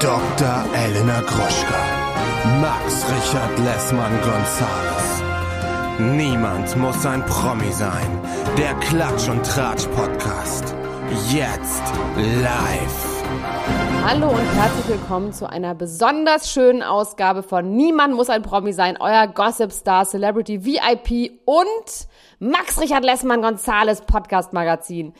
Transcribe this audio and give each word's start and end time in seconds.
Dr. 0.00 0.64
Elena 0.74 1.22
Gruschka. 1.22 1.80
Max 2.60 3.02
Richard 3.08 3.58
Lessmann 3.60 4.12
Gonzales. 4.20 5.22
Niemand 5.98 6.76
muss 6.76 7.06
ein 7.06 7.24
Promi 7.24 7.72
sein. 7.72 8.20
Der 8.58 8.74
Klatsch 8.74 9.26
und 9.30 9.42
Tratsch 9.46 9.86
Podcast. 9.96 10.74
Jetzt 11.32 11.82
live. 12.16 13.24
Hallo 14.04 14.28
und 14.28 14.54
herzlich 14.54 14.86
willkommen 14.86 15.32
zu 15.32 15.48
einer 15.48 15.74
besonders 15.74 16.52
schönen 16.52 16.82
Ausgabe 16.82 17.42
von 17.42 17.74
Niemand 17.74 18.14
muss 18.14 18.28
ein 18.28 18.42
Promi 18.42 18.74
sein, 18.74 18.98
euer 19.00 19.26
Gossip 19.26 19.72
Star 19.72 20.04
Celebrity 20.04 20.62
VIP 20.62 21.40
und 21.46 22.06
Max 22.38 22.78
Richard 22.78 23.02
Lessmann 23.02 23.40
Gonzales 23.40 24.02
Podcast 24.02 24.52
Magazin. 24.52 25.14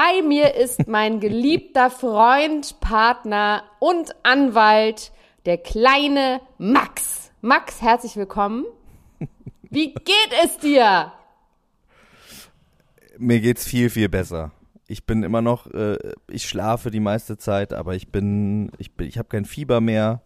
Bei 0.00 0.22
mir 0.22 0.54
ist 0.54 0.86
mein 0.86 1.18
geliebter 1.20 1.90
Freund, 1.90 2.78
Partner 2.78 3.64
und 3.80 4.14
Anwalt, 4.22 5.10
der 5.44 5.58
kleine 5.58 6.40
Max. 6.56 7.32
Max, 7.40 7.82
herzlich 7.82 8.14
willkommen. 8.16 8.64
Wie 9.62 9.92
geht 9.94 10.30
es 10.44 10.58
dir? 10.58 11.12
Mir 13.18 13.40
geht's 13.40 13.66
viel, 13.66 13.90
viel 13.90 14.08
besser. 14.08 14.52
Ich 14.86 15.04
bin 15.04 15.24
immer 15.24 15.42
noch, 15.42 15.66
äh, 15.72 15.98
ich 16.28 16.48
schlafe 16.48 16.92
die 16.92 17.00
meiste 17.00 17.36
Zeit, 17.36 17.72
aber 17.72 17.96
ich 17.96 18.12
bin, 18.12 18.70
ich 18.78 18.94
bin, 18.94 19.08
ich 19.08 19.18
habe 19.18 19.28
kein 19.28 19.46
Fieber 19.46 19.80
mehr. 19.80 20.22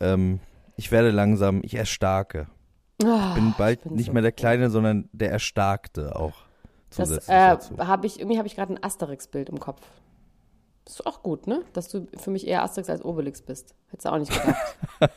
Ähm, 0.00 0.40
ich 0.76 0.90
werde 0.90 1.12
langsam, 1.12 1.60
ich 1.62 1.76
erstarke. 1.76 2.48
Oh, 3.04 3.20
Ich 3.28 3.34
bin 3.36 3.54
bald 3.56 3.84
bin 3.84 3.94
nicht 3.94 4.06
so 4.06 4.12
mehr 4.12 4.22
der 4.22 4.32
Kleine, 4.32 4.68
sondern 4.68 5.08
der 5.12 5.30
Erstarkte 5.30 6.16
auch. 6.16 6.45
Das 6.96 7.28
äh, 7.28 7.32
dazu. 7.50 7.76
habe 7.78 8.06
ich, 8.06 8.18
irgendwie 8.20 8.38
habe 8.38 8.46
ich 8.48 8.56
gerade 8.56 8.74
ein 8.74 8.82
Asterix-Bild 8.82 9.48
im 9.48 9.60
Kopf. 9.60 9.82
Ist 10.86 11.04
auch 11.06 11.22
gut, 11.22 11.46
ne? 11.46 11.62
Dass 11.72 11.88
du 11.88 12.06
für 12.16 12.30
mich 12.30 12.46
eher 12.46 12.62
Asterix 12.62 12.88
als 12.88 13.04
Obelix 13.04 13.42
bist. 13.42 13.74
Hättest 13.88 14.06
du 14.06 14.12
auch 14.12 14.18
nicht 14.18 14.32
gedacht. 14.32 14.76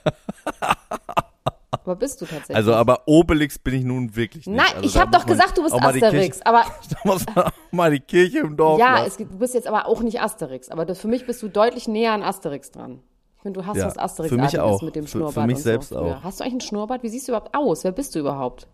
aber 1.71 1.95
bist 1.95 2.19
du 2.21 2.25
tatsächlich. 2.25 2.55
Also, 2.55 2.73
aber 2.73 3.03
Obelix 3.05 3.59
bin 3.59 3.75
ich 3.75 3.83
nun 3.83 4.15
wirklich 4.15 4.47
nicht. 4.47 4.57
Nein, 4.57 4.71
also, 4.75 4.85
ich 4.87 4.97
habe 4.97 5.11
doch 5.11 5.25
gesagt, 5.27 5.57
du 5.57 5.63
bist 5.63 5.75
Asterix. 5.75 6.09
Kirche, 6.09 6.45
aber 6.45 6.63
Da 6.89 6.97
muss 7.03 7.25
man 7.35 7.51
mal 7.71 7.91
die 7.91 7.99
Kirche 7.99 8.39
im 8.39 8.57
Dorf 8.57 8.79
ja, 8.79 9.05
es 9.05 9.17
du 9.17 9.25
bist 9.25 9.53
jetzt 9.53 9.67
aber 9.67 9.85
auch 9.85 10.01
nicht 10.01 10.19
Asterix. 10.21 10.69
Aber 10.69 10.85
das, 10.85 10.99
für 10.99 11.07
mich 11.07 11.27
bist 11.27 11.41
du 11.43 11.47
deutlich 11.49 11.87
näher 11.87 12.13
an 12.13 12.23
Asterix 12.23 12.71
dran. 12.71 13.03
Ich 13.37 13.43
finde, 13.43 13.61
du 13.61 13.65
hast 13.67 13.77
Ja, 13.77 13.85
was 13.85 13.97
asterix 13.97 14.33
für 14.33 14.41
mich 14.41 14.59
auch. 14.59 14.81
mit 14.81 14.95
dem 14.95 15.05
Für- 15.05 15.11
für 15.11 15.17
Schnurrbart. 15.19 15.47
mich 15.47 15.57
und 15.57 15.63
selbst 15.63 15.89
so 15.89 15.99
auch. 15.99 16.23
Hast 16.23 16.39
du 16.39 16.43
eigentlich 16.43 16.53
einen 16.55 16.61
Schnurrbart? 16.61 17.03
Wie 17.03 17.09
siehst 17.09 17.27
du 17.27 17.31
überhaupt 17.31 17.55
aus? 17.55 17.83
Wer 17.85 17.93
bist 17.93 18.13
du 18.15 18.19
überhaupt? 18.19 18.67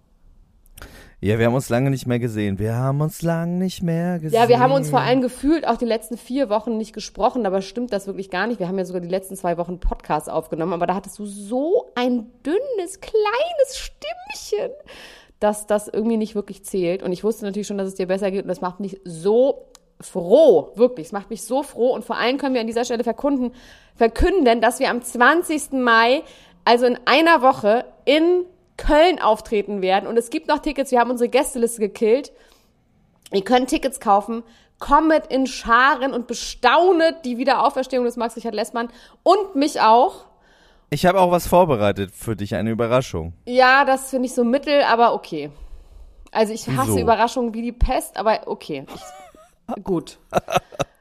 Ja, 1.26 1.40
wir 1.40 1.48
haben 1.48 1.56
uns 1.56 1.70
lange 1.70 1.90
nicht 1.90 2.06
mehr 2.06 2.20
gesehen. 2.20 2.60
Wir 2.60 2.76
haben 2.76 3.02
uns 3.02 3.24
lange 3.24 3.54
nicht 3.54 3.82
mehr 3.82 4.20
gesehen. 4.20 4.40
Ja, 4.40 4.48
wir 4.48 4.60
haben 4.60 4.72
uns 4.72 4.92
vor 4.92 5.00
allem 5.00 5.22
gefühlt 5.24 5.68
auch 5.68 5.78
die 5.78 5.86
letzten 5.86 6.18
vier 6.18 6.50
Wochen 6.50 6.78
nicht 6.78 6.94
gesprochen, 6.94 7.44
dabei 7.44 7.62
stimmt 7.62 7.92
das 7.94 8.06
wirklich 8.06 8.30
gar 8.30 8.46
nicht. 8.46 8.60
Wir 8.60 8.68
haben 8.68 8.78
ja 8.78 8.86
sogar 8.86 9.02
die 9.02 9.08
letzten 9.08 9.36
zwei 9.36 9.58
Wochen 9.58 9.80
Podcast 9.80 10.30
aufgenommen, 10.30 10.74
aber 10.74 10.86
da 10.86 10.94
hattest 10.94 11.18
du 11.18 11.26
so 11.26 11.92
ein 11.96 12.28
dünnes, 12.46 13.00
kleines 13.02 13.76
Stimmchen, 13.76 14.70
dass 15.40 15.66
das 15.66 15.88
irgendwie 15.88 16.18
nicht 16.18 16.36
wirklich 16.36 16.64
zählt. 16.64 17.02
Und 17.02 17.12
ich 17.12 17.24
wusste 17.24 17.46
natürlich 17.46 17.66
schon, 17.66 17.80
dass 17.80 17.88
es 17.88 17.96
dir 17.96 18.06
besser 18.06 18.30
geht 18.30 18.44
und 18.44 18.50
das 18.50 18.62
macht 18.62 18.80
mich 18.80 19.02
so 19.04 19.66
froh, 20.00 20.74
wirklich. 20.76 21.08
Es 21.08 21.12
macht 21.12 21.32
mich 21.32 21.42
so 21.42 21.64
froh 21.64 21.96
und 21.96 22.06
vor 22.06 22.18
allem 22.18 22.38
können 22.38 22.54
wir 22.54 22.62
an 22.62 22.68
dieser 22.68 22.86
Stelle 22.86 23.04
verkunden, 23.04 23.52
verkünden, 23.96 24.62
dass 24.62 24.80
wir 24.80 24.92
am 24.92 25.02
20. 25.02 25.72
Mai, 25.72 26.22
also 26.66 26.86
in 26.86 27.00
einer 27.06 27.42
Woche, 27.42 27.86
in 28.06 28.46
Köln 28.78 29.22
auftreten 29.22 29.82
werden. 29.82 30.08
Und 30.08 30.18
es 30.18 30.30
gibt 30.30 30.48
noch 30.48 30.60
Tickets, 30.60 30.92
wir 30.92 31.00
haben 31.00 31.12
unsere 31.12 31.30
Gästeliste 31.30 31.80
gekillt. 31.80 32.32
Ihr 33.32 33.44
könnt 33.44 33.70
Tickets 33.70 34.00
kaufen. 34.00 34.44
Kommet 34.80 35.28
in 35.28 35.48
Scharen 35.48 36.14
und 36.14 36.28
bestaunet 36.28 37.24
die 37.24 37.38
Wiederauferstehung 37.38 38.04
des 38.04 38.18
Max 38.18 38.36
Richard 38.36 38.54
Lessmann 38.54 38.90
und 39.24 39.56
mich 39.56 39.80
auch. 39.80 40.26
Ich 40.90 41.06
habe 41.06 41.20
auch 41.22 41.32
was 41.32 41.48
vorbereitet 41.48 42.12
für 42.14 42.36
dich, 42.36 42.56
eine 42.56 42.72
Überraschung. 42.72 43.34
Ja, 43.46 43.86
das 43.86 44.10
finde 44.10 44.28
ich 44.28 44.34
so 44.34 44.44
mittel, 44.44 44.84
aber 44.84 45.14
okay. 45.14 45.50
Also 46.32 46.54
ich 46.54 46.68
hasse 46.68 46.90
Wieso? 46.90 47.00
Überraschungen 47.00 47.54
wie 47.54 47.62
die 47.62 47.72
Pest, 47.72 48.18
aber 48.18 48.42
okay. 48.48 48.86
Ich, 48.94 49.84
gut. 49.84 50.20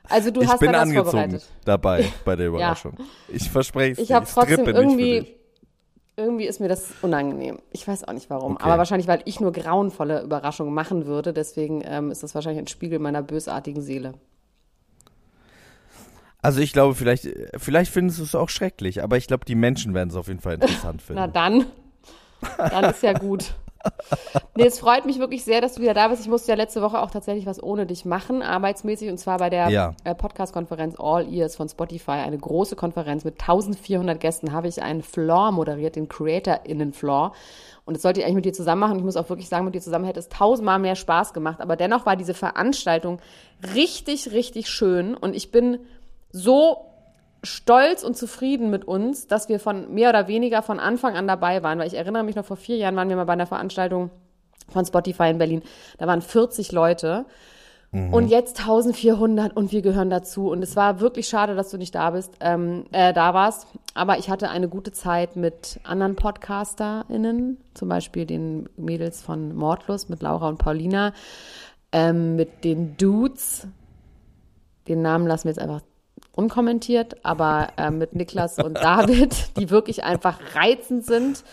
Also 0.08 0.30
du 0.30 0.42
ich 0.42 0.48
hast 0.48 0.60
bin 0.60 0.70
da 0.72 0.78
was 0.78 0.82
angezogen 0.88 1.10
vorbereitet. 1.10 1.44
dabei 1.64 2.12
bei 2.24 2.36
der 2.36 2.46
Überraschung. 2.50 2.96
Ich 3.28 3.50
verspreche 3.50 3.92
es 3.92 3.98
Ich 3.98 4.08
dir, 4.08 4.14
habe 4.14 4.26
trotzdem 4.32 4.66
irgendwie. 4.66 5.34
Irgendwie 6.16 6.46
ist 6.46 6.60
mir 6.60 6.68
das 6.68 6.92
unangenehm. 7.02 7.58
Ich 7.72 7.86
weiß 7.86 8.04
auch 8.04 8.12
nicht 8.12 8.30
warum. 8.30 8.54
Okay. 8.54 8.64
Aber 8.64 8.78
wahrscheinlich, 8.78 9.08
weil 9.08 9.22
ich 9.24 9.40
nur 9.40 9.52
grauenvolle 9.52 10.22
Überraschungen 10.22 10.72
machen 10.72 11.06
würde. 11.06 11.32
Deswegen 11.32 11.82
ähm, 11.84 12.10
ist 12.10 12.22
das 12.22 12.34
wahrscheinlich 12.34 12.62
ein 12.62 12.68
Spiegel 12.68 12.98
meiner 12.98 13.22
bösartigen 13.22 13.82
Seele. 13.82 14.14
Also 16.40 16.60
ich 16.60 16.72
glaube, 16.72 16.94
vielleicht, 16.94 17.28
vielleicht 17.56 17.90
findest 17.90 18.18
du 18.18 18.22
es 18.22 18.34
auch 18.34 18.50
schrecklich, 18.50 19.02
aber 19.02 19.16
ich 19.16 19.26
glaube, 19.26 19.46
die 19.46 19.54
Menschen 19.54 19.94
werden 19.94 20.10
es 20.10 20.14
auf 20.14 20.28
jeden 20.28 20.40
Fall 20.40 20.54
interessant 20.60 21.02
finden. 21.02 21.22
Na 21.22 21.26
dann. 21.26 21.66
Dann 22.58 22.84
ist 22.84 23.02
ja 23.02 23.14
gut. 23.14 23.54
Nee, 24.56 24.66
es 24.66 24.78
freut 24.78 25.04
mich 25.04 25.18
wirklich 25.18 25.44
sehr, 25.44 25.60
dass 25.60 25.74
du 25.74 25.82
wieder 25.82 25.94
da 25.94 26.08
bist. 26.08 26.22
Ich 26.22 26.28
musste 26.28 26.52
ja 26.52 26.56
letzte 26.56 26.80
Woche 26.82 27.00
auch 27.00 27.10
tatsächlich 27.10 27.46
was 27.46 27.62
ohne 27.62 27.86
dich 27.86 28.04
machen, 28.04 28.42
arbeitsmäßig, 28.42 29.10
und 29.10 29.18
zwar 29.18 29.38
bei 29.38 29.50
der 29.50 29.68
Ja. 29.68 29.94
äh, 30.04 30.14
Podcast-Konferenz 30.14 30.94
All 30.98 31.26
Ears 31.32 31.56
von 31.56 31.68
Spotify, 31.68 32.12
eine 32.12 32.38
große 32.38 32.76
Konferenz 32.76 33.24
mit 33.24 33.40
1400 33.40 34.20
Gästen, 34.20 34.52
habe 34.52 34.68
ich 34.68 34.82
einen 34.82 35.02
Floor 35.02 35.50
moderiert, 35.52 35.96
den 35.96 36.08
CreatorInnen-Floor. 36.08 37.32
Und 37.84 37.94
das 37.94 38.02
sollte 38.02 38.20
ich 38.20 38.26
eigentlich 38.26 38.36
mit 38.36 38.44
dir 38.46 38.52
zusammen 38.52 38.80
machen. 38.80 38.98
Ich 38.98 39.04
muss 39.04 39.16
auch 39.16 39.28
wirklich 39.28 39.48
sagen, 39.48 39.64
mit 39.64 39.74
dir 39.74 39.80
zusammen 39.80 40.04
hätte 40.06 40.20
es 40.20 40.28
tausendmal 40.28 40.78
mehr 40.78 40.96
Spaß 40.96 41.32
gemacht. 41.34 41.60
Aber 41.60 41.76
dennoch 41.76 42.06
war 42.06 42.16
diese 42.16 42.32
Veranstaltung 42.34 43.20
richtig, 43.74 44.32
richtig 44.32 44.68
schön. 44.68 45.14
Und 45.14 45.34
ich 45.34 45.50
bin 45.50 45.80
so 46.30 46.86
stolz 47.44 48.02
und 48.02 48.16
zufrieden 48.16 48.70
mit 48.70 48.84
uns, 48.84 49.26
dass 49.26 49.48
wir 49.48 49.60
von 49.60 49.92
mehr 49.92 50.10
oder 50.10 50.28
weniger 50.28 50.62
von 50.62 50.80
Anfang 50.80 51.14
an 51.16 51.26
dabei 51.26 51.62
waren. 51.62 51.78
Weil 51.78 51.86
ich 51.86 51.94
erinnere 51.94 52.24
mich 52.24 52.36
noch, 52.36 52.44
vor 52.44 52.56
vier 52.56 52.76
Jahren 52.76 52.96
waren 52.96 53.08
wir 53.08 53.16
mal 53.16 53.24
bei 53.24 53.32
einer 53.32 53.46
Veranstaltung 53.46 54.10
von 54.68 54.84
Spotify 54.84 55.30
in 55.30 55.38
Berlin. 55.38 55.62
Da 55.98 56.06
waren 56.06 56.22
40 56.22 56.72
Leute. 56.72 57.26
Und 58.10 58.26
jetzt 58.26 58.58
1400 58.58 59.56
und 59.56 59.70
wir 59.70 59.80
gehören 59.80 60.10
dazu. 60.10 60.50
Und 60.50 60.64
es 60.64 60.74
war 60.74 60.98
wirklich 60.98 61.28
schade, 61.28 61.54
dass 61.54 61.70
du 61.70 61.78
nicht 61.78 61.94
da 61.94 62.10
bist, 62.10 62.32
ähm, 62.40 62.86
äh, 62.90 63.12
da 63.12 63.34
warst. 63.34 63.68
Aber 63.94 64.18
ich 64.18 64.28
hatte 64.28 64.50
eine 64.50 64.68
gute 64.68 64.90
Zeit 64.90 65.36
mit 65.36 65.78
anderen 65.84 66.16
PodcasterInnen, 66.16 67.58
zum 67.72 67.88
Beispiel 67.88 68.26
den 68.26 68.68
Mädels 68.76 69.22
von 69.22 69.54
Mordlust, 69.54 70.10
mit 70.10 70.22
Laura 70.22 70.48
und 70.48 70.58
Paulina, 70.58 71.12
ähm, 71.92 72.34
mit 72.34 72.64
den 72.64 72.96
Dudes, 72.96 73.68
den 74.88 75.00
Namen 75.00 75.28
lassen 75.28 75.44
wir 75.44 75.52
jetzt 75.52 75.62
einfach 75.62 75.82
unkommentiert, 76.36 77.24
aber 77.24 77.68
äh, 77.76 77.90
mit 77.90 78.14
Niklas 78.14 78.58
und 78.58 78.74
David, 78.78 79.34
die 79.58 79.70
wirklich 79.70 80.04
einfach 80.04 80.38
reizend 80.54 81.04
sind. 81.06 81.44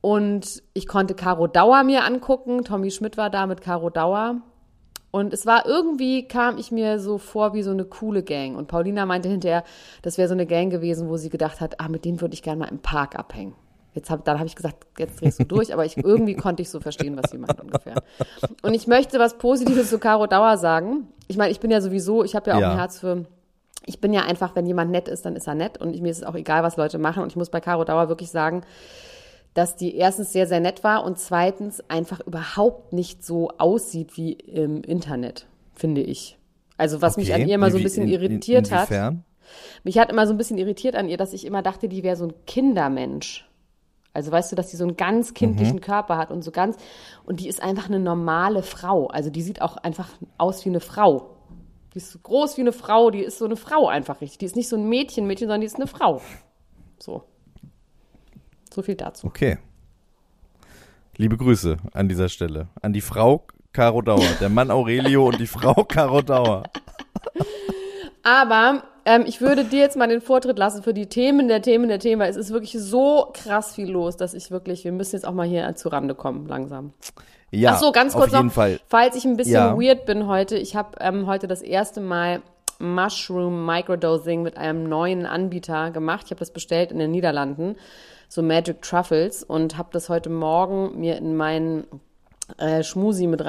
Und 0.00 0.62
ich 0.72 0.86
konnte 0.86 1.14
Caro 1.14 1.46
Dauer 1.46 1.82
mir 1.84 2.04
angucken. 2.04 2.64
Tommy 2.64 2.90
Schmidt 2.90 3.16
war 3.16 3.28
da 3.30 3.46
mit 3.46 3.60
Caro 3.60 3.90
Dauer. 3.90 4.36
Und 5.10 5.34
es 5.34 5.44
war 5.44 5.66
irgendwie, 5.66 6.26
kam 6.28 6.56
ich 6.56 6.70
mir 6.70 7.00
so 7.00 7.18
vor 7.18 7.52
wie 7.52 7.62
so 7.62 7.72
eine 7.72 7.84
coole 7.84 8.22
Gang. 8.22 8.56
Und 8.56 8.68
Paulina 8.68 9.04
meinte 9.06 9.28
hinterher, 9.28 9.64
das 10.02 10.16
wäre 10.18 10.28
so 10.28 10.34
eine 10.34 10.46
Gang 10.46 10.70
gewesen, 10.70 11.08
wo 11.08 11.16
sie 11.16 11.28
gedacht 11.30 11.60
hat, 11.60 11.80
ah, 11.80 11.88
mit 11.88 12.04
denen 12.04 12.20
würde 12.20 12.32
ich 12.34 12.42
gerne 12.42 12.60
mal 12.60 12.68
im 12.68 12.78
Park 12.78 13.18
abhängen. 13.18 13.54
Jetzt 13.92 14.08
hab, 14.08 14.24
dann 14.24 14.38
habe 14.38 14.46
ich 14.46 14.54
gesagt, 14.54 14.86
jetzt 14.98 15.20
drehst 15.20 15.40
du 15.40 15.44
durch, 15.44 15.72
aber 15.74 15.84
ich, 15.84 15.96
irgendwie 15.96 16.36
konnte 16.36 16.62
ich 16.62 16.70
so 16.70 16.78
verstehen, 16.78 17.16
was 17.20 17.28
sie 17.32 17.38
meint 17.38 17.60
ungefähr. 17.60 17.96
Und 18.62 18.72
ich 18.72 18.86
möchte 18.86 19.18
was 19.18 19.36
Positives 19.36 19.90
zu 19.90 19.98
Caro 19.98 20.28
Dauer 20.28 20.56
sagen. 20.58 21.08
Ich 21.26 21.36
meine, 21.36 21.50
ich 21.50 21.58
bin 21.58 21.72
ja 21.72 21.80
sowieso, 21.80 22.22
ich 22.22 22.36
habe 22.36 22.50
ja 22.50 22.56
auch 22.56 22.60
Ja. 22.60 22.70
ein 22.70 22.78
Herz 22.78 23.00
für, 23.00 23.24
ich 23.90 24.00
bin 24.00 24.12
ja 24.12 24.22
einfach, 24.22 24.54
wenn 24.56 24.64
jemand 24.66 24.90
nett 24.90 25.08
ist, 25.08 25.26
dann 25.26 25.36
ist 25.36 25.46
er 25.48 25.54
nett. 25.56 25.78
Und 25.78 25.94
ich, 25.94 26.00
mir 26.00 26.10
ist 26.10 26.18
es 26.18 26.24
auch 26.24 26.34
egal, 26.36 26.62
was 26.62 26.76
Leute 26.76 26.98
machen. 26.98 27.22
Und 27.22 27.30
ich 27.32 27.36
muss 27.36 27.50
bei 27.50 27.60
Caro 27.60 27.84
Dauer 27.84 28.08
wirklich 28.08 28.30
sagen, 28.30 28.62
dass 29.52 29.74
die 29.74 29.96
erstens 29.96 30.32
sehr, 30.32 30.46
sehr 30.46 30.60
nett 30.60 30.84
war 30.84 31.04
und 31.04 31.18
zweitens 31.18 31.82
einfach 31.90 32.20
überhaupt 32.20 32.92
nicht 32.92 33.24
so 33.24 33.50
aussieht 33.58 34.16
wie 34.16 34.32
im 34.34 34.82
Internet, 34.84 35.46
finde 35.74 36.00
ich. 36.02 36.38
Also 36.76 37.02
was 37.02 37.16
mich 37.16 37.32
Okay. 37.32 37.42
an 37.42 37.48
ihr 37.48 37.56
immer 37.56 37.70
so 37.72 37.76
ein 37.78 37.82
bisschen 37.82 38.04
in- 38.06 38.14
in- 38.14 38.20
irritiert 38.22 38.70
hat. 38.70 38.88
inwiefern? 38.90 39.24
Mich 39.82 39.98
hat 39.98 40.10
immer 40.10 40.26
so 40.28 40.32
ein 40.34 40.38
bisschen 40.38 40.56
irritiert 40.56 40.94
an 40.94 41.08
ihr, 41.08 41.16
dass 41.16 41.32
ich 41.32 41.44
immer 41.44 41.62
dachte, 41.62 41.88
die 41.88 42.04
wäre 42.04 42.14
so 42.16 42.26
ein 42.26 42.32
Kindermensch. 42.46 43.46
Also 44.12 44.30
weißt 44.32 44.50
du, 44.52 44.56
dass 44.56 44.68
die 44.70 44.76
so 44.76 44.84
einen 44.84 44.96
ganz 44.96 45.34
kindlichen 45.34 45.76
Mhm. 45.76 45.80
Körper 45.80 46.16
hat 46.16 46.30
und 46.30 46.42
so 46.42 46.52
ganz 46.52 46.76
und 47.24 47.40
die 47.40 47.48
ist 47.48 47.62
einfach 47.62 47.88
eine 47.88 47.98
normale 48.00 48.62
Frau. 48.62 49.08
Also 49.08 49.30
die 49.30 49.42
sieht 49.42 49.62
auch 49.62 49.76
einfach 49.78 50.08
aus 50.38 50.64
wie 50.64 50.68
eine 50.70 50.80
Frau. 50.80 51.36
Die 51.92 51.98
ist 51.98 52.12
so 52.12 52.18
groß 52.18 52.56
wie 52.56 52.60
eine 52.60 52.72
Frau, 52.72 53.10
die 53.10 53.20
ist 53.20 53.38
so 53.38 53.44
eine 53.44 53.56
Frau 53.56 53.88
einfach 53.88 54.20
richtig. 54.20 54.38
Die 54.38 54.46
ist 54.46 54.56
nicht 54.56 54.68
so 54.68 54.76
ein 54.76 54.88
Mädchen, 54.88 55.26
Mädchen, 55.26 55.48
sondern 55.48 55.60
die 55.60 55.66
ist 55.66 55.76
eine 55.76 55.86
Frau. 55.86 56.22
So. 56.98 57.24
So 58.72 58.82
viel 58.82 58.94
dazu. 58.94 59.26
Okay. 59.26 59.58
Liebe 61.16 61.36
Grüße 61.36 61.76
an 61.92 62.08
dieser 62.08 62.28
Stelle. 62.28 62.68
An 62.80 62.92
die 62.92 63.00
Frau 63.00 63.44
Caro 63.72 64.02
Dauer, 64.02 64.26
der 64.40 64.48
Mann 64.48 64.70
Aurelio 64.70 65.28
und 65.28 65.38
die 65.38 65.46
Frau 65.46 65.84
Caro 65.84 66.22
Dauer. 66.22 66.62
Aber 68.22 68.84
ähm, 69.04 69.24
ich 69.26 69.40
würde 69.40 69.64
dir 69.64 69.80
jetzt 69.80 69.96
mal 69.96 70.08
den 70.08 70.20
Vortritt 70.20 70.58
lassen 70.58 70.82
für 70.82 70.94
die 70.94 71.06
Themen 71.06 71.48
der 71.48 71.62
Themen 71.62 71.88
der 71.88 71.98
Themen. 71.98 72.20
weil 72.20 72.30
Es 72.30 72.36
ist 72.36 72.50
wirklich 72.52 72.72
so 72.78 73.28
krass 73.32 73.74
viel 73.74 73.88
los, 73.90 74.16
dass 74.16 74.34
ich 74.34 74.50
wirklich, 74.50 74.84
wir 74.84 74.92
müssen 74.92 75.16
jetzt 75.16 75.24
auch 75.26 75.32
mal 75.32 75.46
hier 75.46 75.74
zu 75.74 75.88
Rande 75.88 76.14
kommen, 76.14 76.46
langsam. 76.46 76.92
Ja, 77.50 77.72
Ach 77.74 77.78
so, 77.80 77.90
ganz 77.92 78.12
kurz 78.14 78.28
auf 78.28 78.34
jeden 78.34 78.46
noch, 78.46 78.52
Fall. 78.54 78.78
falls 78.86 79.16
ich 79.16 79.24
ein 79.24 79.36
bisschen 79.36 79.54
Ja. 79.54 79.76
weird 79.80 80.06
bin 80.06 80.26
heute. 80.28 80.56
Ich 80.56 80.76
habe 80.76 80.90
ähm, 81.00 81.26
heute 81.26 81.48
das 81.48 81.62
erste 81.62 82.00
Mal 82.00 82.42
Mushroom 82.78 83.66
Microdosing 83.66 84.42
mit 84.42 84.56
einem 84.56 84.84
neuen 84.88 85.26
Anbieter 85.26 85.90
gemacht. 85.90 86.22
Ich 86.26 86.30
habe 86.30 86.38
das 86.38 86.50
bestellt 86.52 86.92
in 86.92 86.98
den 86.98 87.10
Niederlanden, 87.10 87.76
so 88.28 88.42
Magic 88.42 88.82
Truffles, 88.82 89.42
und 89.42 89.76
habe 89.76 89.88
das 89.92 90.08
heute 90.08 90.30
Morgen 90.30 90.98
mir 90.98 91.16
in 91.16 91.36
meinen 91.36 91.84
äh, 92.58 92.82
Schmusi 92.82 93.26
mit 93.26 93.44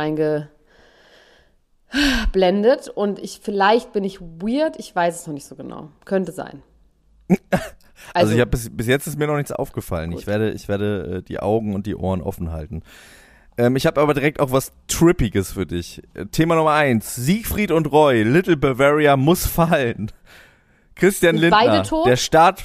reingeblendet. 1.93 2.89
Und 2.89 3.19
ich, 3.19 3.39
vielleicht 3.41 3.93
bin 3.93 4.03
ich 4.03 4.21
weird, 4.21 4.77
ich 4.77 4.95
weiß 4.95 5.21
es 5.21 5.27
noch 5.27 5.33
nicht 5.33 5.45
so 5.45 5.55
genau. 5.55 5.89
Könnte 6.05 6.31
sein. 6.31 6.63
Also, 7.27 7.39
also 8.13 8.33
ich 8.33 8.39
habe 8.39 8.51
bis, 8.51 8.69
bis 8.69 8.88
jetzt 8.88 9.07
ist 9.07 9.17
mir 9.17 9.27
noch 9.27 9.38
nichts 9.38 9.51
aufgefallen. 9.51 10.11
Ich 10.11 10.27
werde, 10.27 10.51
ich 10.51 10.67
werde 10.67 11.17
äh, 11.17 11.21
die 11.21 11.39
Augen 11.39 11.75
und 11.75 11.85
die 11.85 11.95
Ohren 11.95 12.21
offen 12.21 12.51
halten. 12.51 12.83
Ähm, 13.57 13.75
ich 13.75 13.85
habe 13.85 14.01
aber 14.01 14.13
direkt 14.13 14.39
auch 14.39 14.51
was 14.51 14.71
Trippiges 14.88 15.53
für 15.53 15.65
dich. 15.65 16.01
Äh, 16.13 16.25
Thema 16.27 16.55
Nummer 16.55 16.73
eins: 16.73 17.15
Siegfried 17.15 17.71
und 17.71 17.91
Roy. 17.91 18.23
Little 18.23 18.57
Bavaria 18.57 19.17
muss 19.17 19.45
fallen. 19.45 20.11
Christian 20.95 21.35
Sind 21.35 21.41
Lindner. 21.41 21.65
beide 21.65 21.87
tot? 21.87 22.07
Der 22.07 22.17
Start. 22.17 22.63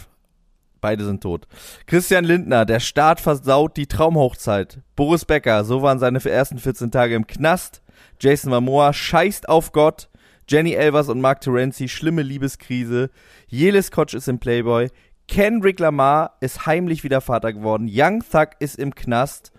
Beide 0.83 1.05
sind 1.05 1.23
tot. 1.23 1.49
Christian 1.87 2.25
Lindner, 2.25 2.65
der 2.65 2.81
Staat 2.81 3.19
versaut 3.19 3.77
die 3.77 3.87
Traumhochzeit. 3.87 4.79
Boris 4.95 5.25
Becker, 5.25 5.65
so 5.65 5.83
waren 5.83 5.99
seine 5.99 6.23
ersten 6.23 6.59
14 6.59 6.91
Tage 6.91 7.15
im 7.15 7.27
Knast. 7.27 7.83
Jason 8.21 8.51
Momoa 8.51 8.93
scheißt 8.93 9.49
auf 9.49 9.73
Gott. 9.73 10.09
Jenny 10.49 10.75
Elvers 10.75 11.09
und 11.09 11.21
Mark 11.21 11.41
Terenzi, 11.41 11.89
schlimme 11.89 12.23
Liebeskrise. 12.23 13.11
Jelis 13.49 13.91
Kotsch 13.91 14.15
ist 14.15 14.29
im 14.29 14.39
Playboy. 14.39 14.89
Kendrick 15.29 15.81
Lamar 15.81 16.37
ist 16.41 16.67
heimlich 16.67 17.03
wieder 17.03 17.21
Vater 17.21 17.53
geworden. 17.53 17.89
Young 17.91 18.23
Thug 18.31 18.51
ist 18.61 18.79
im 18.79 18.95
Knast. 18.95 19.53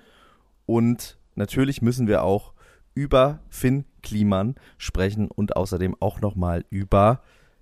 Und 0.65 1.18
natürlich 1.36 1.81
müssen 1.81 2.07
wir 2.07 2.24
auch 2.24 2.54
über 2.94 3.39
Finn 3.50 3.86
Kliman 4.01 4.56
sprechen 4.77 5.30
und 5.30 5.56
außerdem 5.56 5.95
auch 6.00 6.21
nochmal 6.21 6.63
über 6.69 7.21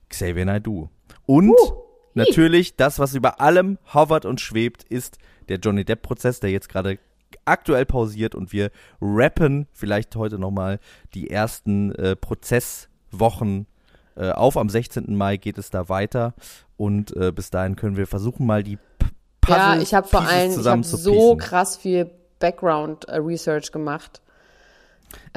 Xavier 0.10 0.46
Naidoo. 0.46 0.90
Und 1.26 1.50
Uh, 1.50 1.74
natürlich 2.14 2.76
das, 2.76 3.00
was 3.00 3.16
über 3.16 3.42
allem 3.42 3.80
hovert 3.94 4.26
und 4.26 4.40
schwebt, 4.40 4.84
ist 4.84 5.18
der 5.50 5.58
Johnny 5.58 5.84
Depp-Prozess, 5.84 6.40
der 6.40 6.52
jetzt 6.52 6.70
gerade 6.70 7.00
aktuell 7.46 7.86
pausiert 7.86 8.36
und 8.36 8.52
wir 8.52 8.72
rappen 9.02 9.68
vielleicht 9.72 10.16
heute 10.16 10.40
nochmal 10.40 10.80
die 11.14 11.30
ersten 11.30 11.94
äh, 11.96 12.16
Prozesswochen 12.16 13.68
äh, 14.16 14.32
auf. 14.32 14.58
Am 14.58 14.70
16. 14.70 15.16
Mai 15.16 15.38
geht 15.38 15.58
es 15.58 15.70
da 15.70 15.90
weiter 15.90 16.34
und 16.78 17.16
äh, 17.16 17.32
bis 17.32 17.50
dahin 17.50 17.76
können 17.76 17.98
wir 17.98 18.08
versuchen 18.08 18.46
mal 18.46 18.64
die 18.64 18.78
P 18.78 19.08
Puzzle 19.42 19.58
Ja, 19.58 19.78
ich 19.80 19.94
habe 19.94 20.08
vor 20.08 20.22
allem 20.28 20.60
ich 20.60 20.66
hab 20.66 20.84
so 20.84 21.36
krass 21.38 21.78
viel 21.78 22.10
Background 22.40 23.06
äh, 23.06 23.18
Research 23.18 23.72
gemacht. 23.72 24.22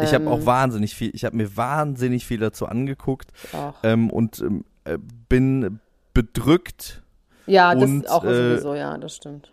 Ich 0.00 0.12
habe 0.14 0.24
Ähm, 0.24 0.28
auch 0.28 0.46
wahnsinnig 0.46 0.94
viel, 0.94 1.10
ich 1.14 1.24
habe 1.24 1.36
mir 1.36 1.56
wahnsinnig 1.56 2.26
viel 2.26 2.38
dazu 2.38 2.66
angeguckt 2.66 3.32
ähm, 3.82 4.10
und 4.10 4.40
ähm, 4.40 4.64
äh, 4.84 4.98
bin 5.28 5.80
bedrückt, 6.14 7.02
Ja, 7.46 7.74
das 7.74 7.84
und, 7.84 8.10
auch 8.10 8.24
äh, 8.24 8.34
sowieso, 8.34 8.74
ja, 8.74 8.96
das 8.98 9.14
stimmt. 9.16 9.52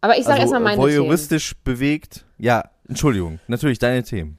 Aber 0.00 0.16
ich 0.16 0.24
sage 0.24 0.40
also 0.40 0.54
erstmal 0.54 0.60
meine 0.60 0.76
Themen. 0.76 0.88
voyeuristisch 0.88 1.54
bewegt. 1.62 2.24
Ja, 2.38 2.70
Entschuldigung, 2.88 3.38
natürlich 3.48 3.78
deine 3.78 4.02
Themen. 4.02 4.38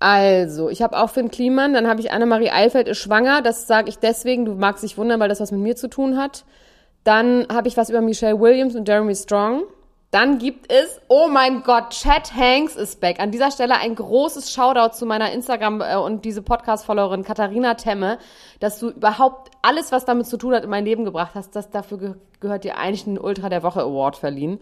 Also, 0.00 0.68
ich 0.68 0.82
habe 0.82 0.98
auch 0.98 1.10
Finn 1.10 1.30
Kliman, 1.30 1.72
dann 1.72 1.86
habe 1.86 2.00
ich 2.00 2.12
Annemarie 2.12 2.50
Eilfeld 2.50 2.88
ist 2.88 2.98
schwanger, 2.98 3.40
das 3.40 3.66
sage 3.66 3.88
ich 3.88 3.98
deswegen, 3.98 4.44
du 4.44 4.54
magst 4.54 4.82
dich 4.82 4.98
wundern, 4.98 5.20
weil 5.20 5.28
das 5.28 5.40
was 5.40 5.52
mit 5.52 5.60
mir 5.60 5.76
zu 5.76 5.88
tun 5.88 6.18
hat. 6.18 6.44
Dann 7.04 7.46
habe 7.50 7.68
ich 7.68 7.76
was 7.76 7.90
über 7.90 8.00
Michelle 8.00 8.38
Williams 8.40 8.74
und 8.74 8.88
Jeremy 8.88 9.14
Strong. 9.14 9.62
Dann 10.14 10.38
gibt 10.38 10.72
es, 10.72 11.00
oh 11.08 11.26
mein 11.28 11.64
Gott, 11.64 11.90
Chad 11.90 12.36
Hanks 12.36 12.76
ist 12.76 13.00
back. 13.00 13.18
An 13.18 13.32
dieser 13.32 13.50
Stelle 13.50 13.74
ein 13.80 13.96
großes 13.96 14.52
Shoutout 14.52 14.94
zu 14.94 15.06
meiner 15.06 15.32
Instagram- 15.32 15.80
äh, 15.80 15.96
und 15.96 16.24
diese 16.24 16.40
Podcast-Followerin 16.40 17.24
Katharina 17.24 17.74
Temme, 17.74 18.18
dass 18.60 18.78
du 18.78 18.90
überhaupt 18.90 19.50
alles, 19.62 19.90
was 19.90 20.04
damit 20.04 20.28
zu 20.28 20.36
tun 20.36 20.54
hat, 20.54 20.62
in 20.62 20.70
mein 20.70 20.84
Leben 20.84 21.04
gebracht 21.04 21.32
hast. 21.34 21.56
Das, 21.56 21.68
dafür 21.70 21.98
ge 21.98 22.14
gehört 22.38 22.62
dir 22.62 22.78
eigentlich 22.78 23.08
einen 23.08 23.18
Ultra 23.18 23.48
der 23.48 23.64
Woche 23.64 23.80
Award 23.80 24.14
verliehen. 24.14 24.60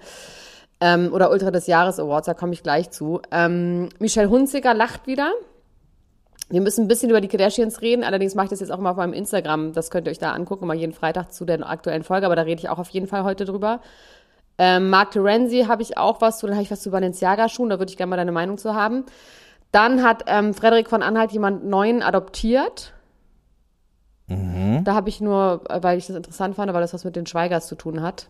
Ähm, 0.80 1.12
oder 1.12 1.30
Ultra 1.30 1.50
des 1.50 1.66
Jahres 1.66 2.00
Awards, 2.00 2.24
da 2.24 2.32
komme 2.32 2.54
ich 2.54 2.62
gleich 2.62 2.90
zu. 2.90 3.20
Ähm, 3.30 3.90
Michelle 3.98 4.30
Hunziker 4.30 4.72
lacht 4.72 5.06
wieder. 5.06 5.32
Wir 6.48 6.62
müssen 6.62 6.86
ein 6.86 6.88
bisschen 6.88 7.10
über 7.10 7.20
die 7.20 7.28
Kardashians 7.28 7.82
reden, 7.82 8.04
allerdings 8.04 8.34
mache 8.34 8.46
ich 8.46 8.50
das 8.50 8.60
jetzt 8.60 8.72
auch 8.72 8.78
mal 8.78 8.92
auf 8.92 8.96
meinem 8.96 9.12
Instagram. 9.12 9.74
Das 9.74 9.90
könnt 9.90 10.06
ihr 10.06 10.12
euch 10.12 10.18
da 10.18 10.32
angucken, 10.32 10.66
mal 10.66 10.76
jeden 10.76 10.94
Freitag 10.94 11.34
zu 11.34 11.44
der 11.44 11.68
aktuellen 11.68 12.04
Folge, 12.04 12.24
aber 12.24 12.36
da 12.36 12.42
rede 12.42 12.58
ich 12.58 12.70
auch 12.70 12.78
auf 12.78 12.88
jeden 12.88 13.06
Fall 13.06 13.24
heute 13.24 13.44
drüber. 13.44 13.80
Ähm, 14.64 14.90
Mark 14.90 15.10
Terenzi 15.10 15.64
habe 15.66 15.82
ich 15.82 15.98
auch 15.98 16.20
was 16.20 16.38
zu, 16.38 16.46
dann 16.46 16.54
habe 16.54 16.62
ich 16.62 16.70
was 16.70 16.82
zu 16.82 16.92
Balenciaga-Schuhen, 16.92 17.68
da 17.68 17.80
würde 17.80 17.90
ich 17.90 17.96
gerne 17.96 18.10
mal 18.10 18.16
deine 18.16 18.30
Meinung 18.30 18.58
zu 18.58 18.76
haben. 18.76 19.04
Dann 19.72 20.04
hat 20.04 20.22
ähm, 20.28 20.54
Frederik 20.54 20.88
von 20.88 21.02
Anhalt 21.02 21.32
jemand 21.32 21.64
Neuen 21.64 22.00
adoptiert. 22.00 22.92
Da 24.84 24.94
habe 24.94 25.08
ich 25.08 25.20
nur, 25.20 25.64
äh, 25.68 25.82
weil 25.82 25.98
ich 25.98 26.06
das 26.06 26.14
interessant 26.14 26.54
fand, 26.54 26.72
weil 26.72 26.80
das 26.80 26.94
was 26.94 27.04
mit 27.04 27.16
den 27.16 27.26
Schweigers 27.26 27.66
zu 27.66 27.74
tun 27.74 28.02
hat. 28.02 28.28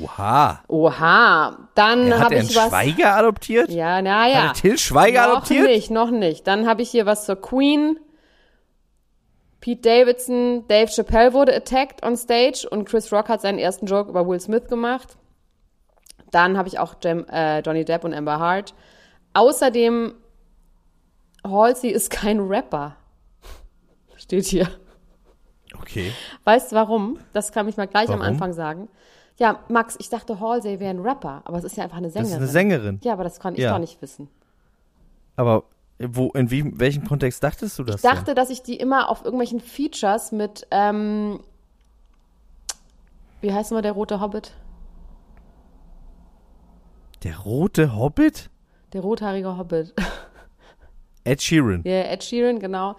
Oha. 0.00 0.60
Oha, 0.68 1.58
dann 1.74 2.14
habe 2.18 2.36
er 2.36 2.40
einen 2.40 2.48
ich 2.48 2.56
was. 2.56 2.68
Schweiger 2.68 3.16
adoptiert? 3.16 3.70
Ja, 3.70 4.00
naja. 4.00 4.52
Till 4.52 4.78
Schweiger 4.78 5.26
noch 5.26 5.32
adoptiert? 5.38 5.66
nicht, 5.66 5.90
noch 5.90 6.12
nicht. 6.12 6.46
Dann 6.46 6.68
habe 6.68 6.82
ich 6.82 6.90
hier 6.90 7.04
was 7.04 7.26
zur 7.26 7.36
Queen. 7.36 7.98
Pete 9.64 9.80
Davidson, 9.80 10.68
Dave 10.68 10.90
Chappelle 10.90 11.32
wurde 11.32 11.56
attacked 11.56 12.04
on 12.04 12.18
stage 12.18 12.68
und 12.70 12.84
Chris 12.86 13.10
Rock 13.10 13.30
hat 13.30 13.40
seinen 13.40 13.58
ersten 13.58 13.86
Joke 13.86 14.10
über 14.10 14.28
Will 14.28 14.38
Smith 14.38 14.66
gemacht. 14.68 15.16
Dann 16.30 16.58
habe 16.58 16.68
ich 16.68 16.78
auch 16.78 16.96
Jem, 17.02 17.24
äh, 17.32 17.60
Johnny 17.60 17.82
Depp 17.86 18.04
und 18.04 18.12
Amber 18.12 18.38
Hart. 18.38 18.74
Außerdem, 19.32 20.12
Halsey 21.46 21.88
ist 21.88 22.10
kein 22.10 22.40
Rapper. 22.40 22.96
Steht 24.16 24.44
hier. 24.44 24.68
Okay. 25.80 26.12
Weißt 26.44 26.70
du 26.72 26.76
warum? 26.76 27.18
Das 27.32 27.50
kann 27.50 27.66
ich 27.66 27.78
mal 27.78 27.86
gleich 27.86 28.10
am 28.10 28.18
Warum? 28.20 28.34
Anfang 28.34 28.52
sagen. 28.52 28.90
Ja, 29.38 29.60
Max, 29.70 29.96
ich 29.98 30.10
dachte, 30.10 30.40
Halsey 30.40 30.78
wäre 30.78 30.90
ein 30.90 31.00
Rapper, 31.00 31.40
aber 31.46 31.56
es 31.56 31.64
ist 31.64 31.78
ja 31.78 31.84
einfach 31.84 31.96
eine 31.96 32.08
Das 32.08 32.12
Sängerin. 32.12 32.32
ist 32.34 32.38
eine 32.38 32.48
Sängerin. 32.48 33.00
Ja, 33.02 33.14
aber 33.14 33.24
das 33.24 33.40
kann 33.40 33.54
ich 33.54 33.60
Ja. 33.60 33.72
doch 33.72 33.78
nicht 33.78 34.02
wissen. 34.02 34.28
Aber 35.36 35.64
wo, 35.98 36.30
in 36.32 36.50
wie, 36.50 36.78
welchem 36.78 37.06
Kontext 37.06 37.42
dachtest 37.42 37.78
du 37.78 37.84
das? 37.84 37.96
Ich 37.96 38.10
dachte, 38.10 38.34
dass 38.34 38.50
ich 38.50 38.62
die 38.62 38.76
immer 38.76 39.08
auf 39.10 39.24
irgendwelchen 39.24 39.60
Features 39.60 40.32
mit, 40.32 40.66
ähm, 40.70 41.40
wie 43.40 43.52
heißt 43.52 43.70
immer 43.70 43.82
der 43.82 43.92
rote 43.92 44.20
Hobbit? 44.20 44.52
denn? 47.24 47.32
Der 47.32 47.38
rote 47.38 47.96
Hobbit? 47.96 48.50
Der 48.92 49.00
rothaarige 49.00 49.56
Hobbit. 49.56 49.94
Ed 51.24 51.42
Sheeran. 51.42 51.82
Ja, 51.84 52.02
Ed 52.02 52.22
Sheeran, 52.22 52.60
genau. 52.60 52.96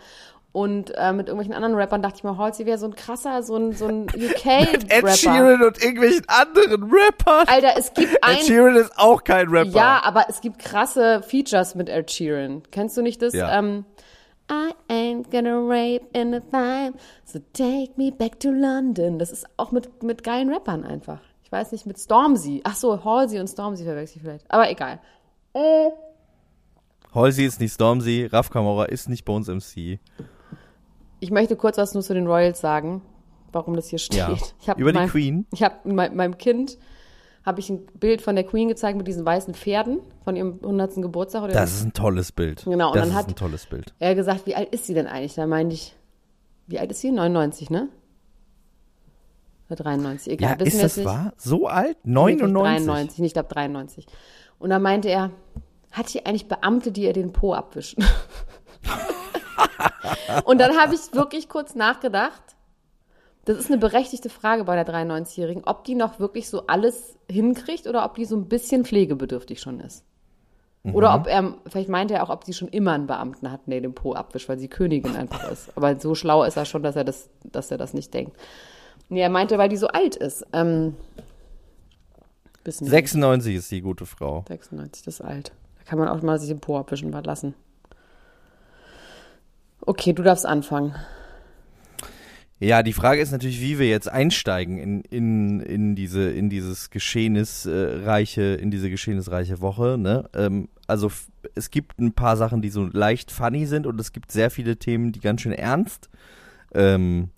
Und 0.55 0.91
äh, 0.95 1.11
mit 1.11 1.27
irgendwelchen 1.27 1.53
anderen 1.53 1.75
Rappern 1.75 2.01
dachte 2.01 2.15
ich 2.19 2.23
mir, 2.23 2.37
Halsey 2.37 2.65
wäre 2.65 2.77
so 2.77 2.85
ein 2.85 2.95
krasser, 2.95 3.43
so 3.43 3.57
ein, 3.57 3.74
so 3.74 3.88
ein 3.88 4.07
Ed 4.13 4.31
UK-Rapper. 4.31 5.09
Sheeran 5.09 5.62
und 5.62 5.83
irgendwelchen 5.83 6.24
anderen 6.27 6.83
Rappern. 6.93 7.45
Alter, 7.45 7.74
es 7.77 7.93
gibt 7.93 8.24
ein... 8.24 8.38
Ed 8.38 8.45
Sheeran 8.45 8.77
ist 8.77 8.97
auch 8.97 9.25
kein 9.25 9.50
Rapper. 9.50 9.71
Ja, 9.71 10.01
aber 10.05 10.27
es 10.29 10.39
gibt 10.39 10.59
krasse 10.59 11.21
Features 11.24 11.75
mit 11.75 11.89
Ed 11.89 12.09
Sheeran. 12.09 12.63
Kennst 12.71 12.95
du 12.95 13.01
nicht 13.01 13.21
das? 13.21 13.33
Ja. 13.33 13.59
Ähm, 13.59 13.83
I 14.50 14.71
ain't 14.88 15.29
gonna 15.29 15.59
rape 15.59 16.05
in 16.13 16.33
a 16.33 16.39
time, 16.39 16.93
so 17.25 17.39
take 17.51 17.91
me 17.97 18.13
back 18.13 18.39
to 18.39 18.50
London. 18.50 19.19
Das 19.19 19.31
ist 19.31 19.45
auch 19.57 19.74
mit, 19.74 20.03
mit 20.03 20.24
geilen 20.24 20.53
Rappern 20.53 20.85
einfach. 20.85 21.19
Ich 21.43 21.51
weiß 21.51 21.74
nicht, 21.74 21.85
mit 21.85 22.00
Stormzy. 22.00 22.62
Ach 22.63 22.77
so, 22.77 23.03
Halsey 23.03 23.41
und 23.41 23.50
Stormzy 23.50 23.83
verwechsel 23.83 24.15
ich 24.15 24.21
vielleicht. 24.21 24.50
Aber 24.50 24.69
egal. 24.69 25.01
Halsey 27.13 27.45
ist 27.45 27.59
nicht 27.59 27.74
Stormzy, 27.74 28.29
Raf 28.31 28.50
Kamora 28.50 28.85
ist 28.85 29.09
nicht 29.09 29.25
bei 29.25 29.33
uns 29.33 29.50
MC. 29.50 30.00
Ich 31.25 31.32
möchte 31.32 31.55
kurz 31.55 31.79
was 31.79 31.96
nur 31.96 32.03
zu 32.03 32.13
den 32.13 32.27
Royals 32.27 32.60
sagen, 32.62 33.01
warum 33.51 33.75
das 33.75 33.88
hier 33.88 33.98
steht. 33.98 34.20
Ja. 34.20 34.32
Ich 34.32 34.67
Über 34.77 34.91
die 34.91 35.00
mein, 35.00 35.10
Queen? 35.10 35.48
Ich 35.51 35.63
habe 35.63 35.74
mein, 35.86 36.15
meinem 36.15 36.38
Kind 36.38 36.77
habe 37.44 37.60
ich 37.60 37.67
ein 37.72 37.84
Bild 38.00 38.22
von 38.22 38.36
der 38.36 38.44
Queen 38.44 38.67
gezeigt 38.67 38.96
mit 38.96 39.08
diesen 39.08 39.25
weißen 39.25 39.55
Pferden 39.55 40.01
von 40.24 40.36
ihrem 40.36 40.60
100. 40.62 40.98
Geburtstag. 41.01 41.41
Oder 41.41 41.53
Das 41.53 41.74
ist 41.74 41.84
ein 41.84 41.94
tolles 41.94 42.32
Bild. 42.32 42.63
Genau, 42.65 42.89
und 42.89 42.96
das 42.96 43.01
dann 43.01 43.10
ist 43.10 43.15
hat- 43.15 43.27
ein 43.29 43.36
tolles 43.36 43.65
Bild. 43.65 43.96
Er 43.98 44.10
hat 44.12 44.17
gesagt, 44.17 44.46
wie 44.46 44.53
alt 44.55 44.72
ist 44.72 44.86
sie 44.86 44.94
denn 44.94 45.08
eigentlich? 45.08 45.34
Da 45.34 45.48
meinte 45.48 45.74
ich, 45.74 45.96
wie 46.67 46.77
alt 46.77 46.91
ist 46.91 47.01
sie? 47.01 47.10
99, 47.12 47.72
ne? 47.72 47.89
Oder 49.67 49.77
93, 49.77 50.34
egal. 50.34 50.51
Ja, 50.51 50.60
wissen 50.60 50.75
ist 50.75 50.84
das 50.84 50.98
nicht. 50.98 51.05
wahr? 51.08 51.34
So 51.38 51.65
alt? 51.65 51.98
Nee, 52.03 52.36
99? 52.36 52.86
93, 52.86 53.17
nicht, 53.20 53.29
ich 53.29 53.34
glaube 53.34 53.50
93. 53.51 54.05
Und 54.60 54.70
dann 54.70 54.84
meinte 54.84 55.10
er, 55.10 55.32
hat 55.91 56.13
die 56.13 56.24
eigentlich 56.24 56.48
Beamte, 56.48 56.91
die 56.91 57.01
ihr 57.05 57.13
den 57.13 57.32
Po 57.34 57.55
abwischen? 57.55 58.03
und 60.45 60.59
dann 60.59 60.77
habe 60.77 60.95
ich 60.95 61.13
wirklich 61.13 61.50
kurz 61.50 61.75
nachgedacht. 61.75 62.41
Das 63.45 63.57
ist 63.57 63.69
eine 63.69 63.77
berechtigte 63.77 64.29
Frage 64.29 64.63
bei 64.63 64.75
der 64.81 64.88
93-Jährigen, 64.88 65.63
ob 65.65 65.83
die 65.83 65.93
noch 65.95 66.19
wirklich 66.19 66.50
so 66.50 66.65
alles 66.67 67.15
hinkriegt 67.29 67.85
oder 67.88 68.03
ob 68.05 68.15
die 68.15 68.25
so 68.25 68.35
ein 68.35 68.47
bisschen 68.47 68.85
pflegebedürftig 68.85 69.59
schon 69.62 69.79
ist. 69.79 70.03
Oder 70.93 71.09
Mhm. 71.12 71.15
ob 71.21 71.27
er, 71.27 71.53
vielleicht 71.67 71.89
meinte 71.89 72.13
er 72.15 72.24
auch, 72.24 72.29
ob 72.29 72.43
sie 72.43 72.53
schon 72.53 72.67
immer 72.67 72.93
einen 72.93 73.07
Beamten 73.07 73.51
hat, 73.51 73.62
der 73.67 73.81
den 73.81 73.93
Po 73.95 74.13
abwischt, 74.13 74.50
weil 74.50 74.59
sie 74.59 74.67
Königin 74.67 75.15
einfach 75.15 75.51
ist. 75.51 75.75
Aber 75.75 76.00
so 76.00 76.13
schlau 76.15 76.43
ist 76.43 76.57
er 76.57 76.65
schon, 76.65 76.83
dass 76.83 76.95
er 76.95 77.03
das, 77.03 77.29
dass 77.43 77.71
er 77.71 77.77
das 77.77 77.93
nicht 77.93 78.13
denkt. 78.13 78.35
Nee, 79.09 79.21
er 79.21 79.29
meinte, 79.29 79.57
weil 79.57 79.69
die 79.69 79.77
so 79.77 79.88
alt 79.88 80.15
ist. 80.15 80.45
Ähm, 80.53 80.95
wissen 82.63 82.85
wir 82.85 82.91
nicht. 82.91 83.09
96 83.09 83.55
ist 83.55 83.71
die 83.71 83.81
gute 83.81 84.05
Frau. 84.05 84.43
96, 84.47 85.03
das 85.03 85.15
ist 85.15 85.21
alt. 85.21 85.53
Da 85.79 85.83
kann 85.85 86.00
man 86.00 86.07
auch 86.07 86.21
mal 86.21 86.39
sich 86.39 86.50
den 86.50 86.59
Po 86.59 86.77
abwischen 86.77 87.12
lassen. 87.12 87.53
Okay, 89.86 90.13
du 90.13 90.24
darfst 90.24 90.46
anfangen. 90.46 90.96
Ja, 92.60 92.84
die 92.84 92.94
Frage 92.94 93.22
ist 93.22 93.32
natürlich, 93.32 93.60
wie 93.60 93.80
wir 93.80 93.88
jetzt 93.88 94.10
einsteigen 94.10 94.77
in, 94.77 95.01
in, 95.01 95.60
in 95.60 95.96
diese, 95.96 96.30
in 96.30 96.50
dieses 96.50 96.89
geschehnisreiche, 96.89 98.42
in 98.42 98.72
diese 98.72 98.89
geschehnisreiche 98.89 99.60
Woche, 99.60 99.98
ne? 99.98 100.30
Ähm, 100.34 100.70
also 100.88 101.12
es 101.54 101.70
gibt 101.70 102.00
ein 102.00 102.13
paar 102.13 102.38
Sachen, 102.38 102.62
die 102.62 102.70
so 102.70 102.86
leicht 102.86 103.32
funny 103.32 103.65
sind 103.65 103.86
und 103.86 104.00
es 104.00 104.13
gibt 104.13 104.32
sehr 104.32 104.50
viele 104.50 104.77
Themen, 104.77 105.12
die 105.12 105.20
ganz 105.20 105.42
schön 105.42 105.51
ernst 105.51 106.10
ähm, 106.74 107.30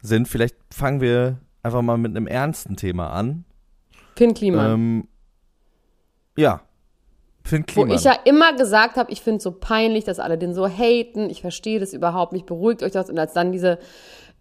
sind. 0.00 0.28
Vielleicht 0.28 0.56
fangen 0.72 1.00
wir 1.00 1.38
einfach 1.62 1.82
mal 1.82 1.98
mit 1.98 2.16
einem 2.16 2.26
ernsten 2.26 2.76
Thema 2.76 3.10
an. 3.10 3.44
Finn 4.16 4.32
Kliman. 4.32 4.72
Ähm, 4.72 5.08
ja. 6.36 6.62
Finn 7.48 7.62
Wo 7.62 7.82
Kliman. 7.82 7.96
ich 7.96 8.04
ja 8.04 8.14
immer 8.24 8.54
gesagt 8.54 8.96
habe, 8.96 9.10
ich 9.10 9.22
finde 9.22 9.38
es 9.38 9.42
so 9.42 9.52
peinlich, 9.52 10.04
dass 10.04 10.20
alle 10.20 10.38
den 10.38 10.54
so 10.54 10.68
haten. 10.68 11.30
Ich 11.30 11.40
verstehe 11.40 11.80
das 11.80 11.92
überhaupt 11.92 12.32
nicht. 12.32 12.46
Beruhigt 12.46 12.82
euch 12.82 12.92
das. 12.92 13.08
Und 13.08 13.18
als 13.18 13.32
dann 13.32 13.52
diese 13.52 13.78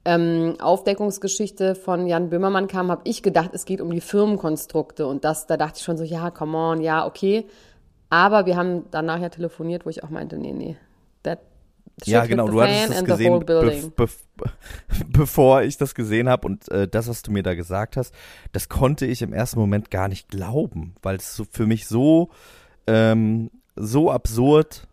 ähm, 0.05 0.55
Aufdeckungsgeschichte 0.59 1.75
von 1.75 2.07
Jan 2.07 2.29
Böhmermann 2.29 2.67
kam, 2.67 2.91
habe 2.91 3.01
ich 3.05 3.23
gedacht, 3.23 3.51
es 3.53 3.65
geht 3.65 3.81
um 3.81 3.91
die 3.91 4.01
Firmenkonstrukte. 4.01 5.07
Und 5.07 5.23
das, 5.23 5.47
da 5.47 5.57
dachte 5.57 5.77
ich 5.77 5.83
schon 5.83 5.97
so, 5.97 6.03
ja, 6.03 6.29
come 6.31 6.57
on, 6.57 6.81
ja, 6.81 7.05
okay. 7.05 7.45
Aber 8.09 8.45
wir 8.45 8.55
haben 8.55 8.85
danach 8.91 9.21
ja 9.21 9.29
telefoniert, 9.29 9.85
wo 9.85 9.89
ich 9.89 10.03
auch 10.03 10.09
meinte, 10.09 10.37
nee, 10.37 10.53
nee. 10.53 10.77
That 11.23 11.39
Ja, 12.05 12.25
genau, 12.25 12.47
du 12.47 12.61
hattest 12.61 12.99
the 12.99 13.03
gesehen, 13.03 13.39
be 13.45 13.95
be 13.95 14.07
bevor 15.07 15.63
ich 15.63 15.77
das 15.77 15.95
gesehen 15.95 16.29
habe 16.29 16.47
und 16.47 16.69
äh, 16.69 16.87
das, 16.87 17.07
was 17.07 17.21
du 17.21 17.31
mir 17.31 17.43
da 17.43 17.55
gesagt 17.55 17.97
hast, 17.97 18.13
das 18.51 18.69
konnte 18.69 19.05
ich 19.05 19.21
im 19.21 19.33
ersten 19.33 19.59
Moment 19.59 19.89
gar 19.89 20.07
nicht 20.07 20.29
glauben, 20.29 20.95
weil 21.01 21.15
es 21.15 21.35
so 21.35 21.45
für 21.49 21.65
mich 21.65 21.87
so 21.87 22.29
ähm, 22.87 23.51
so 23.75 24.11
absurd 24.11 24.87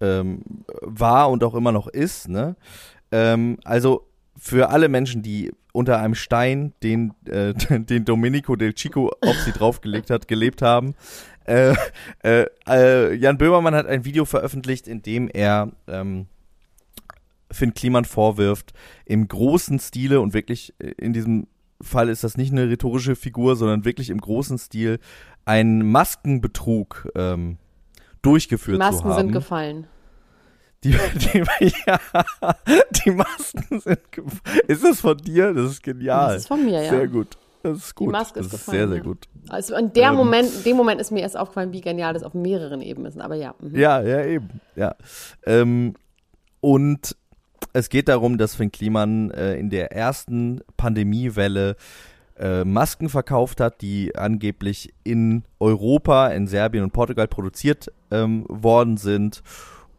ähm, 0.00 0.42
war 0.80 1.30
und 1.30 1.44
auch 1.44 1.54
immer 1.54 1.72
noch 1.72 1.86
ist. 1.86 2.28
Ne? 2.28 2.56
Ähm, 3.12 3.58
also 3.64 4.06
für 4.38 4.70
alle 4.70 4.88
Menschen, 4.88 5.22
die 5.22 5.52
unter 5.72 5.98
einem 5.98 6.14
Stein, 6.14 6.72
den, 6.82 7.14
äh, 7.26 7.54
den 7.78 8.04
Domenico 8.04 8.56
del 8.56 8.74
Chico 8.74 9.10
auf 9.20 9.36
sie 9.44 9.52
draufgelegt 9.52 10.10
hat, 10.10 10.28
gelebt 10.28 10.62
haben. 10.62 10.94
Äh, 11.44 11.74
äh, 12.22 12.46
äh, 12.68 13.14
Jan 13.14 13.38
Böhmermann 13.38 13.74
hat 13.74 13.86
ein 13.86 14.04
Video 14.04 14.24
veröffentlicht, 14.24 14.86
in 14.86 15.02
dem 15.02 15.28
er 15.28 15.72
ähm, 15.88 16.26
Finn 17.50 17.74
Kliman 17.74 18.04
vorwirft, 18.04 18.72
im 19.04 19.28
großen 19.28 19.78
Stile 19.78 20.20
und 20.20 20.34
wirklich 20.34 20.74
äh, 20.78 20.92
in 20.98 21.12
diesem 21.12 21.46
Fall 21.80 22.08
ist 22.08 22.22
das 22.22 22.36
nicht 22.36 22.52
eine 22.52 22.68
rhetorische 22.68 23.16
Figur, 23.16 23.56
sondern 23.56 23.84
wirklich 23.84 24.10
im 24.10 24.20
großen 24.20 24.56
Stil 24.56 25.00
einen 25.44 25.90
Maskenbetrug 25.90 27.10
ähm, 27.14 27.58
durchgeführt 28.22 28.76
Die 28.76 28.78
Masken 28.78 29.02
zu 29.02 29.08
haben. 29.08 29.20
sind 29.22 29.32
gefallen. 29.32 29.86
Die, 30.84 30.90
die, 31.14 31.72
ja, 31.86 32.00
die 33.04 33.10
Masken 33.12 33.80
sind 33.80 34.12
gefallen. 34.12 34.60
Ist 34.66 34.84
das 34.84 35.00
von 35.00 35.16
dir? 35.16 35.54
Das 35.54 35.70
ist 35.70 35.82
genial. 35.82 36.32
Das 36.34 36.42
ist 36.42 36.48
von 36.48 36.64
mir, 36.64 36.82
ja. 36.82 36.90
Sehr 36.90 37.08
gut. 37.08 37.38
Das 37.62 37.78
ist 37.78 37.94
gut. 37.94 38.10
Maske 38.10 38.40
ist 38.40 38.52
das 38.52 38.60
ist 38.60 38.66
gefallen, 38.66 38.78
sehr, 38.78 38.88
sehr 38.88 38.96
ja. 38.96 39.02
gut. 39.04 39.28
Also 39.48 39.76
in 39.76 39.92
der 39.92 40.08
Ähm. 40.10 40.16
Moment, 40.16 40.52
in 40.52 40.64
dem 40.64 40.76
Moment 40.76 41.00
ist 41.00 41.12
mir 41.12 41.20
erst 41.20 41.36
aufgefallen, 41.36 41.72
wie 41.72 41.80
genial 41.80 42.12
das 42.14 42.24
auf 42.24 42.34
mehreren 42.34 42.80
Ebenen 42.82 43.06
ist. 43.06 43.20
Aber 43.20 43.36
ja. 43.36 43.54
mhm. 43.60 43.76
Ja, 43.78 44.00
ja, 44.02 44.24
eben. 44.24 44.60
Ja. 44.74 44.96
Ähm, 45.46 45.94
und 46.60 47.16
es 47.72 47.88
geht 47.88 48.08
darum, 48.08 48.38
dass 48.38 48.56
Finn 48.56 48.72
Kliman 48.72 49.30
äh, 49.30 49.54
in 49.54 49.70
der 49.70 49.92
ersten 49.92 50.60
Pandemiewelle 50.76 51.76
äh, 52.42 52.64
Masken 52.64 53.08
verkauft 53.08 53.60
hat, 53.60 53.80
die 53.82 54.16
angeblich 54.16 54.92
in 55.04 55.44
Europa, 55.60 56.28
in 56.28 56.48
Serbien 56.48 56.82
und 56.82 56.92
Portugal 56.92 57.28
produziert 57.28 57.92
ähm, 58.10 58.44
worden 58.48 58.96
sind 58.96 59.42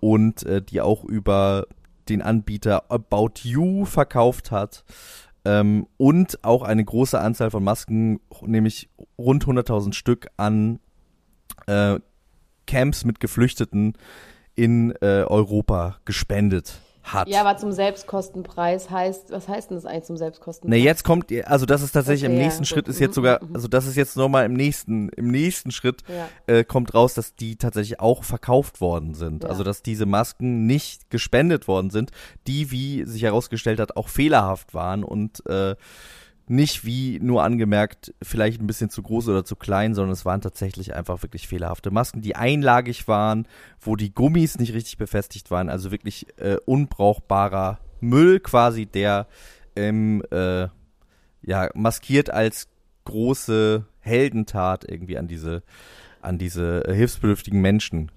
und 0.02 0.44
äh, 0.44 0.62
die 0.62 0.82
auch 0.82 1.06
über 1.06 1.66
den 2.10 2.22
Anbieter 2.22 2.92
About 2.92 3.42
You 3.44 3.86
verkauft 3.86 4.52
hat. 4.52 4.84
Ähm, 5.46 5.88
und 5.98 6.44
auch 6.44 6.64
eine 6.64 6.84
große 6.84 7.20
Anzahl 7.20 7.50
von 7.50 7.64
Masken, 7.64 8.20
nämlich 8.42 8.90
rund 9.18 9.46
100.000 9.46 9.94
Stück 9.94 10.28
an 10.36 10.80
äh, 11.68 12.00
Camps 12.68 13.06
mit 13.06 13.22
Geflüchteten 13.22 13.94
in 14.56 14.92
äh, 15.02 15.24
Europa 15.24 15.98
gespendet 16.06 16.83
hat. 17.04 17.28
Ja, 17.28 17.42
aber 17.42 17.58
zum 17.58 17.72
Selbstkostenpreis 17.72 18.90
heißt, 18.90 19.32
was 19.32 19.48
heißt 19.48 19.70
denn 19.70 19.78
das 19.78 19.86
eigentlich 19.86 20.04
zum 20.06 20.14
Ne, 20.16 20.20
Selbstkostenpreis? 20.20 20.84
jetzt 20.84 21.04
kommt, 21.04 21.32
also 21.46 21.66
das 21.66 21.82
ist 21.82 21.92
tatsächlich 21.92 22.24
Okay, 22.24 22.34
im 22.34 22.40
ja, 22.40 22.44
nächsten 22.46 22.62
gut. 22.64 22.68
Schritt 22.68 22.88
ist 22.88 22.98
Mhm, 23.00 23.04
jetzt 23.04 23.16
sogar, 23.16 23.44
mhm, 23.44 23.50
mhm. 23.50 23.56
also 23.56 23.68
das 23.68 23.86
ist 23.88 23.96
jetzt 23.96 24.16
nochmal 24.18 24.46
im 24.46 24.54
nächsten, 24.54 25.10
im 25.10 25.28
nächsten 25.28 25.72
Schritt 25.72 26.04
Ja. 26.08 26.30
äh, 26.48 26.64
kommt 26.64 26.94
raus, 26.94 27.14
dass 27.14 27.36
die 27.36 27.56
tatsächlich 27.58 28.00
auch 28.00 28.24
verkauft 28.24 28.82
worden 28.82 29.14
sind. 29.14 29.44
Ja. 29.44 29.50
Also 29.50 29.64
dass 29.64 29.82
diese 29.84 30.06
Masken 30.06 30.66
nicht 30.66 31.10
gespendet 31.10 31.68
worden 31.68 31.90
sind, 31.90 32.12
die, 32.48 32.72
wie 32.72 33.04
sich 33.06 33.24
herausgestellt 33.24 33.80
hat, 33.80 33.98
auch 33.98 34.08
fehlerhaft 34.10 34.74
waren 34.74 35.04
und 35.04 35.46
äh, 35.48 35.76
nicht 36.48 36.86
wie 36.86 37.20
nur 37.20 37.44
angemerkt, 37.44 38.14
vielleicht 38.22 38.62
ein 38.62 38.68
bisschen 38.68 38.90
zu 38.90 39.02
groß 39.02 39.30
oder 39.30 39.46
zu 39.46 39.56
klein, 39.56 39.96
sondern 39.96 40.12
es 40.12 40.26
waren 40.26 40.42
tatsächlich 40.42 40.94
einfach 40.94 41.24
wirklich 41.24 41.48
fehlerhafte 41.48 41.90
Masken, 41.90 42.22
die 42.22 42.36
einlagig 42.36 43.08
waren, 43.08 43.48
wo 43.80 43.96
die 43.96 44.14
Gummis 44.14 44.60
nicht 44.60 44.74
richtig 44.74 44.98
befestigt 44.98 45.52
waren, 45.52 45.70
also 45.70 45.92
wirklich 45.92 46.28
äh, 46.38 46.58
unbrauchbarer 46.66 47.80
Müll 48.02 48.40
quasi, 48.40 48.86
der 48.86 49.28
ähm, 49.76 50.22
äh, 50.32 50.68
ja 51.42 51.70
maskiert 51.74 52.30
als 52.30 52.68
große 53.06 53.86
Heldentat 54.00 54.90
irgendwie 54.90 55.18
an 55.18 55.28
diese 55.28 55.64
an 56.22 56.38
diese 56.38 56.86
äh, 56.86 56.94
hilfsbedürftigen 56.94 57.62
Menschen 57.62 58.12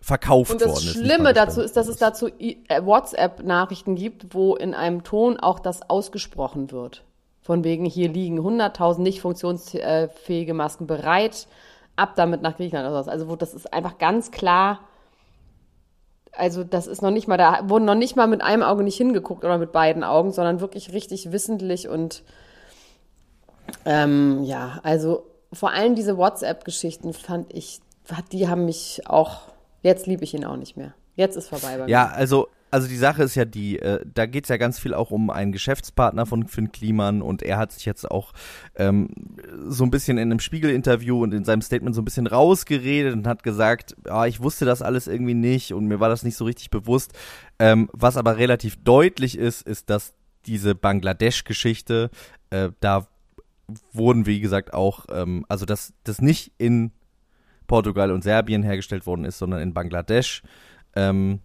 verkauft 0.00 0.52
Und 0.52 0.60
das 0.62 0.68
worden 0.68 0.78
ist. 0.78 0.96
nicht 0.96 1.06
Schlimme 1.06 1.24
mal 1.24 1.32
dazu 1.32 1.60
ist, 1.60 1.76
dass 1.76 1.88
es 1.88 1.96
dazu 1.96 2.28
äh, 2.38 2.56
WhatsApp-Nachrichten 2.82 3.96
gibt, 3.96 4.34
wo 4.34 4.56
in 4.56 4.74
einem 4.74 5.04
Ton 5.04 5.38
auch 5.38 5.58
das 5.58 5.88
ausgesprochen 5.88 6.70
wird. 6.70 7.04
Von 7.42 7.64
wegen, 7.64 7.84
hier 7.84 8.08
liegen 8.08 8.40
100.000 8.40 9.00
nicht 9.00 9.20
funktionsfähige 9.20 10.54
Masken 10.54 10.86
bereit, 10.86 11.46
ab 11.96 12.14
damit 12.16 12.42
nach 12.42 12.56
Griechenland 12.56 12.86
oder 12.86 13.02
sowas. 13.02 13.08
Also 13.12 13.28
wo 13.28 13.36
das 13.36 13.54
ist 13.54 13.72
einfach 13.72 13.98
ganz 13.98 14.30
klar, 14.30 14.80
also 16.32 16.64
das 16.64 16.86
ist 16.86 17.02
noch 17.02 17.10
nicht 17.10 17.28
mal, 17.28 17.36
da 17.36 17.68
wurden 17.68 17.84
noch 17.84 17.94
nicht 17.94 18.16
mal 18.16 18.26
mit 18.26 18.42
einem 18.42 18.62
Auge 18.62 18.82
nicht 18.82 18.96
hingeguckt 18.96 19.44
oder 19.44 19.58
mit 19.58 19.72
beiden 19.72 20.04
Augen, 20.04 20.32
sondern 20.32 20.60
wirklich 20.60 20.92
richtig 20.92 21.32
wissentlich 21.32 21.88
und 21.88 22.22
ähm, 23.84 24.42
ja, 24.42 24.80
also 24.82 25.26
vor 25.52 25.72
allem 25.72 25.94
diese 25.94 26.16
WhatsApp-Geschichten 26.16 27.12
fand 27.12 27.52
ich, 27.52 27.80
die 28.32 28.48
haben 28.48 28.64
mich 28.64 29.02
auch, 29.06 29.42
jetzt 29.82 30.06
liebe 30.06 30.24
ich 30.24 30.34
ihn 30.34 30.44
auch 30.44 30.56
nicht 30.56 30.76
mehr. 30.76 30.94
Jetzt 31.16 31.36
ist 31.36 31.48
vorbei 31.48 31.76
bei 31.76 31.84
mir. 31.84 31.90
Ja, 31.90 32.08
also, 32.08 32.48
also 32.70 32.88
die 32.88 32.96
Sache 32.96 33.22
ist 33.22 33.34
ja 33.34 33.44
die, 33.44 33.78
äh, 33.78 34.04
da 34.14 34.26
geht's 34.26 34.48
ja 34.48 34.56
ganz 34.56 34.78
viel 34.78 34.94
auch 34.94 35.10
um 35.10 35.30
einen 35.30 35.52
Geschäftspartner 35.52 36.26
von 36.26 36.46
Finn 36.46 36.72
Kliman 36.72 37.22
und 37.22 37.42
er 37.42 37.58
hat 37.58 37.72
sich 37.72 37.84
jetzt 37.84 38.10
auch 38.10 38.32
ähm, 38.76 39.08
so 39.66 39.84
ein 39.84 39.90
bisschen 39.90 40.18
in 40.18 40.30
einem 40.30 40.40
Spiegel-Interview 40.40 41.22
und 41.22 41.34
in 41.34 41.44
seinem 41.44 41.62
Statement 41.62 41.94
so 41.94 42.02
ein 42.02 42.04
bisschen 42.04 42.26
rausgeredet 42.26 43.14
und 43.14 43.26
hat 43.26 43.42
gesagt, 43.42 43.96
ah, 44.08 44.26
ich 44.26 44.40
wusste 44.40 44.64
das 44.64 44.82
alles 44.82 45.06
irgendwie 45.06 45.34
nicht 45.34 45.72
und 45.72 45.86
mir 45.86 46.00
war 46.00 46.08
das 46.08 46.22
nicht 46.22 46.36
so 46.36 46.44
richtig 46.44 46.70
bewusst. 46.70 47.12
Ähm, 47.58 47.88
was 47.92 48.16
aber 48.16 48.36
relativ 48.36 48.76
deutlich 48.82 49.36
ist, 49.36 49.62
ist, 49.62 49.90
dass 49.90 50.14
diese 50.46 50.74
Bangladesch-Geschichte, 50.74 52.10
äh, 52.50 52.70
da 52.80 53.06
wurden, 53.92 54.26
wie 54.26 54.40
gesagt, 54.40 54.74
auch, 54.74 55.06
ähm, 55.12 55.44
also 55.48 55.66
dass 55.66 55.92
das 56.04 56.20
nicht 56.20 56.52
in 56.58 56.92
Portugal 57.66 58.10
und 58.10 58.22
Serbien 58.22 58.62
hergestellt 58.62 59.06
worden 59.06 59.24
ist, 59.24 59.38
sondern 59.38 59.60
in 59.60 59.74
Bangladesch. 59.74 60.42
Ähm, 60.96 61.40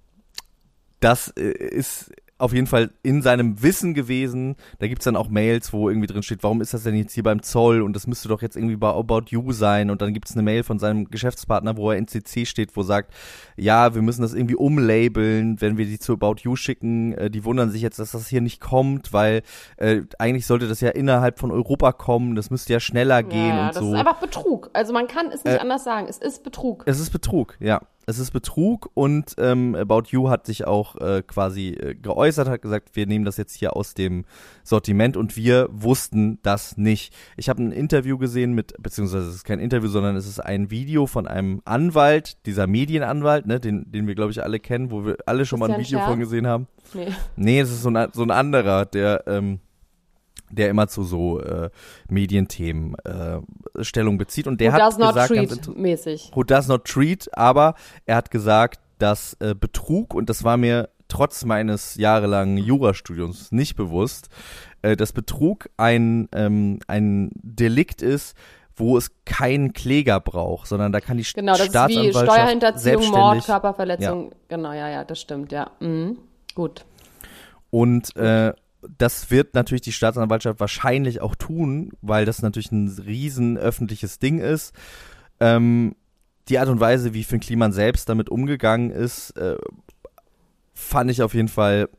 das 1.00 1.30
äh, 1.38 1.42
ist 1.52 2.12
auf 2.38 2.52
jeden 2.52 2.68
Fall 2.68 2.92
in 3.02 3.22
seinem 3.22 3.64
Wissen 3.64 3.94
gewesen. 3.94 4.58
Da 4.80 4.88
gibt's 4.88 5.06
dann 5.06 5.16
auch 5.16 5.30
Mails, 5.30 5.72
wo 5.72 5.88
irgendwie 5.90 6.08
drin 6.08 6.22
steht, 6.22 6.44
warum 6.44 6.60
ist 6.60 6.74
das 6.74 6.84
denn 6.84 6.96
jetzt 6.96 7.14
hier 7.14 7.24
beim 7.24 7.42
Zoll 7.42 7.82
und 7.82 7.96
das 7.96 8.08
müsste 8.08 8.28
doch 8.28 8.42
jetzt 8.42 8.58
irgendwie 8.58 8.76
bei 8.76 8.90
About 8.90 9.28
You 9.30 9.54
sein. 9.54 9.90
Und 9.90 10.02
dann 10.02 10.14
gibt's 10.14 10.34
eine 10.34 10.44
Mail 10.44 10.64
von 10.64 10.78
seinem 10.78 11.06
Geschäftspartner, 11.06 11.78
wo 11.78 11.92
er 11.92 11.98
in 11.98 12.10
CC 12.10 12.46
steht, 12.46 12.76
wo 12.76 12.84
sagt, 12.84 13.14
ja, 13.56 13.96
wir 13.96 14.02
müssen 14.02 14.22
das 14.22 14.34
irgendwie 14.34 14.56
umlabeln, 14.56 15.62
wenn 15.62 15.78
wir 15.78 15.86
die 15.86 15.98
zu 15.98 16.12
About 16.12 16.42
You 16.42 16.58
schicken. 16.58 17.14
Äh, 17.14 17.30
die 17.30 17.46
wundern 17.46 17.70
sich 17.70 17.82
jetzt, 17.82 18.00
dass 18.00 18.12
das 18.12 18.28
hier 18.28 18.42
nicht 18.42 18.60
kommt, 18.60 19.14
weil 19.14 19.42
äh, 19.78 20.02
eigentlich 20.20 20.46
sollte 20.46 20.68
das 20.68 20.82
ja 20.82 20.90
innerhalb 20.90 21.40
von 21.40 21.52
Europa 21.52 21.94
kommen. 21.94 22.36
Das 22.36 22.50
müsste 22.50 22.74
ja 22.74 22.82
schneller 22.82 23.24
gehen 23.24 23.48
ja, 23.48 23.68
und 23.68 23.76
das 23.76 23.82
so. 23.82 23.94
ist 23.94 24.00
einfach 24.00 24.20
Betrug. 24.20 24.70
Also 24.74 24.92
man 24.92 25.08
kann 25.08 25.28
es 25.28 25.42
nicht 25.46 25.56
Äh, 25.56 25.60
anders 25.60 25.86
sagen. 25.86 26.08
Es 26.10 26.18
ist 26.18 26.44
Betrug. 26.44 26.84
Es 26.86 27.00
ist 27.00 27.12
Betrug, 27.12 27.56
ja. 27.62 27.80
Es 28.08 28.20
ist 28.20 28.32
Betrug 28.32 28.90
und 28.94 29.36
ähm, 29.38 29.76
About 29.76 30.04
You 30.10 30.30
hat 30.30 30.46
sich 30.46 30.66
auch 30.66 30.96
äh, 30.98 31.24
quasi 31.26 31.70
äh, 31.70 31.96
geäußert, 31.96 32.48
hat 32.48 32.62
gesagt, 32.62 32.96
wir 32.96 33.08
nehmen 33.08 33.26
das 33.26 33.38
jetzt 33.38 33.56
hier 33.56 33.76
aus 33.76 33.94
dem 33.94 34.26
Sortiment 34.64 35.18
und 35.18 35.36
wir 35.36 35.68
wussten 35.72 36.40
das 36.44 36.78
nicht. 36.78 37.14
Ich 37.36 37.50
habe 37.50 37.64
ein 37.64 37.72
Interview 37.72 38.18
gesehen 38.18 38.54
mit, 38.54 38.74
beziehungsweise 38.80 39.30
es 39.30 39.36
ist 39.36 39.44
kein 39.44 39.60
Interview, 39.60 39.88
sondern 39.88 40.16
es 40.16 40.28
ist 40.28 40.40
ein 40.40 40.70
Video 40.70 41.08
von 41.08 41.28
einem 41.28 41.62
Anwalt, 41.66 42.46
dieser 42.46 42.68
Medienanwalt, 42.68 43.48
ne, 43.48 43.60
den, 43.60 43.92
den 43.92 44.08
wir 44.08 44.16
glaube 44.16 44.32
ich 44.32 44.44
alle 44.44 44.60
kennen, 44.60 44.92
wo 44.92 45.06
wir 45.06 45.18
alle 45.26 45.46
schon 45.46 45.60
mal 45.60 45.72
ein 45.72 45.78
Christian 45.78 46.02
Video 46.02 46.12
von 46.12 46.20
Scherf? 46.20 46.30
gesehen 46.30 46.48
haben. 46.48 46.68
Nee. 46.94 47.08
Nee, 47.36 47.60
es 47.60 47.72
ist 47.72 47.82
so 47.82 47.90
ein, 47.90 48.10
so 48.14 48.22
ein 48.22 48.32
anderer, 48.32 48.86
der, 48.86 49.24
ähm, 49.28 49.60
der 50.52 50.70
immer 50.70 50.88
zu 50.88 51.04
so 51.04 51.40
äh, 51.40 51.70
Medienthemen 52.10 52.96
äh, 53.04 53.40
Stellung 53.84 54.18
bezieht 54.18 54.48
und 54.48 54.62
der 54.62 54.74
Who 54.74 54.78
hat 54.78 54.98
gesagt, 54.98 55.28
treat 55.30 55.78
mäßig. 55.78 56.32
who 56.34 56.44
does 56.44 56.68
not 56.68 56.86
treat, 56.86 57.30
aber 57.38 57.76
er 58.06 58.16
hat 58.16 58.32
gesagt, 58.32 58.80
dass 59.00 59.36
äh, 59.40 59.56
Betrug, 59.56 60.14
und 60.14 60.30
das 60.30 60.44
war 60.44 60.58
mir 60.58 60.90
trotz 61.08 61.46
meines 61.46 61.96
jahrelangen 61.96 62.58
Jurastudiums 62.58 63.52
nicht 63.52 63.76
bewusst, 63.76 64.30
äh, 64.82 64.96
dass 64.96 65.14
Betrug 65.14 65.70
ein, 65.78 66.28
ähm, 66.34 66.80
ein 66.88 67.32
Delikt 67.36 68.02
ist, 68.02 68.36
wo 68.76 68.98
es 68.98 69.12
keinen 69.26 69.74
Kläger 69.74 70.20
braucht, 70.20 70.68
sondern 70.68 70.92
da 70.92 71.00
kann 71.00 71.18
die 71.18 71.24
genau, 71.24 71.54
das 71.54 71.68
Staatsanwaltschaft 71.68 72.16
ist 72.16 72.22
wie 72.22 72.32
Steuerhinterziehung, 72.32 73.10
Mord, 73.10 73.46
Körperverletzung. 73.46 74.32
Ja. 74.32 74.38
Genau, 74.50 74.74
ja, 74.74 74.90
ja, 74.90 75.04
das 75.06 75.22
stimmt, 75.22 75.52
ja. 75.52 75.72
Mhm. 75.80 76.18
Gut. 76.56 76.86
Und 77.70 78.16
äh, 78.16 78.54
das 78.98 79.32
wird 79.32 79.54
natürlich 79.56 79.82
die 79.82 79.92
Staatsanwaltschaft 79.92 80.60
wahrscheinlich 80.60 81.22
auch 81.22 81.36
tun, 81.36 81.92
weil 82.02 82.26
das 82.26 82.42
natürlich 82.42 82.72
ein 82.72 82.88
riesen 83.06 83.58
öffentliches 83.58 84.20
Ding 84.20 84.40
ist. 84.40 84.74
Ähm, 85.40 85.96
die 86.50 86.60
Art 86.60 86.70
und 86.70 86.80
Weise, 86.80 87.14
wie 87.14 87.24
Finn 87.24 87.40
Kliman 87.40 87.72
selbst 87.72 88.08
damit 88.10 88.30
umgegangen 88.30 88.92
ist, 88.92 89.32
äh, 89.32 89.58
fand 90.74 91.10
ich 91.10 91.22
auf 91.24 91.34
jeden 91.34 91.48
Fall. 91.48 91.90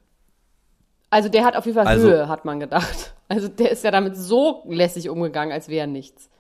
Also 1.11 1.29
der 1.29 1.45
hat 1.45 1.57
auf 1.57 1.65
jeden 1.67 1.77
Fall 1.77 1.87
Also- 1.87 2.09
Höhe, 2.09 2.29
hat 2.29 2.45
man 2.45 2.61
gedacht. 2.61 3.13
Also 3.29 3.49
der 3.49 3.73
ist 3.73 3.83
ja 3.83 3.91
damit 3.91 4.17
so 4.17 4.63
lässig 4.69 5.09
umgegangen, 5.09 5.53
als 5.53 5.67
wäre 5.67 5.89
nichts. 5.89 6.31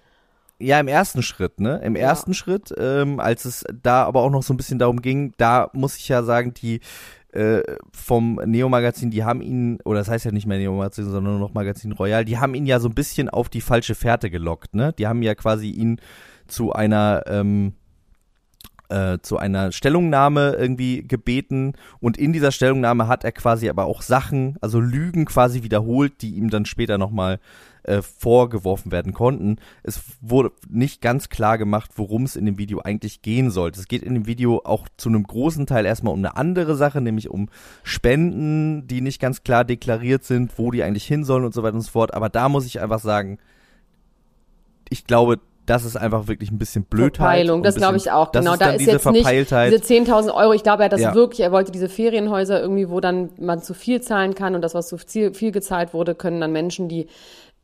Ja, 0.60 0.78
im 0.78 0.86
ersten 0.86 1.20
Schritt, 1.20 1.58
ne? 1.58 1.80
Im 1.82 1.96
ersten 1.96 2.32
Schritt, 2.32 2.72
ähm, 2.78 3.18
als 3.18 3.44
es 3.44 3.64
da 3.82 4.04
aber 4.04 4.20
auch 4.22 4.30
noch 4.30 4.44
so 4.44 4.54
ein 4.54 4.56
bisschen 4.56 4.78
darum 4.78 5.02
ging, 5.02 5.34
da 5.36 5.68
muss 5.72 5.96
ich 5.96 6.06
ja 6.06 6.22
sagen, 6.22 6.54
die 6.54 6.78
äh, 7.36 7.62
vom 7.92 8.40
Neo-Magazin, 8.44 9.10
die 9.10 9.22
haben 9.22 9.42
ihn, 9.42 9.78
oder 9.84 9.98
das 9.98 10.08
heißt 10.08 10.24
ja 10.24 10.32
nicht 10.32 10.46
mehr 10.46 10.58
Neo-Magazin, 10.58 11.04
sondern 11.04 11.34
nur 11.34 11.40
noch 11.40 11.54
Magazin 11.54 11.92
Royal, 11.92 12.24
die 12.24 12.38
haben 12.38 12.54
ihn 12.54 12.64
ja 12.64 12.80
so 12.80 12.88
ein 12.88 12.94
bisschen 12.94 13.28
auf 13.28 13.50
die 13.50 13.60
falsche 13.60 13.94
Fährte 13.94 14.30
gelockt, 14.30 14.74
ne? 14.74 14.94
Die 14.98 15.06
haben 15.06 15.22
ja 15.22 15.34
quasi 15.34 15.68
ihn 15.68 16.00
zu 16.46 16.72
einer, 16.72 17.24
ähm, 17.26 17.74
äh, 18.88 19.18
zu 19.20 19.36
einer 19.36 19.70
Stellungnahme 19.70 20.56
irgendwie 20.58 21.06
gebeten 21.06 21.74
und 22.00 22.16
in 22.16 22.32
dieser 22.32 22.52
Stellungnahme 22.52 23.06
hat 23.06 23.24
er 23.24 23.32
quasi 23.32 23.68
aber 23.68 23.84
auch 23.84 24.00
Sachen, 24.00 24.56
also 24.62 24.80
Lügen 24.80 25.26
quasi 25.26 25.62
wiederholt, 25.62 26.22
die 26.22 26.36
ihm 26.36 26.48
dann 26.48 26.64
später 26.64 26.96
nochmal 26.96 27.38
äh, 27.86 28.02
vorgeworfen 28.02 28.92
werden 28.92 29.12
konnten. 29.12 29.56
Es 29.82 30.00
wurde 30.20 30.52
nicht 30.68 31.00
ganz 31.00 31.28
klar 31.28 31.56
gemacht, 31.58 31.92
worum 31.96 32.24
es 32.24 32.36
in 32.36 32.44
dem 32.46 32.58
Video 32.58 32.80
eigentlich 32.80 33.22
gehen 33.22 33.50
sollte. 33.50 33.80
Es 33.80 33.88
geht 33.88 34.02
in 34.02 34.14
dem 34.14 34.26
Video 34.26 34.60
auch 34.64 34.88
zu 34.96 35.08
einem 35.08 35.22
großen 35.22 35.66
Teil 35.66 35.86
erstmal 35.86 36.12
um 36.12 36.18
eine 36.18 36.36
andere 36.36 36.76
Sache, 36.76 37.00
nämlich 37.00 37.30
um 37.30 37.48
Spenden, 37.82 38.86
die 38.86 39.00
nicht 39.00 39.20
ganz 39.20 39.42
klar 39.42 39.64
deklariert 39.64 40.24
sind, 40.24 40.58
wo 40.58 40.70
die 40.70 40.82
eigentlich 40.82 41.06
hin 41.06 41.24
sollen 41.24 41.44
und 41.44 41.54
so 41.54 41.62
weiter 41.62 41.74
und 41.74 41.80
so 41.82 41.90
fort. 41.90 42.14
Aber 42.14 42.28
da 42.28 42.48
muss 42.48 42.66
ich 42.66 42.80
einfach 42.80 43.00
sagen, 43.00 43.38
ich 44.88 45.06
glaube, 45.06 45.38
das 45.66 45.84
ist 45.84 45.96
einfach 45.96 46.28
wirklich 46.28 46.50
ein 46.52 46.58
bisschen 46.58 46.84
Blödheit. 46.84 47.16
Verpeilung, 47.16 47.62
das 47.62 47.74
glaube 47.74 47.96
ich 47.96 48.10
auch. 48.10 48.30
Genau, 48.30 48.52
ist 48.52 48.60
da 48.60 48.70
ist 48.70 48.80
diese 48.80 48.92
jetzt 48.92 49.06
nicht 49.06 49.22
Verpeiltheit. 49.24 49.72
diese 49.72 49.82
10.000 49.82 50.32
Euro. 50.32 50.52
Ich 50.52 50.62
glaube, 50.62 50.82
er 50.82 50.86
hat 50.86 50.92
das 50.92 51.00
Ja. 51.00 51.14
wirklich, 51.14 51.40
er 51.40 51.50
wollte 51.50 51.72
diese 51.72 51.88
Ferienhäuser 51.88 52.60
irgendwie, 52.60 52.88
wo 52.88 53.00
dann 53.00 53.30
man 53.38 53.60
zu 53.62 53.74
viel 53.74 54.00
zahlen 54.00 54.34
kann 54.36 54.54
und 54.54 54.62
das, 54.62 54.74
was 54.74 54.86
zu 54.88 54.96
viel, 54.96 55.34
viel 55.34 55.50
gezahlt 55.50 55.92
wurde, 55.92 56.14
können 56.14 56.40
dann 56.40 56.52
Menschen, 56.52 56.88
die 56.88 57.08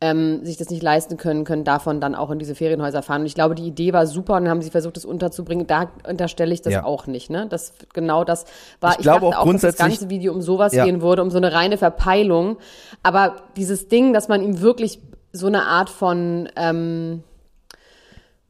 ähm, 0.05 0.43
sich 0.45 0.57
das 0.57 0.69
nicht 0.69 0.83
leisten 0.83 1.15
können, 1.15 1.45
können 1.45 1.63
davon 1.63 2.01
dann 2.01 2.13
auch 2.13 2.29
in 2.29 2.37
diese 2.37 2.55
Ferienhäuser 2.55 3.01
fahren. 3.01 3.21
Und 3.21 3.27
ich 3.27 3.35
glaube, 3.35 3.55
die 3.55 3.65
Idee 3.65 3.93
war 3.93 4.05
super 4.05 4.35
und 4.35 4.49
haben 4.49 4.61
sie 4.61 4.69
versucht, 4.69 4.97
das 4.97 5.05
unterzubringen. 5.05 5.65
Da 5.65 5.89
unterstelle 6.09 6.53
ich 6.53 6.61
das 6.61 6.73
Ja. 6.73 6.83
auch 6.83 7.07
nicht. 7.07 7.29
Ne? 7.29 7.47
Das 7.49 7.71
genau 7.93 8.25
das 8.25 8.43
war. 8.81 8.91
Ich 8.91 8.97
glaube 8.97 9.27
dachte 9.27 9.37
auch 9.39 9.45
auch, 9.47 9.51
dass 9.53 9.61
das 9.61 9.75
grundsätzlich- 9.77 9.99
ganze 9.99 10.09
Video 10.09 10.33
um 10.33 10.41
sowas 10.41 10.73
Ja. 10.73 10.83
gehen 10.83 11.01
würde, 11.01 11.21
um 11.21 11.31
so 11.31 11.37
eine 11.37 11.53
reine 11.53 11.77
Verpeilung. 11.77 12.57
Aber 13.01 13.37
dieses 13.55 13.87
Ding, 13.87 14.11
dass 14.11 14.27
man 14.27 14.41
ihm 14.43 14.59
wirklich 14.59 14.99
so 15.31 15.47
eine 15.47 15.63
Art 15.67 15.89
von 15.89 16.49
ähm, 16.57 17.23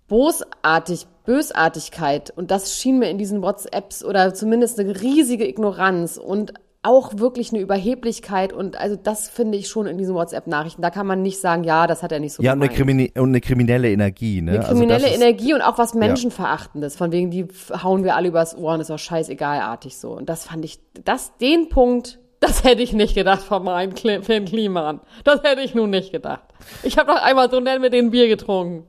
bosartig, 0.07 1.07
Bösartigkeit 1.25 2.33
und 2.35 2.51
das 2.51 2.75
schien 2.75 2.99
mir 2.99 3.09
in 3.09 3.17
diesen 3.17 3.41
WhatsApps 3.41 4.03
oder 4.03 4.33
zumindest 4.33 4.79
eine 4.79 4.99
riesige 5.01 5.47
Ignoranz 5.47 6.17
und 6.17 6.53
auch 6.83 7.17
wirklich 7.17 7.51
eine 7.53 7.61
Überheblichkeit 7.61 8.51
und 8.51 8.75
also 8.75 8.97
das 9.01 9.29
finde 9.29 9.57
ich 9.57 9.69
schon 9.69 9.87
in 9.87 9.97
diesen 9.97 10.13
WhatsApp-Nachrichten. 10.15 10.81
Da 10.81 10.89
kann 10.89 11.07
man 11.07 11.21
nicht 11.21 11.39
sagen, 11.39 11.63
ja, 11.63 11.87
das 11.87 12.03
hat 12.03 12.11
er 12.11 12.19
nicht 12.19 12.33
so 12.33 12.43
ja, 12.43 12.51
und 12.51 12.61
eine, 12.61 12.67
gemeint. 12.67 12.77
Krimine 12.77 13.11
und 13.15 13.29
eine 13.29 13.41
kriminelle 13.41 13.89
Energie, 13.89 14.41
ne? 14.41 14.51
Eine 14.51 14.59
kriminelle 14.63 14.93
also 14.95 15.05
das 15.05 15.15
ist, 15.15 15.21
Energie 15.21 15.53
und 15.53 15.61
auch 15.61 15.77
was 15.77 15.93
Menschenverachtendes, 15.93 16.97
von 16.97 17.13
wegen, 17.13 17.31
die 17.31 17.47
hauen 17.81 18.03
wir 18.03 18.15
alle 18.15 18.27
übers 18.27 18.57
Ohr 18.57 18.73
und 18.73 18.81
ist 18.81 18.91
auch 18.91 18.99
scheißegalartig 18.99 19.97
so. 19.97 20.11
Und 20.11 20.27
das 20.27 20.45
fand 20.45 20.65
ich, 20.65 20.79
das, 21.05 21.37
den 21.37 21.69
Punkt, 21.69 22.19
das 22.41 22.65
hätte 22.65 22.83
ich 22.83 22.91
nicht 22.91 23.15
gedacht 23.15 23.41
von 23.41 23.63
meinem 23.63 23.95
Finn 23.95 24.43
Kliman. 24.43 24.99
Das 25.23 25.41
hätte 25.43 25.61
ich 25.61 25.73
nun 25.73 25.89
nicht 25.89 26.11
gedacht. 26.11 26.43
Ich 26.83 26.97
habe 26.97 27.13
noch 27.13 27.23
einmal 27.23 27.49
so 27.49 27.61
nett 27.61 27.79
mit 27.79 27.93
denen 27.93 28.11
Bier 28.11 28.27
getrunken. 28.27 28.85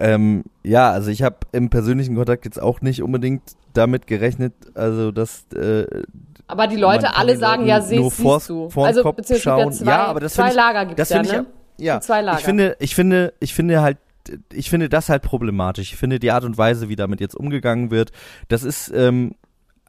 Ähm, 0.00 0.44
ja, 0.62 0.90
also 0.90 1.10
ich 1.10 1.22
habe 1.22 1.36
im 1.52 1.68
persönlichen 1.68 2.16
Kontakt 2.16 2.46
jetzt 2.46 2.60
auch 2.60 2.80
nicht 2.80 3.02
unbedingt 3.02 3.42
damit 3.74 4.06
gerechnet, 4.06 4.54
also 4.74 5.12
dass 5.12 5.44
äh, 5.52 5.84
Aber 6.46 6.66
die 6.66 6.76
Leute 6.76 7.16
alle 7.16 7.36
sagen, 7.36 7.66
ja, 7.66 7.82
siehst, 7.82 8.00
nur 8.00 8.10
siehst 8.10 8.48
du. 8.48 8.70
vor 8.70 8.86
also, 8.86 9.02
Kopf 9.02 9.16
beziehungsweise 9.16 9.42
schauen. 9.42 9.68
es 9.68 9.78
gibt 9.78 9.88
ja 9.88 9.92
zwei, 9.92 10.02
ja, 10.02 10.06
aber 10.06 10.20
das 10.20 10.34
zwei 10.34 10.48
ich, 10.48 10.54
Lager 10.54 10.86
gibt's 10.86 10.96
das 10.96 11.08
ja, 11.10 11.16
finde 11.16 11.36
ne? 11.36 11.46
ich, 11.76 11.84
ja, 11.84 12.00
zwei 12.00 12.22
Lager. 12.22 12.38
ich 12.38 12.44
finde, 12.44 12.76
ich 12.80 12.94
finde, 12.94 13.34
ich 13.40 13.54
finde 13.54 13.82
halt, 13.82 13.98
ich 14.52 14.70
finde 14.70 14.88
das 14.88 15.10
halt 15.10 15.22
problematisch. 15.22 15.92
Ich 15.92 15.98
finde 15.98 16.18
die 16.18 16.30
Art 16.30 16.44
und 16.44 16.56
Weise, 16.56 16.88
wie 16.88 16.96
damit 16.96 17.20
jetzt 17.20 17.34
umgegangen 17.34 17.90
wird, 17.90 18.10
das 18.48 18.62
ist, 18.62 18.90
ähm, 18.94 19.34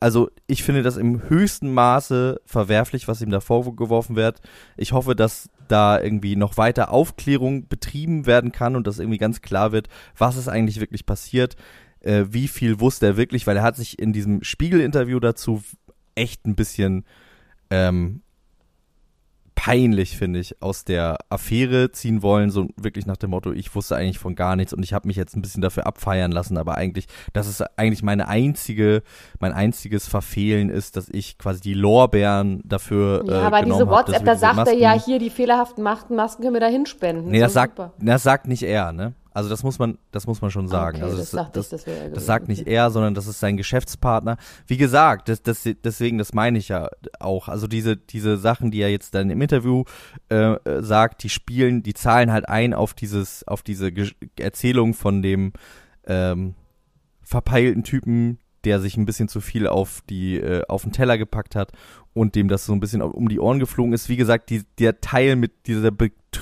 also 0.02 0.32
ich 0.48 0.64
finde 0.64 0.82
das 0.82 0.98
im 0.98 1.30
höchsten 1.30 1.74
Maße 1.74 2.42
verwerflich, 2.46 3.08
was 3.08 3.22
ihm 3.22 3.30
da 3.30 3.40
vorgeworfen 3.40 4.16
wird. 4.16 4.42
Ich 4.76 4.94
hoffe, 4.94 5.16
dass 5.16 5.50
da 5.68 6.02
irgendwie 6.02 6.36
noch 6.36 6.58
weiter 6.58 6.92
Aufklärung 6.92 7.68
betrieben 7.68 8.26
werden 8.26 8.52
kann 8.52 8.76
und 8.76 8.88
dass 8.88 9.00
irgendwie 9.00 9.20
ganz 9.20 9.42
klar 9.42 9.72
wird, 9.72 9.90
was 10.18 10.38
ist 10.38 10.48
eigentlich 10.48 10.80
wirklich 10.80 11.06
passiert, 11.06 11.56
äh, 12.00 12.26
wie 12.30 12.48
viel 12.48 12.80
wusste 12.80 13.06
er 13.06 13.18
wirklich, 13.18 13.46
weil 13.46 13.58
er 13.58 13.64
hat 13.64 13.76
sich 13.76 14.00
in 14.00 14.12
diesem 14.12 14.44
Spiegel-Interview 14.44 15.20
dazu 15.20 15.64
echt 16.16 16.48
ein 16.48 16.56
bisschen 16.56 17.06
ähm, 17.70 18.24
peinlich, 19.56 20.18
finde 20.18 20.40
ich, 20.40 20.62
aus 20.62 20.86
der 20.86 21.18
Affäre 21.30 21.92
ziehen 21.92 22.22
wollen, 22.22 22.50
so 22.50 22.68
wirklich 22.78 23.06
nach 23.06 23.18
dem 23.18 23.32
Motto, 23.32 23.52
ich 23.52 23.74
wusste 23.76 23.96
eigentlich 23.96 24.20
von 24.20 24.36
gar 24.36 24.56
nichts 24.56 24.74
und 24.74 24.84
ich 24.84 24.94
habe 24.94 25.08
mich 25.08 25.18
jetzt 25.18 25.36
ein 25.36 25.42
bisschen 25.42 25.62
dafür 25.62 25.86
abfeiern 25.86 26.32
lassen, 26.32 26.58
aber 26.58 26.76
eigentlich, 26.76 27.08
das 27.34 27.48
ist 27.48 27.62
eigentlich 27.78 28.02
meine 28.02 28.28
einzige, 28.28 29.04
mein 29.40 29.54
einziges 29.54 30.08
Verfehlen 30.08 30.70
ist, 30.70 30.98
dass 30.98 31.10
ich 31.10 31.38
quasi 31.38 31.62
die 31.62 31.74
Lorbeeren 31.74 32.62
dafür 32.66 33.24
Ja, 33.28 33.42
äh, 33.42 33.46
aber 33.46 33.62
diese 33.62 33.80
hab, 33.80 33.90
WhatsApp, 33.90 34.22
wir 34.22 34.26
da 34.26 34.36
sagt 34.36 34.68
er 34.68 34.74
ja 34.74 34.94
hier, 34.94 35.20
die 35.20 35.30
fehlerhaften 35.30 35.84
Masken, 35.84 36.16
Masken 36.16 36.44
können 36.44 36.56
wir 36.56 36.62
da 36.62 36.68
hinspenden. 36.68 37.30
Nee, 37.30 37.40
das 37.40 37.50
ist 37.50 37.54
sagt, 37.54 37.78
super. 37.78 37.94
das 38.00 38.24
sagt 38.24 38.48
nicht 38.48 38.64
er, 38.64 38.92
ne? 38.92 39.14
Also 39.34 39.50
das 39.50 39.64
muss 39.64 39.80
man, 39.80 39.98
das 40.12 40.28
muss 40.28 40.42
man 40.42 40.52
schon 40.52 40.68
sagen. 40.68 40.98
Okay, 40.98 41.06
also 41.06 41.18
das 41.18 41.32
sagt 41.32 41.56
das, 41.56 41.72
nicht, 41.72 41.86
das 41.86 41.88
er 41.88 41.96
das 41.96 42.10
gewesen. 42.12 42.26
sagt 42.26 42.48
nicht 42.50 42.68
er, 42.68 42.92
sondern 42.92 43.14
das 43.16 43.28
ist 43.28 43.40
sein 43.40 43.56
Geschäftspartner. 43.56 44.38
Wie 44.68 44.78
gesagt, 44.78 45.30
das, 45.30 45.42
das, 45.42 45.68
deswegen, 45.84 46.18
das 46.18 46.34
meine 46.34 46.58
ich 46.58 46.68
ja 46.68 46.90
auch. 47.20 47.48
Also 47.48 47.68
diese, 47.68 47.96
diese 47.96 48.38
Sachen, 48.38 48.72
die 48.72 48.82
er 48.82 48.92
jetzt 48.92 49.16
dann 49.16 49.30
im 49.30 49.42
Interview 49.42 49.86
äh, 50.30 50.56
sagt, 50.80 51.24
die 51.24 51.30
spielen, 51.30 51.82
die 51.82 51.94
zahlen 51.94 52.32
halt 52.32 52.50
ein 52.50 52.74
auf 52.74 52.94
dieses, 52.94 53.48
auf 53.48 53.62
diese 53.64 53.88
Gesch- 53.88 54.16
Erzählung 54.38 54.94
von 54.94 55.22
dem 55.22 55.54
ähm, 56.06 56.56
verpeilten 57.22 57.84
Typen, 57.84 58.38
der 58.66 58.80
sich 58.80 58.98
ein 58.98 59.06
bisschen 59.06 59.28
zu 59.30 59.40
viel 59.42 59.66
auf 59.66 60.02
die, 60.10 60.36
äh, 60.38 60.64
auf 60.68 60.84
den 60.84 60.92
Teller 60.92 61.18
gepackt 61.18 61.56
hat 61.56 61.72
und 62.14 62.36
dem 62.36 62.48
das 62.48 62.66
so 62.66 62.74
ein 62.74 62.80
bisschen 62.80 63.02
um 63.02 63.30
die 63.30 63.40
Ohren 63.40 63.60
geflogen 63.60 63.94
ist. 63.94 64.10
Wie 64.10 64.18
gesagt, 64.18 64.50
die, 64.50 64.64
der 64.78 65.00
Teil 65.02 65.36
mit 65.38 65.68
dieser 65.68 65.92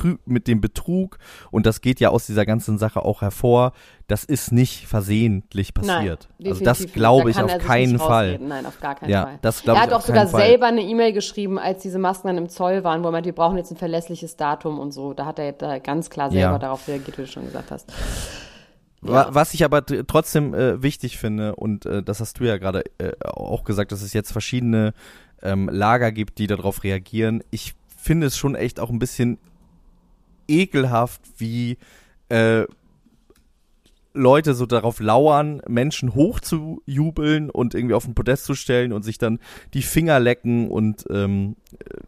Betrü 0.02 0.18
mit 0.26 0.48
dem 0.48 0.62
Betrug 0.62 1.18
und 1.52 1.66
das 1.66 1.82
geht 1.82 2.00
ja 2.00 2.10
aus 2.10 2.26
dieser 2.26 2.46
ganzen 2.46 2.78
Sache 2.78 3.04
auch 3.04 3.22
hervor, 3.22 3.74
das 4.08 4.24
ist 4.24 4.52
nicht 4.52 4.88
versehentlich 4.88 5.74
passiert. 5.74 6.28
Nein, 6.40 6.52
also 6.52 6.64
das 6.64 6.86
glaube 6.94 7.32
Da 7.32 7.40
ich 7.46 7.46
auf 7.54 7.58
keinen 7.60 8.00
Fall. 8.00 8.26
rausreden. 8.28 8.48
Nein, 8.48 8.66
auf 8.66 8.80
gar 8.80 8.96
keinen 8.96 9.10
Ja, 9.12 9.24
Fall. 9.24 9.40
das 9.42 9.62
er 9.66 9.80
hat 9.82 9.94
auch 9.94 10.02
sogar 10.02 10.28
Fall. 10.28 10.42
selber 10.42 10.68
eine 10.68 10.82
E-Mail 10.82 11.14
geschrieben, 11.14 11.60
als 11.60 11.82
diese 11.84 12.00
Masken 12.00 12.28
dann 12.28 12.38
im 12.38 12.50
Zoll 12.50 12.84
waren, 12.84 13.04
wo 13.04 13.08
er 13.10 13.12
meinte, 13.12 13.28
wir 13.28 13.36
brauchen 13.36 13.58
jetzt 13.58 13.72
ein 13.72 13.78
verlässliches 13.78 14.36
Datum 14.38 14.80
und 14.80 14.92
so. 14.94 15.14
Da 15.14 15.26
hat 15.26 15.38
er 15.40 15.52
da 15.54 15.80
ganz 15.80 16.10
klar 16.10 16.32
selber 16.32 16.52
Ja. 16.54 16.58
darauf 16.60 16.88
reagiert, 16.88 17.18
wie 17.18 17.22
du 17.24 17.28
schon 17.28 17.46
gesagt 17.46 17.72
hast. 17.72 17.92
Wa- 19.02 19.30
Was 19.32 19.54
ich 19.54 19.64
aber 19.64 19.86
trotzdem 19.86 20.54
äh, 20.54 20.82
wichtig 20.84 21.18
finde, 21.18 21.56
und 21.56 21.86
äh, 21.86 22.04
das 22.04 22.20
hast 22.20 22.40
du 22.40 22.44
ja 22.44 22.58
gerade 22.58 22.84
äh, 22.98 23.12
auch 23.24 23.64
gesagt, 23.64 23.92
dass 23.92 24.02
es 24.02 24.12
jetzt 24.14 24.32
verschiedene 24.32 24.94
ähm, 25.42 25.70
Lager 25.72 26.12
gibt, 26.12 26.38
die 26.38 26.48
darauf 26.48 26.84
reagieren. 26.84 27.42
Ich 27.50 27.76
finde 27.96 28.28
es 28.28 28.38
schon 28.38 28.56
echt 28.56 28.80
auch 28.80 28.90
ein 28.90 29.00
bisschen 29.00 29.38
ekelhaft, 30.50 31.22
wie 31.38 31.78
äh, 32.30 32.66
Leute 34.14 34.54
so 34.56 34.66
darauf 34.66 35.00
lauern, 35.00 35.62
Menschen 35.68 36.16
hochzujubeln 36.16 37.50
und 37.50 37.76
irgendwie 37.76 37.94
auf 37.94 38.06
den 38.06 38.16
Podest 38.16 38.46
zu 38.46 38.56
stellen 38.56 38.92
und 38.92 39.04
sich 39.04 39.18
dann 39.18 39.40
die 39.74 39.84
Finger 39.84 40.20
lecken 40.20 40.70
und 40.70 41.06
ähm, 41.12 41.56
äh, 41.80 42.00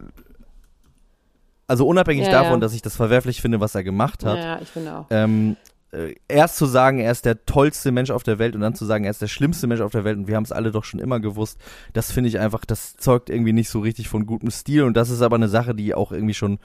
also 1.68 1.86
unabhängig 1.86 2.26
Ja, 2.26 2.32
davon, 2.32 2.54
ja. 2.54 2.58
dass 2.58 2.74
ich 2.74 2.82
das 2.82 2.96
verwerflich 2.96 3.40
finde, 3.40 3.60
was 3.60 3.74
er 3.74 3.84
gemacht 3.84 4.24
hat, 4.24 4.38
Ja, 4.38 4.60
ich 4.60 4.68
finde 4.68 4.96
auch. 4.98 5.06
ähm, 5.10 5.56
äh, 5.92 6.14
erst 6.28 6.56
zu 6.56 6.66
sagen, 6.66 6.98
er 6.98 7.12
ist 7.12 7.24
der 7.24 7.46
tollste 7.46 7.92
Mensch 7.92 8.10
auf 8.10 8.24
der 8.24 8.38
Welt 8.38 8.54
und 8.54 8.60
dann 8.62 8.74
zu 8.74 8.84
sagen, 8.84 9.04
er 9.04 9.10
ist 9.10 9.22
der 9.22 9.28
schlimmste 9.28 9.66
Mensch 9.66 9.80
auf 9.80 9.92
der 9.92 10.04
Welt 10.04 10.18
und 10.18 10.26
wir 10.26 10.36
haben 10.36 10.44
es 10.44 10.52
alle 10.52 10.70
doch 10.70 10.84
schon 10.84 11.00
immer 11.00 11.20
gewusst, 11.20 11.58
das 11.92 12.10
finde 12.10 12.28
ich 12.28 12.38
einfach, 12.40 12.64
das 12.64 12.96
zeugt 12.96 13.30
irgendwie 13.30 13.52
nicht 13.52 13.70
so 13.70 13.80
richtig 13.80 14.08
von 14.08 14.26
gutem 14.26 14.50
Stil 14.50 14.82
und 14.82 14.96
das 14.96 15.08
ist 15.08 15.22
aber 15.22 15.36
eine 15.36 15.48
Sache, 15.48 15.74
die 15.74 15.94
auch 15.94 16.10
irgendwie 16.12 16.34
schon 16.34 16.58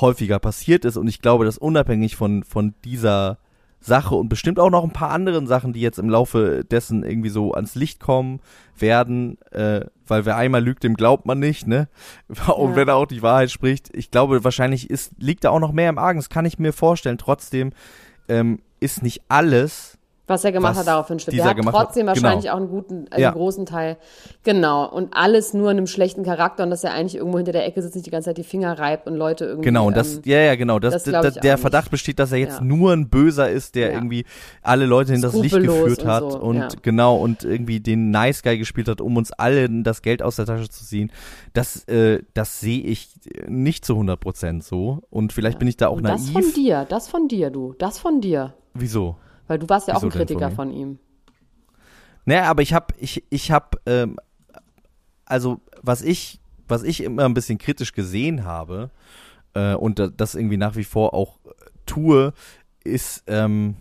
häufiger 0.00 0.38
passiert 0.38 0.84
ist 0.84 0.96
und 0.96 1.08
ich 1.08 1.20
glaube, 1.20 1.44
dass 1.44 1.58
unabhängig 1.58 2.16
von, 2.16 2.42
von 2.44 2.74
dieser 2.84 3.38
Sache 3.80 4.14
und 4.16 4.28
bestimmt 4.28 4.58
auch 4.58 4.70
noch 4.70 4.82
ein 4.84 4.92
paar 4.92 5.10
anderen 5.10 5.46
Sachen, 5.46 5.72
die 5.72 5.80
jetzt 5.80 5.98
im 5.98 6.10
Laufe 6.10 6.64
dessen 6.64 7.04
irgendwie 7.04 7.28
so 7.28 7.52
ans 7.54 7.74
Licht 7.74 8.00
kommen 8.00 8.40
werden, 8.78 9.38
äh, 9.52 9.82
weil 10.06 10.24
wer 10.24 10.36
einmal 10.36 10.62
lügt, 10.64 10.82
dem 10.82 10.94
glaubt 10.94 11.24
man 11.26 11.38
nicht, 11.38 11.66
ne? 11.66 11.88
Und 12.56 12.70
Ja. 12.70 12.76
wenn 12.76 12.88
er 12.88 12.96
auch 12.96 13.06
die 13.06 13.22
Wahrheit 13.22 13.50
spricht, 13.50 13.90
ich 13.94 14.10
glaube, 14.10 14.42
wahrscheinlich 14.44 14.90
ist, 14.90 15.12
liegt 15.18 15.44
da 15.44 15.50
auch 15.50 15.60
noch 15.60 15.72
mehr 15.72 15.90
im 15.90 15.98
Argen, 15.98 16.18
das 16.18 16.30
kann 16.30 16.46
ich 16.46 16.58
mir 16.58 16.72
vorstellen. 16.72 17.18
Trotzdem 17.18 17.72
ähm, 18.28 18.60
ist 18.80 19.02
nicht 19.02 19.22
alles 19.28 19.98
Was 20.28 20.44
er 20.44 20.50
gemacht 20.50 20.72
was 20.72 20.78
hat, 20.80 20.86
daraufhin 20.88 21.20
stimmt. 21.20 21.38
Er 21.38 21.44
hat 21.44 21.56
gemacht 21.56 21.76
hat. 21.76 21.84
trotzdem 21.84 22.06
wahrscheinlich 22.08 22.44
Genau. 22.46 22.54
auch 22.54 22.58
einen 22.58 22.68
guten, 22.68 23.06
also 23.10 23.22
Ja. 23.22 23.28
einen 23.28 23.36
großen 23.36 23.64
Teil. 23.64 23.96
Genau. 24.42 24.88
Und 24.90 25.14
alles 25.14 25.54
nur 25.54 25.70
in 25.70 25.76
einem 25.76 25.86
schlechten 25.86 26.24
Charakter 26.24 26.64
und 26.64 26.70
dass 26.70 26.82
er 26.82 26.92
eigentlich 26.94 27.14
irgendwo 27.14 27.38
hinter 27.38 27.52
der 27.52 27.64
Ecke 27.64 27.80
sitzt, 27.80 27.94
nicht 27.94 28.06
die 28.06 28.10
ganze 28.10 28.30
Zeit 28.30 28.38
die 28.38 28.42
Finger 28.44 28.76
reibt 28.78 29.06
und 29.06 29.14
Leute 29.14 29.44
irgendwie. 29.44 29.66
Genau, 29.66 29.86
und 29.86 29.96
das, 29.96 30.16
ähm, 30.16 30.22
ja, 30.24 30.38
ja, 30.40 30.56
genau, 30.56 30.80
das, 30.80 30.94
das 30.94 31.04
d- 31.04 31.10
glaub 31.10 31.22
d- 31.22 31.28
ich 31.28 31.36
auch 31.36 31.40
der 31.42 31.52
nicht. 31.54 31.60
Verdacht 31.60 31.90
besteht, 31.92 32.18
dass 32.18 32.32
er 32.32 32.38
jetzt 32.38 32.58
Ja. 32.58 32.64
nur 32.64 32.92
ein 32.92 33.08
Böser 33.08 33.48
ist, 33.50 33.76
der 33.76 33.88
Ja. 33.90 33.94
irgendwie 33.94 34.24
alle 34.62 34.86
Leute 34.86 35.14
in 35.14 35.22
das 35.22 35.34
Licht 35.34 35.54
geführt 35.54 36.02
und 36.02 36.08
hat 36.08 36.32
so, 36.32 36.38
und 36.40 36.82
genau 36.82 37.16
und 37.18 37.44
irgendwie 37.44 37.78
den 37.78 38.10
Nice 38.10 38.42
Guy 38.42 38.58
gespielt 38.58 38.88
hat, 38.88 39.00
um 39.00 39.16
uns 39.16 39.30
alle 39.32 39.68
das 39.84 40.02
Geld 40.02 40.22
aus 40.22 40.34
der 40.36 40.46
Tasche 40.46 40.68
zu 40.68 40.84
ziehen. 40.84 41.12
Das, 41.52 41.84
äh, 41.88 42.20
das 42.34 42.58
sehe 42.58 42.80
ich 42.82 43.10
nicht 43.46 43.84
zu 43.84 43.94
100 43.94 44.18
Prozent 44.18 44.64
so 44.64 45.02
und 45.08 45.32
vielleicht 45.32 45.60
bin 45.60 45.68
ich 45.68 45.76
da 45.76 45.86
auch 45.88 45.98
und 45.98 46.02
das 46.02 46.30
von 46.30 46.42
naiv. 46.42 46.54
dir, 46.54 46.84
das 46.88 47.06
von 47.08 47.28
dir, 47.28 47.50
du, 47.50 47.74
das 47.78 47.98
von 48.00 48.20
dir. 48.20 48.54
Wieso? 48.74 49.16
Weil 49.46 49.58
du 49.58 49.68
warst 49.68 49.88
ja 49.88 49.94
auch 49.94 49.98
Wieso 49.98 50.06
ein 50.08 50.10
von 50.10 50.18
Kritiker 50.18 50.48
mir? 50.50 50.54
von 50.56 50.70
ihm. 50.72 50.98
Naja, 52.24 52.44
aber 52.44 52.62
ich 52.62 52.72
habe, 52.74 52.94
ich, 52.98 53.22
ich 53.30 53.50
habe, 53.52 53.78
ähm, 53.86 54.18
also 55.24 55.60
was 55.82 56.02
ich, 56.02 56.40
was 56.66 56.82
ich 56.82 57.02
immer 57.02 57.24
ein 57.24 57.34
bisschen 57.34 57.58
kritisch 57.58 57.92
gesehen 57.92 58.44
habe 58.44 58.90
äh, 59.54 59.74
und 59.74 59.98
da- 60.00 60.08
das 60.08 60.34
irgendwie 60.34 60.56
nach 60.56 60.74
wie 60.74 60.84
vor 60.84 61.14
auch 61.14 61.38
äh, 61.44 61.50
tue, 61.86 62.32
ist 62.82 63.22
ähm, 63.28 63.76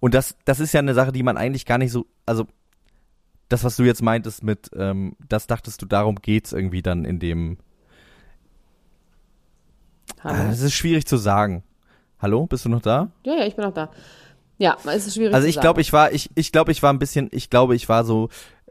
und 0.00 0.14
das, 0.14 0.34
das 0.44 0.58
ist 0.58 0.72
ja 0.72 0.80
eine 0.80 0.94
Sache, 0.94 1.12
die 1.12 1.22
man 1.22 1.36
eigentlich 1.36 1.66
gar 1.66 1.78
nicht 1.78 1.92
so, 1.92 2.06
also 2.26 2.46
das, 3.48 3.62
was 3.62 3.76
du 3.76 3.84
jetzt 3.84 4.02
meintest 4.02 4.42
mit, 4.42 4.70
ähm, 4.74 5.14
das 5.28 5.46
dachtest 5.46 5.80
du, 5.82 5.86
darum 5.86 6.16
geht's 6.16 6.52
irgendwie 6.52 6.82
dann 6.82 7.04
in 7.04 7.20
dem. 7.20 7.58
Hallo? 10.24 10.42
Ah, 10.42 10.50
Es 10.50 10.60
ist 10.60 10.74
schwierig 10.74 11.06
zu 11.06 11.16
sagen. 11.16 11.62
Hallo, 12.22 12.46
bist 12.46 12.64
du 12.64 12.68
noch 12.68 12.80
da? 12.80 13.10
Ja, 13.24 13.34
ja, 13.34 13.44
ich 13.46 13.56
bin 13.56 13.64
auch 13.64 13.74
da. 13.74 13.90
Ja, 14.58 14.76
es 14.86 15.08
ist 15.08 15.16
schwierig 15.16 15.34
Also 15.34 15.48
ich 15.48 15.60
glaube, 15.60 15.80
ich 15.80 15.92
war, 15.92 16.12
ich, 16.12 16.30
ich 16.36 16.52
glaube, 16.52 16.70
ich 16.70 16.82
war 16.82 16.92
ein 16.92 17.00
bisschen, 17.00 17.28
ich 17.32 17.50
glaube, 17.50 17.74
ich 17.74 17.88
war 17.88 18.04
so, 18.04 18.28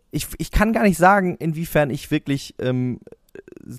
ich, 0.10 0.28
ich 0.38 0.52
kann 0.52 0.72
gar 0.72 0.84
nicht 0.84 0.98
sagen, 0.98 1.36
inwiefern 1.38 1.90
ich 1.90 2.12
wirklich 2.12 2.56
ähm, 2.60 3.02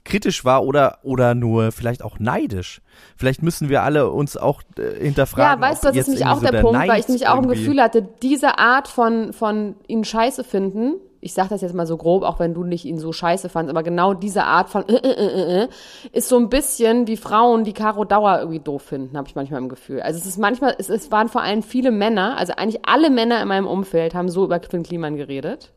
kritisch 0.05 0.45
war 0.45 0.65
oder 0.65 0.99
oder 1.03 1.35
nur 1.35 1.73
vielleicht 1.73 2.03
auch 2.03 2.19
neidisch. 2.19 2.83
Vielleicht 3.17 3.43
müssen 3.43 3.71
wir 3.71 3.83
alle 3.83 4.11
uns 4.11 4.37
auch 4.37 4.63
äh, 4.79 5.03
hinterfragen. 5.05 5.63
Ja, 5.63 5.69
weißt 5.69 5.85
du, 5.85 5.89
das 5.89 5.97
ist 5.97 6.09
nämlich 6.09 6.27
auch 6.27 6.41
so 6.41 6.47
der, 6.47 6.61
Punkt, 6.61 6.79
weil 6.79 6.89
Neid 6.89 7.01
ich 7.01 7.09
nämlich 7.09 7.29
auch 7.29 7.39
im 7.39 7.45
irgendwie- 7.45 7.61
Gefühl 7.61 7.83
hatte, 7.83 8.07
diese 8.23 8.59
Art 8.59 8.89
von, 8.89 9.33
von 9.33 9.77
ihn 9.89 10.05
scheiße 10.05 10.45
finden, 10.45 10.95
ich 11.23 11.35
sag 11.35 11.49
das 11.49 11.61
jetzt 11.61 11.73
mal 11.73 11.87
so 11.87 11.97
grob, 11.97 12.25
auch 12.25 12.41
wenn 12.41 12.53
du 12.53 12.65
nicht 12.65 12.85
ihn 12.85 12.99
so 12.99 13.13
scheiße 13.13 13.49
fandst, 13.49 13.71
aber 13.71 13.85
genau 13.85 14.13
diese 14.13 14.43
Art 14.43 14.69
von 14.69 14.87
äh, 14.89 14.97
äh, 14.97 15.09
äh, 15.09 15.63
äh, 15.63 15.69
ist 16.11 16.29
so 16.29 16.37
ein 16.37 16.49
bisschen 16.51 17.07
wie 17.07 17.17
Frauen, 17.17 17.63
die 17.63 17.73
Caro 17.73 18.05
Dauer 18.05 18.41
irgendwie 18.41 18.59
doof 18.59 18.83
finden, 18.83 19.17
habe 19.17 19.29
ich 19.29 19.37
manchmal 19.37 19.63
im 19.63 19.69
Gefühl. 19.69 20.03
Also 20.03 20.19
es 20.19 20.27
ist 20.27 20.39
manchmal, 20.39 20.75
es, 20.79 20.91
es 20.91 21.13
waren 21.13 21.29
vor 21.29 21.41
allem 21.41 21.63
viele 21.63 21.93
Männer, 21.93 22.37
also 22.37 22.55
eigentlich 22.57 22.85
alle 22.85 23.09
Männer 23.09 23.41
in 23.41 23.47
meinem 23.47 23.69
Umfeld 23.69 24.15
haben 24.15 24.29
so 24.29 24.45
über 24.45 24.61
Finn 24.69 24.83
Kliman 24.83 25.17
geredet. 25.17 25.71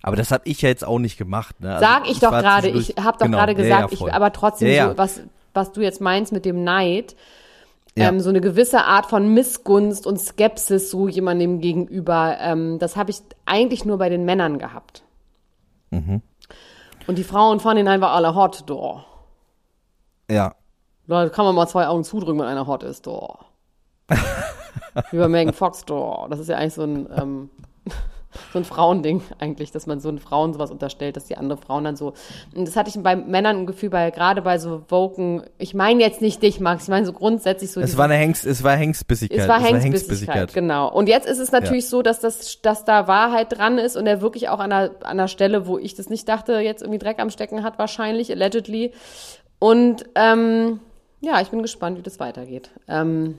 Aber 0.00 0.14
das 0.14 0.30
habe 0.30 0.44
ich 0.46 0.62
ja 0.62 0.68
jetzt 0.68 0.86
auch 0.86 1.00
nicht 1.00 1.18
gemacht. 1.18 1.60
Ne? 1.60 1.74
Also 1.74 1.84
Sag 1.84 2.08
ich 2.08 2.20
doch 2.20 2.30
war 2.30 2.40
gerade, 2.40 2.68
ich 2.68 2.94
habe 3.02 3.18
doch 3.18 3.26
genau, 3.26 3.38
gerade 3.38 3.52
ja, 3.52 3.58
gesagt, 3.58 3.90
ja, 3.90 3.98
voll. 3.98 4.08
ich, 4.08 4.14
aber 4.14 4.32
trotzdem 4.32 4.68
Ja, 4.68 4.74
ja. 4.74 4.88
so, 4.90 4.98
was, 4.98 5.22
was 5.54 5.72
du 5.72 5.80
jetzt 5.80 6.00
meinst 6.00 6.32
mit 6.32 6.44
dem 6.44 6.62
Neid, 6.62 7.16
Ja. 7.96 8.08
ähm, 8.08 8.20
so 8.20 8.28
eine 8.28 8.40
gewisse 8.40 8.84
Art 8.84 9.06
von 9.06 9.32
Missgunst 9.32 10.06
und 10.06 10.18
Skepsis 10.18 10.90
so 10.90 11.08
jemandem 11.08 11.60
gegenüber, 11.60 12.36
ähm, 12.40 12.78
das 12.78 12.96
habe 12.96 13.10
ich 13.10 13.22
eigentlich 13.46 13.84
nur 13.84 13.98
bei 13.98 14.08
den 14.08 14.24
Männern 14.24 14.58
gehabt. 14.58 15.02
Mhm. 15.90 16.20
Und 17.06 17.18
die 17.18 17.24
Frauen 17.24 17.60
fanden 17.60 17.84
ihn 17.84 17.88
einfach 17.88 18.12
alle 18.12 18.34
hot, 18.34 18.64
doch. 18.66 19.06
Ja. 20.30 20.54
Da 21.06 21.28
kann 21.28 21.44
man 21.44 21.54
mal 21.54 21.68
zwei 21.68 21.86
Augen 21.86 22.04
zudrücken, 22.04 22.40
wenn 22.40 22.48
einer 22.48 22.66
hot 22.66 22.82
ist, 22.82 23.06
doch. 23.06 23.44
Wie 25.10 25.18
bei 25.18 25.28
Megan 25.28 25.54
Fox, 25.54 25.84
doch. 25.84 26.26
Das 26.28 26.38
ist 26.38 26.48
ja 26.48 26.56
eigentlich 26.56 26.74
so 26.74 26.82
ein, 26.82 27.08
ähm, 27.16 27.50
so 28.52 28.58
ein 28.58 28.64
Frauending 28.64 29.22
eigentlich, 29.38 29.72
dass 29.72 29.86
man 29.86 30.00
so 30.00 30.08
einen 30.08 30.18
Frauen 30.18 30.52
sowas 30.52 30.70
unterstellt, 30.70 31.16
dass 31.16 31.26
die 31.26 31.36
andere 31.36 31.58
Frauen 31.58 31.84
dann 31.84 31.96
so. 31.96 32.14
Und 32.54 32.66
das 32.66 32.76
hatte 32.76 32.90
ich 32.90 33.02
bei 33.02 33.16
Männern 33.16 33.58
ein 33.58 33.66
Gefühl, 33.66 33.90
bei 33.90 34.10
gerade 34.10 34.42
bei 34.42 34.58
so 34.58 34.82
Woken, 34.88 35.42
ich 35.58 35.74
meine 35.74 36.02
jetzt 36.02 36.20
nicht 36.20 36.42
dich, 36.42 36.60
Max, 36.60 36.84
ich 36.84 36.88
meine 36.88 37.06
so 37.06 37.12
grundsätzlich 37.12 37.70
so. 37.70 37.80
Es 37.80 37.96
war 37.96 38.06
eine 38.06 38.14
Hengst, 38.14 38.46
es 38.46 38.62
war 38.62 38.76
Hengstbissigkeit. 38.76 39.38
es 39.38 39.48
war 39.48 39.60
Hengstbissigkeit, 39.60 40.52
genau. 40.52 40.90
Und 40.90 41.08
jetzt 41.08 41.26
ist 41.26 41.38
es 41.38 41.52
natürlich 41.52 41.88
so, 41.88 42.02
dass 42.02 42.20
das, 42.20 42.60
dass 42.62 42.84
da 42.84 43.08
Wahrheit 43.08 43.56
dran 43.56 43.78
ist 43.78 43.96
und 43.96 44.06
er 44.06 44.20
wirklich 44.20 44.48
auch 44.48 44.60
an 44.60 44.72
einer, 44.72 44.90
an 45.00 45.18
einer 45.18 45.28
Stelle, 45.28 45.66
wo 45.66 45.78
ich 45.78 45.94
das 45.94 46.10
nicht 46.10 46.28
dachte, 46.28 46.54
jetzt 46.54 46.82
irgendwie 46.82 46.98
Dreck 46.98 47.18
am 47.18 47.30
Stecken 47.30 47.62
hat, 47.62 47.78
wahrscheinlich, 47.78 48.30
allegedly. 48.30 48.92
Und 49.58 50.04
ähm, 50.14 50.80
ja, 51.20 51.40
ich 51.40 51.48
bin 51.48 51.62
gespannt, 51.62 51.98
wie 51.98 52.02
das 52.02 52.20
weitergeht. 52.20 52.70
Ähm, 52.88 53.38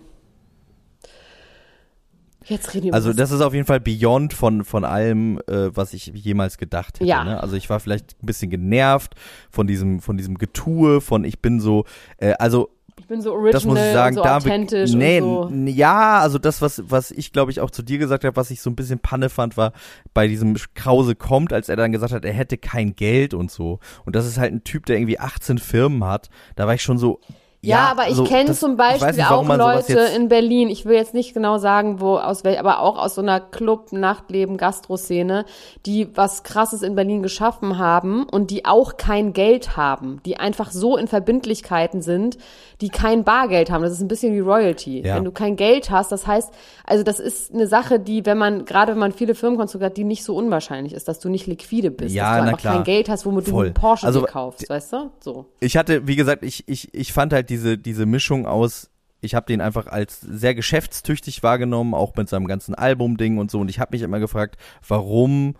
jetzt 2.49 2.73
reden 2.73 2.87
wir 2.87 2.93
Also 2.93 3.13
das 3.13 3.31
ist 3.31 3.41
auf 3.41 3.53
jeden 3.53 3.65
Fall 3.65 3.79
beyond 3.79 4.33
von, 4.33 4.63
von 4.63 4.83
allem, 4.83 5.39
äh, 5.47 5.75
was 5.75 5.93
ich 5.93 6.07
jemals 6.07 6.57
gedacht 6.57 6.99
hätte. 6.99 7.09
Ja. 7.09 7.23
Ne? 7.23 7.41
Also 7.41 7.55
ich 7.55 7.69
war 7.69 7.79
vielleicht 7.79 8.15
ein 8.21 8.25
bisschen 8.25 8.49
genervt 8.49 9.15
von 9.49 9.67
diesem, 9.67 9.99
von 9.99 10.17
diesem 10.17 10.37
Getue, 10.37 11.01
von 11.01 11.23
ich 11.23 11.39
bin 11.41 11.59
so, 11.59 11.85
äh, 12.17 12.33
also 12.39 12.69
ich 12.99 13.05
bin 13.05 13.21
so 13.21 13.31
original 13.31 13.51
das 13.51 13.65
muss 13.65 13.77
ich 13.77 13.93
sagen, 13.93 14.15
so 14.15 14.23
da 14.23 14.37
authentisch 14.37 14.93
nee, 14.93 15.19
so. 15.19 15.51
ja, 15.67 16.19
also 16.19 16.39
das 16.39 16.61
was 16.63 16.81
was 16.87 17.11
ich 17.11 17.31
glaube 17.31 17.51
ich 17.51 17.59
auch 17.59 17.69
zu 17.69 17.83
dir 17.83 17.99
gesagt 17.99 18.25
habe, 18.25 18.35
was 18.35 18.49
ich 18.49 18.59
so 18.59 18.71
ein 18.71 18.75
bisschen 18.75 18.97
Panne 18.97 19.29
fand, 19.29 19.55
war 19.55 19.71
bei 20.15 20.27
diesem 20.27 20.55
Krause 20.73 21.15
kommt, 21.15 21.53
als 21.53 21.69
er 21.69 21.75
dann 21.75 21.91
gesagt 21.91 22.11
hat, 22.11 22.25
er 22.25 22.33
hätte 22.33 22.57
kein 22.57 22.95
Geld 22.95 23.35
und 23.35 23.51
so 23.51 23.79
und 24.05 24.15
das 24.15 24.25
ist 24.25 24.39
halt 24.39 24.51
ein 24.51 24.63
Typ, 24.63 24.87
der 24.87 24.97
irgendwie 24.97 25.19
18 25.19 25.59
Firmen 25.59 26.03
hat. 26.05 26.29
Da 26.55 26.65
war 26.65 26.73
ich 26.73 26.81
schon 26.81 26.97
so 26.97 27.19
Ja, 27.61 27.89
aber 27.91 28.03
ich 28.03 28.09
also 28.09 28.23
kenne 28.23 28.53
zum 28.53 28.77
Beispiel 28.77 29.07
nicht, 29.13 29.31
auch 29.31 29.45
Leute 29.47 29.99
in 30.15 30.29
Berlin, 30.29 30.69
ich 30.69 30.85
will 30.85 30.95
jetzt 30.95 31.13
nicht 31.13 31.33
genau 31.33 31.57
sagen, 31.57 31.99
wo 31.99 32.17
aus 32.17 32.43
welch, 32.43 32.59
aber 32.59 32.79
auch 32.81 32.97
aus 32.97 33.15
so 33.15 33.21
einer 33.21 33.39
Club, 33.39 33.91
Nachtleben, 33.91 34.57
Gastroszene, 34.57 35.45
die 35.85 36.15
was 36.15 36.43
krasses 36.43 36.83
in 36.83 36.95
Berlin 36.95 37.23
geschaffen 37.23 37.77
haben 37.79 38.23
und 38.29 38.51
die 38.51 38.65
auch 38.65 38.97
kein 38.97 39.33
Geld 39.33 39.75
haben, 39.75 40.21
die 40.25 40.37
einfach 40.37 40.71
so 40.71 40.97
in 40.97 41.07
Verbindlichkeiten 41.07 42.01
sind, 42.01 42.37
die 42.79 42.89
kein 42.89 43.23
Bargeld 43.23 43.71
haben. 43.71 43.81
Das 43.81 43.91
ist 43.91 44.01
ein 44.01 44.07
bisschen 44.07 44.33
wie 44.35 44.39
Royalty. 44.39 45.01
Ja. 45.01 45.15
Wenn 45.15 45.23
du 45.25 45.31
kein 45.31 45.55
Geld 45.55 45.89
hast, 45.89 46.11
das 46.11 46.27
heißt, 46.27 46.53
also 46.85 47.03
das 47.03 47.19
ist 47.19 47.51
eine 47.53 47.65
Sache, 47.65 47.99
die, 47.99 48.23
wenn 48.27 48.37
man, 48.37 48.65
gerade 48.65 48.91
wenn 48.91 48.99
man 48.99 49.11
viele 49.11 49.33
Firmenkonstrukte 49.33 49.87
hat, 49.87 49.97
die 49.97 50.03
nicht 50.03 50.23
so 50.23 50.35
unwahrscheinlich 50.35 50.93
ist, 50.93 51.07
dass 51.07 51.19
du 51.19 51.29
nicht 51.29 51.47
liquide 51.47 51.89
bist, 51.89 52.13
Ja, 52.13 52.29
dass 52.29 52.37
du 52.37 52.43
einfach 52.49 52.59
klar. 52.59 52.73
kein 52.75 52.83
Geld 52.83 53.09
hast, 53.09 53.25
womit 53.25 53.47
du 53.47 53.51
Voll. 53.51 53.65
einen 53.65 53.73
Porsche 53.73 54.05
Also, 54.05 54.21
kaufst, 54.21 54.69
weißt 54.69 54.93
du? 54.93 55.09
So. 55.19 55.45
ich 55.59 55.75
hatte, 55.75 56.07
wie 56.07 56.15
gesagt, 56.15 56.43
ich, 56.43 56.63
ich, 56.67 56.93
ich 56.93 57.13
fand 57.13 57.33
halt 57.33 57.46
diese, 57.49 57.77
diese 57.77 58.05
Mischung 58.05 58.45
aus, 58.45 58.89
ich 59.21 59.35
habe 59.35 59.45
den 59.45 59.61
einfach 59.61 59.87
als 59.87 60.21
sehr 60.21 60.55
geschäftstüchtig 60.55 61.43
wahrgenommen, 61.43 61.93
auch 61.93 62.15
mit 62.15 62.29
seinem 62.29 62.47
ganzen 62.47 62.75
Album-Ding 62.75 63.37
und 63.37 63.49
so. 63.51 63.59
Und 63.59 63.69
ich 63.69 63.79
habe 63.79 63.95
mich 63.95 64.03
immer 64.03 64.19
gefragt, 64.19 64.57
warum 64.87 65.55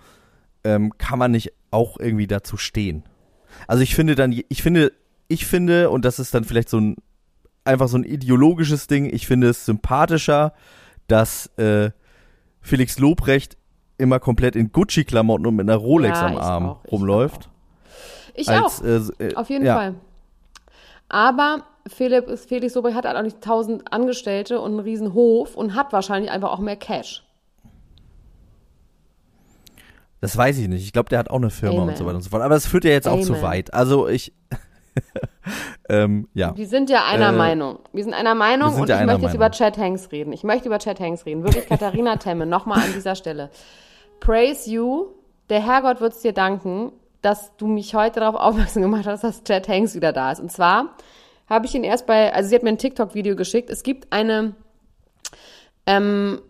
ähm, 0.63 0.97
kann 0.97 1.19
man 1.19 1.32
nicht 1.32 1.54
auch 1.71 2.00
irgendwie 2.00 2.28
dazu 2.28 2.58
stehen? 2.58 3.04
Also 3.67 3.84
ich 3.84 3.95
finde 3.95 4.15
dann, 4.15 4.39
ich 4.50 4.62
finde, 4.62 4.91
ich 5.28 5.45
finde, 5.45 5.89
und 5.89 6.06
das 6.06 6.19
ist 6.19 6.34
dann 6.34 6.43
vielleicht 6.43 6.69
so 6.69 6.80
ein, 6.80 6.95
einfach 7.63 7.88
so 7.88 7.97
ein 7.97 8.04
ideologisches 8.04 8.88
Ding, 8.88 9.12
ich 9.12 9.28
finde 9.28 9.50
es 9.50 9.65
sympathischer, 9.65 10.54
dass 11.08 11.47
äh, 11.58 11.91
Felix 12.62 13.00
Lobrecht 13.00 13.58
immer 13.97 14.19
komplett 14.19 14.56
in 14.56 14.71
Gucci-Klamotten 14.71 15.45
und 15.47 15.56
mit 15.56 15.67
einer 15.67 15.78
Rolex 15.78 16.19
Ja, 16.19 16.28
am 16.28 16.38
Arm 16.38 16.65
auch, 16.65 16.86
ich 16.86 16.91
rumläuft. 16.91 17.50
Ich 18.36 18.50
als, 18.50 18.82
auch. 18.82 18.86
Äh, 18.86 19.30
äh, 19.30 19.36
Auf 19.36 19.50
jeden 19.50 19.65
ja. 19.65 19.76
Fall. 19.76 19.95
Aber 21.10 21.63
Philipp, 21.88 22.38
Felix 22.39 22.76
Lobrecht 22.76 22.95
hat 22.95 23.06
halt 23.06 23.17
auch 23.17 23.21
nicht 23.23 23.41
tausend 23.41 23.91
Angestellte 23.93 24.60
und 24.60 24.71
einen 24.71 24.80
riesen 24.80 25.13
Hof 25.13 25.56
und 25.56 25.76
hat 25.76 25.93
wahrscheinlich 25.93 26.32
einfach 26.32 26.52
auch 26.52 26.60
mehr 26.60 26.76
Cash. 26.76 27.23
Das 30.19 30.36
weiß 30.36 30.58
ich 30.58 30.67
nicht. 30.67 30.84
Ich 30.84 30.93
glaube, 30.93 31.10
der 31.10 31.19
hat 31.19 31.30
auch 31.30 31.36
eine 31.36 31.50
Firma 31.52 31.78
Amen. 31.78 31.89
und 31.89 31.97
so 31.97 32.06
weiter 32.06 32.15
und 32.15 32.21
so 32.23 32.30
fort. 32.30 32.41
Aber 32.41 32.56
das 32.56 32.65
führt 32.65 32.86
ja 32.86 32.91
jetzt 32.91 33.08
auch 33.08 33.21
zu 33.21 33.34
Amen. 33.34 33.43
weit. 33.43 33.73
Also 33.73 34.08
ich, 34.08 34.34
ähm, 35.89 36.28
ja. 36.34 36.58
Wir 36.58 36.67
sind 36.67 36.89
ja 36.89 37.06
einer 37.06 37.30
Äh, 37.30 37.38
Meinung. 37.38 37.80
Wir 37.93 38.04
sind 38.04 38.13
einer 38.13 38.34
Meinung 38.34 38.71
sind 38.71 38.82
und 38.82 38.89
ja 38.89 39.00
ich 39.00 39.06
möchte 39.06 39.21
jetzt 39.21 39.34
Meinung. 39.34 39.47
über 39.47 39.52
Chad 39.52 39.78
Hanks 39.78 40.12
reden. 40.12 40.34
Ich 40.34 40.43
möchte 40.43 40.67
über 40.67 40.80
Chad 40.80 41.00
Hanks 41.00 41.26
reden. 41.26 41.43
Wirklich 41.43 41.67
Katharina 41.67 42.15
Temme, 42.17 42.45
nochmal 42.47 42.80
an 42.82 42.93
dieser 42.95 43.15
Stelle. 43.15 43.52
Praise 44.19 44.69
you. 44.69 45.08
Der 45.50 45.63
Herrgott 45.63 46.02
wird's 46.02 46.21
dir 46.21 46.34
danken, 46.34 46.91
dass 47.21 47.56
du 47.58 47.67
mich 47.67 47.93
heute 47.93 48.19
darauf 48.19 48.36
aufmerksam 48.36 48.82
gemacht 48.82 49.06
hast, 49.06 49.23
dass 49.23 49.43
Chad 49.43 49.67
Hanks 49.69 49.93
wieder 49.93 50.13
da 50.13 50.32
ist. 50.32 50.39
Und 50.39 50.52
zwar 50.52 50.95
habe 51.50 51.66
ich 51.66 51.76
ihn 51.76 51.84
erst 51.84 52.06
bei, 52.06 52.34
also 52.34 52.50
sie 52.50 52.56
hat 52.56 52.64
mir 52.64 52.70
ein 52.70 52.78
TikTok-Video 52.78 53.36
geschickt. 53.36 53.70
Es 53.70 53.84
gibt 53.84 54.12
eine, 54.12 54.56
ähm, 55.86 56.42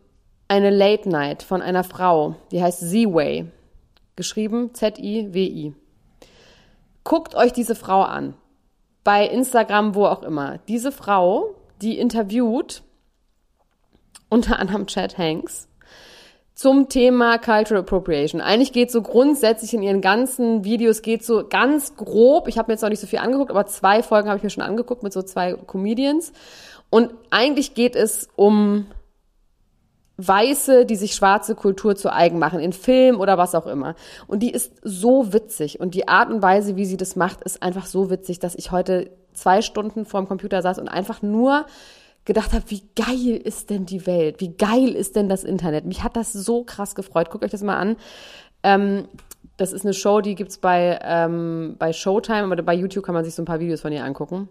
eine 0.48 0.70
Late 0.70 1.10
Night 1.10 1.44
von 1.44 1.62
einer 1.62 1.84
Frau, 1.84 2.36
die 2.52 2.62
heißt 2.62 2.80
Z-Way. 2.80 3.46
Geschrieben 4.16 4.74
Z-I-W-I. 4.74 5.74
Guckt 7.04 7.36
euch 7.36 7.54
diese 7.54 7.76
Frau 7.76 8.02
an. 8.02 8.34
Bei 9.04 9.26
Instagram, 9.28 9.96
wo 9.96 10.06
auch 10.06 10.24
immer. 10.24 10.58
Diese 10.68 10.92
Frau 10.92 11.56
die 11.82 12.00
interviewt, 12.00 12.84
unter 14.30 14.60
anderem 14.60 14.88
Chad 14.88 15.18
Hanks, 15.18 15.67
zum 16.58 16.89
Thema 16.89 17.38
Cultural 17.38 17.84
Appropriation. 17.84 18.41
Eigentlich 18.41 18.72
geht 18.72 18.89
so 18.89 19.04
grundsätzlich 19.04 19.76
in 19.76 19.84
ihren 19.84 20.02
ganzen 20.02 20.63
Videos 20.63 21.04
geht 21.04 21.24
so 21.24 21.48
ganz 21.48 21.96
grob, 21.96 22.48
ich 22.48 22.58
habe 22.58 22.70
mir 22.70 22.74
jetzt 22.74 22.82
noch 22.82 22.89
nicht 22.89 23.00
so 23.00 23.06
viel 23.06 23.20
angeguckt, 23.20 23.52
aber 23.52 23.67
zwei 23.67 24.02
Folgen 24.02 24.28
habe 24.28 24.38
ich 24.38 24.43
mir 24.43 24.50
schon 24.50 24.63
angeguckt 24.63 25.04
mit 25.04 25.13
so 25.13 25.22
zwei 25.22 25.54
Comedians. 25.54 26.34
Und 26.89 27.13
eigentlich 27.30 27.76
geht 27.76 27.96
es 27.96 28.28
um 28.36 28.88
Weiße, 30.17 30.88
die 30.88 30.96
sich 30.96 31.13
schwarze 31.13 31.54
Kultur 31.54 31.96
zu 31.96 32.12
eigen 32.12 32.39
machen, 32.39 32.60
in 32.60 32.74
Film 32.74 33.20
oder 33.20 33.38
was 33.38 33.54
auch 33.54 33.67
immer. 33.67 33.93
Und 34.26 34.39
die 34.39 34.50
ist 34.50 34.72
so 34.82 35.34
witzig. 35.34 35.80
Und 35.80 35.93
die 35.93 36.08
Art 36.08 36.32
und 36.32 36.41
Weise, 36.41 36.76
wie 36.76 36.86
sie 36.86 36.98
das 36.98 37.15
macht, 37.15 37.43
ist 37.43 37.62
einfach 37.62 37.86
so 37.86 38.10
witzig, 38.10 38.39
dass 38.39 38.56
ich 38.56 38.72
heute 38.72 39.12
zwei 39.34 39.62
Stunden 39.62 40.06
vorm 40.06 40.28
Computer 40.28 40.63
saß 40.63 40.80
und 40.80 40.88
einfach 40.88 41.22
nur 41.22 41.67
gedacht 42.28 42.54
habe, 42.54 42.63
wie 42.68 42.84
geil 42.96 43.36
ist 43.44 43.72
denn 43.72 43.86
die 43.88 44.06
Welt? 44.06 44.40
Wie 44.40 44.56
geil 44.56 44.90
ist 44.90 45.16
denn 45.16 45.30
das 45.30 45.44
Internet? 45.44 45.86
Mich 45.86 46.04
hat 46.04 46.16
das 46.16 46.32
so 46.34 46.63
krass 46.63 46.94
gefreut. 46.94 47.32
Guckt 47.32 47.44
euch 47.44 47.52
das 47.52 47.63
mal 47.63 47.78
an. 47.78 47.96
Ähm, 48.63 49.08
das 49.56 49.72
ist 49.74 49.86
eine 49.86 49.94
Show, 49.96 50.22
die 50.22 50.36
gibt's 50.36 50.60
bei, 50.60 51.00
ähm, 51.02 51.76
bei 51.80 51.92
Showtime, 51.94 52.44
aber 52.44 52.62
bei 52.62 52.76
YouTube 52.76 53.04
kann 53.06 53.16
man 53.16 53.26
sich 53.26 53.34
so 53.34 53.42
ein 53.42 53.46
paar 53.46 53.60
Videos 53.60 53.82
von 53.82 53.92
ihr 53.92 54.04
angucken. 54.04 54.48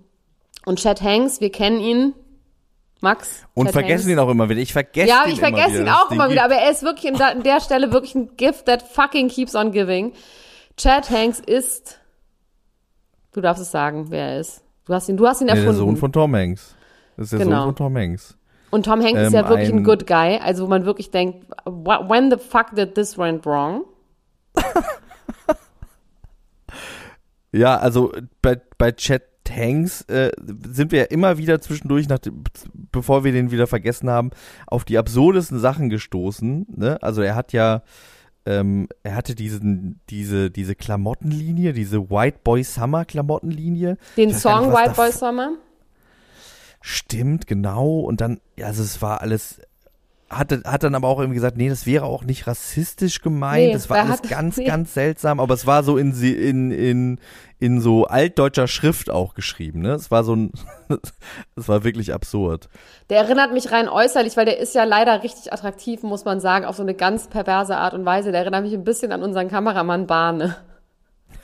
Und 0.65 0.81
Chad 0.81 1.01
Hanks, 1.03 1.41
wir 1.41 1.51
kennen 1.53 1.79
ihn. 1.81 2.13
Max. 3.03 3.45
Und 3.55 3.67
Chad 3.67 3.75
vergessen 3.75 4.07
Hanks. 4.07 4.13
ihn 4.13 4.19
auch 4.19 4.31
immer 4.31 4.49
wieder. 4.49 4.61
Ich 4.61 4.73
vergesse 4.73 5.09
Ja, 5.09 5.25
ihn 5.27 5.33
ich 5.35 5.39
vergesse 5.39 5.69
ihn 5.69 5.75
immer 5.75 5.83
wieder, 5.83 5.93
dass 5.93 6.03
auch 6.07 6.11
immer 6.11 6.31
wieder, 6.31 6.45
aber 6.45 6.55
er 6.57 6.71
ist 6.71 6.83
wirklich 6.83 7.05
in, 7.13 7.19
da, 7.19 7.29
in 7.31 7.43
der 7.43 7.61
Stelle 7.61 7.93
wirklich 7.93 8.15
ein 8.15 8.37
Gift 8.37 8.67
that 8.67 8.83
fucking 8.83 9.29
keeps 9.29 9.55
on 9.55 9.71
giving. 9.71 10.13
Chad 10.77 11.11
Hanks 11.11 11.41
ist, 11.41 12.01
du 13.33 13.41
darfst 13.41 13.63
es 13.63 13.71
sagen, 13.71 14.07
wer 14.11 14.31
er 14.31 14.41
ist. 14.41 14.63
Du 14.87 14.95
hast 14.95 15.09
ihn, 15.09 15.17
du 15.17 15.27
hast 15.27 15.41
ihn 15.41 15.47
Nee, 15.47 15.51
erfunden. 15.53 15.71
der 15.73 15.79
Sohn 15.79 15.97
von 15.97 16.13
Tom 16.13 16.35
Hanks. 16.35 16.76
Das 17.17 17.33
ist 17.33 17.33
der 17.39 17.41
Genau. 17.47 17.65
Von 17.67 17.77
Tom 17.77 17.97
Hanks. 17.97 18.37
Und 18.71 18.85
Tom 18.85 19.01
Hanks 19.01 19.21
ist 19.21 19.29
Ähm, 19.29 19.33
ja 19.35 19.49
wirklich 19.49 19.71
ein, 19.71 19.79
ein- 19.79 19.85
good 19.85 20.07
guy, 20.07 20.39
also 20.43 20.65
wo 20.65 20.69
man 20.69 20.85
wirklich 20.85 21.11
denkt, 21.11 21.47
wh- 21.65 22.09
when 22.09 22.31
the 22.31 22.37
fuck 22.37 22.75
did 22.75 22.95
this 22.95 23.17
went 23.17 23.47
wrong? 23.47 23.85
Ja, 27.53 27.77
also 27.79 28.13
bei, 28.43 28.61
bei 28.77 28.93
Chet 28.93 29.23
Hanks 29.49 30.03
äh, 30.03 30.31
sind 30.69 30.93
wir 30.93 30.99
ja 31.01 31.05
immer 31.07 31.39
wieder 31.39 31.61
zwischendurch, 31.61 32.09
nach, 32.09 32.19
bevor 32.93 33.25
wir 33.25 33.33
den 33.33 33.51
wieder 33.51 33.67
vergessen 33.67 34.11
haben, 34.11 34.31
auf 34.67 34.85
die 34.85 34.99
absurdesten 34.99 35.59
Sachen 35.59 35.89
gestoßen. 35.89 36.67
Ne? 36.77 37.03
Also 37.03 37.23
er 37.23 37.35
hat 37.37 37.53
ja, 37.53 37.83
ähm, 38.45 38.89
er 39.05 39.15
hatte 39.15 39.35
diesen, 39.35 40.01
diese, 40.11 40.51
diese 40.51 40.75
Klamottenlinie, 40.75 41.73
diese 41.73 42.11
White 42.11 42.41
Boy 42.45 42.63
Summer 42.65 43.05
Klamottenlinie. 43.05 43.97
Den 44.17 44.35
Song 44.35 44.67
nicht, 44.69 44.77
White 44.77 44.95
Boy 44.97 45.13
Summer? 45.13 45.53
Stimmt, 46.89 47.49
genau. 47.49 47.99
Und 47.99 48.21
dann, 48.21 48.39
ja, 48.57 48.67
also 48.67 48.85
es 48.85 49.03
war 49.03 49.21
alles, 49.21 49.61
hat, 50.31 50.53
hat 50.65 50.85
dann 50.85 50.95
aber 50.95 51.09
auch 51.09 51.19
irgendwie 51.19 51.35
gesagt, 51.35 51.57
nee, 51.57 51.69
das 51.69 51.85
wäre 51.85 52.05
auch 52.05 52.23
nicht 52.23 52.47
rassistisch 52.47 53.23
gemeint. 53.23 53.67
Nee, 53.67 53.73
das 53.73 53.91
war 53.91 53.97
weil 53.97 54.05
alles 54.07 54.23
ganz, 54.23 54.57
nee. 54.57 54.67
ganz 54.67 54.95
seltsam. 54.95 55.41
Aber 55.41 55.53
es 55.53 55.67
war 55.67 55.83
so 55.83 55.99
in, 55.99 56.13
in, 56.23 56.71
in, 56.71 57.19
in 57.59 57.81
so 57.81 58.05
altdeutscher 58.05 58.69
Schrift 58.69 59.11
auch 59.11 59.35
geschrieben. 59.35 59.81
Ne? 59.81 59.95
Es 59.95 60.13
war 60.13 60.23
so 60.23 60.37
ein, 60.37 60.53
es 61.57 61.67
war 61.67 61.83
wirklich 61.83 62.15
absurd. 62.15 62.69
Der 63.11 63.19
erinnert 63.19 63.53
mich 63.53 63.73
rein 63.73 63.89
äußerlich, 63.89 64.37
weil 64.37 64.45
der 64.45 64.61
ist 64.61 64.77
ja 64.77 64.85
leider 64.85 65.25
richtig 65.25 65.53
attraktiv, 65.53 66.05
muss 66.05 66.25
man 66.25 66.39
sagen, 66.39 66.67
auf 66.67 66.77
so 66.77 66.83
eine 66.83 66.95
ganz 66.95 67.27
perverse 67.27 67.77
Art 67.77 67.95
und 67.95 68.05
Weise. 68.05 68.31
Der 68.31 68.43
erinnert 68.43 68.63
mich 68.63 68.75
ein 68.75 68.85
bisschen 68.85 69.11
an 69.11 69.25
unseren 69.25 69.49
Kameramann 69.49 70.07
Bahne. 70.07 70.55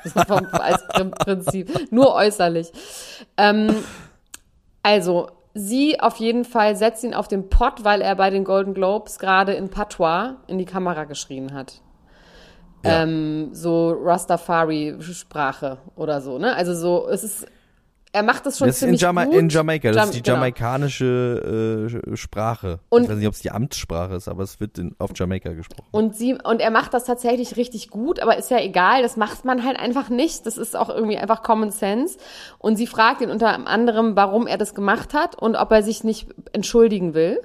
Das 0.04 0.16
ist 0.16 0.26
vom, 0.26 0.46
als 0.52 0.86
Prin- 0.88 1.10
Prinzip. 1.12 1.92
Nur 1.92 2.14
äußerlich. 2.14 2.72
Ähm, 3.36 3.74
also, 4.82 5.28
sie 5.54 6.00
auf 6.00 6.16
jeden 6.16 6.44
Fall 6.44 6.76
setzt 6.76 7.04
ihn 7.04 7.14
auf 7.14 7.28
den 7.28 7.48
Pott, 7.48 7.84
weil 7.84 8.00
er 8.00 8.16
bei 8.16 8.30
den 8.30 8.44
Golden 8.44 8.74
Globes 8.74 9.18
gerade 9.18 9.52
in 9.52 9.68
Patois 9.68 10.36
in 10.46 10.58
die 10.58 10.64
Kamera 10.64 11.04
geschrien 11.04 11.52
hat. 11.52 11.80
Ja. 12.84 13.02
Ähm, 13.02 13.50
so 13.52 13.90
Rastafari-Sprache 13.90 15.78
oder 15.94 16.20
so, 16.20 16.38
ne? 16.38 16.56
Also 16.56 16.74
so, 16.74 17.08
es 17.08 17.22
ist, 17.22 17.46
er 18.14 18.22
macht 18.22 18.44
das 18.46 18.58
schon 18.58 18.66
Das 18.66 18.76
ist 18.76 18.82
in, 18.82 18.86
ziemlich 18.88 19.00
Jama 19.00 19.24
gut. 19.24 19.34
in 19.34 19.48
Jamaika, 19.48 19.88
das 19.88 19.96
Jam- 19.96 20.08
ist 20.10 20.14
die 20.16 20.22
genau. 20.22 20.34
jamaikanische 20.36 21.88
äh, 22.12 22.16
Sprache. 22.16 22.78
Und- 22.90 23.04
ich 23.04 23.08
weiß 23.08 23.16
nicht, 23.16 23.26
ob 23.28 23.34
es 23.34 23.40
die 23.40 23.50
Amtssprache 23.50 24.14
ist, 24.14 24.28
aber 24.28 24.42
es 24.42 24.60
wird 24.60 24.78
in, 24.78 24.94
auf 24.98 25.10
Jamaika 25.14 25.52
gesprochen. 25.54 25.88
Und 25.90 26.14
sie, 26.16 26.34
und 26.42 26.60
er 26.60 26.70
macht 26.70 26.92
das 26.94 27.04
tatsächlich 27.04 27.56
richtig 27.56 27.88
gut, 27.90 28.20
aber 28.20 28.36
ist 28.36 28.50
ja 28.50 28.58
egal, 28.60 29.02
das 29.02 29.16
macht 29.16 29.44
man 29.44 29.64
halt 29.64 29.78
einfach 29.78 30.08
nicht. 30.10 30.46
Das 30.46 30.58
ist 30.58 30.76
auch 30.76 30.88
irgendwie 30.90 31.16
einfach 31.16 31.42
Common 31.42 31.70
Sense. 31.70 32.18
Und 32.58 32.76
sie 32.76 32.86
fragt 32.86 33.20
ihn 33.22 33.30
unter 33.30 33.66
anderem, 33.66 34.14
warum 34.16 34.46
er 34.46 34.58
das 34.58 34.74
gemacht 34.74 35.14
hat 35.14 35.34
und 35.40 35.56
ob 35.56 35.70
er 35.72 35.82
sich 35.82 36.04
nicht 36.04 36.28
entschuldigen 36.52 37.14
will. 37.14 37.40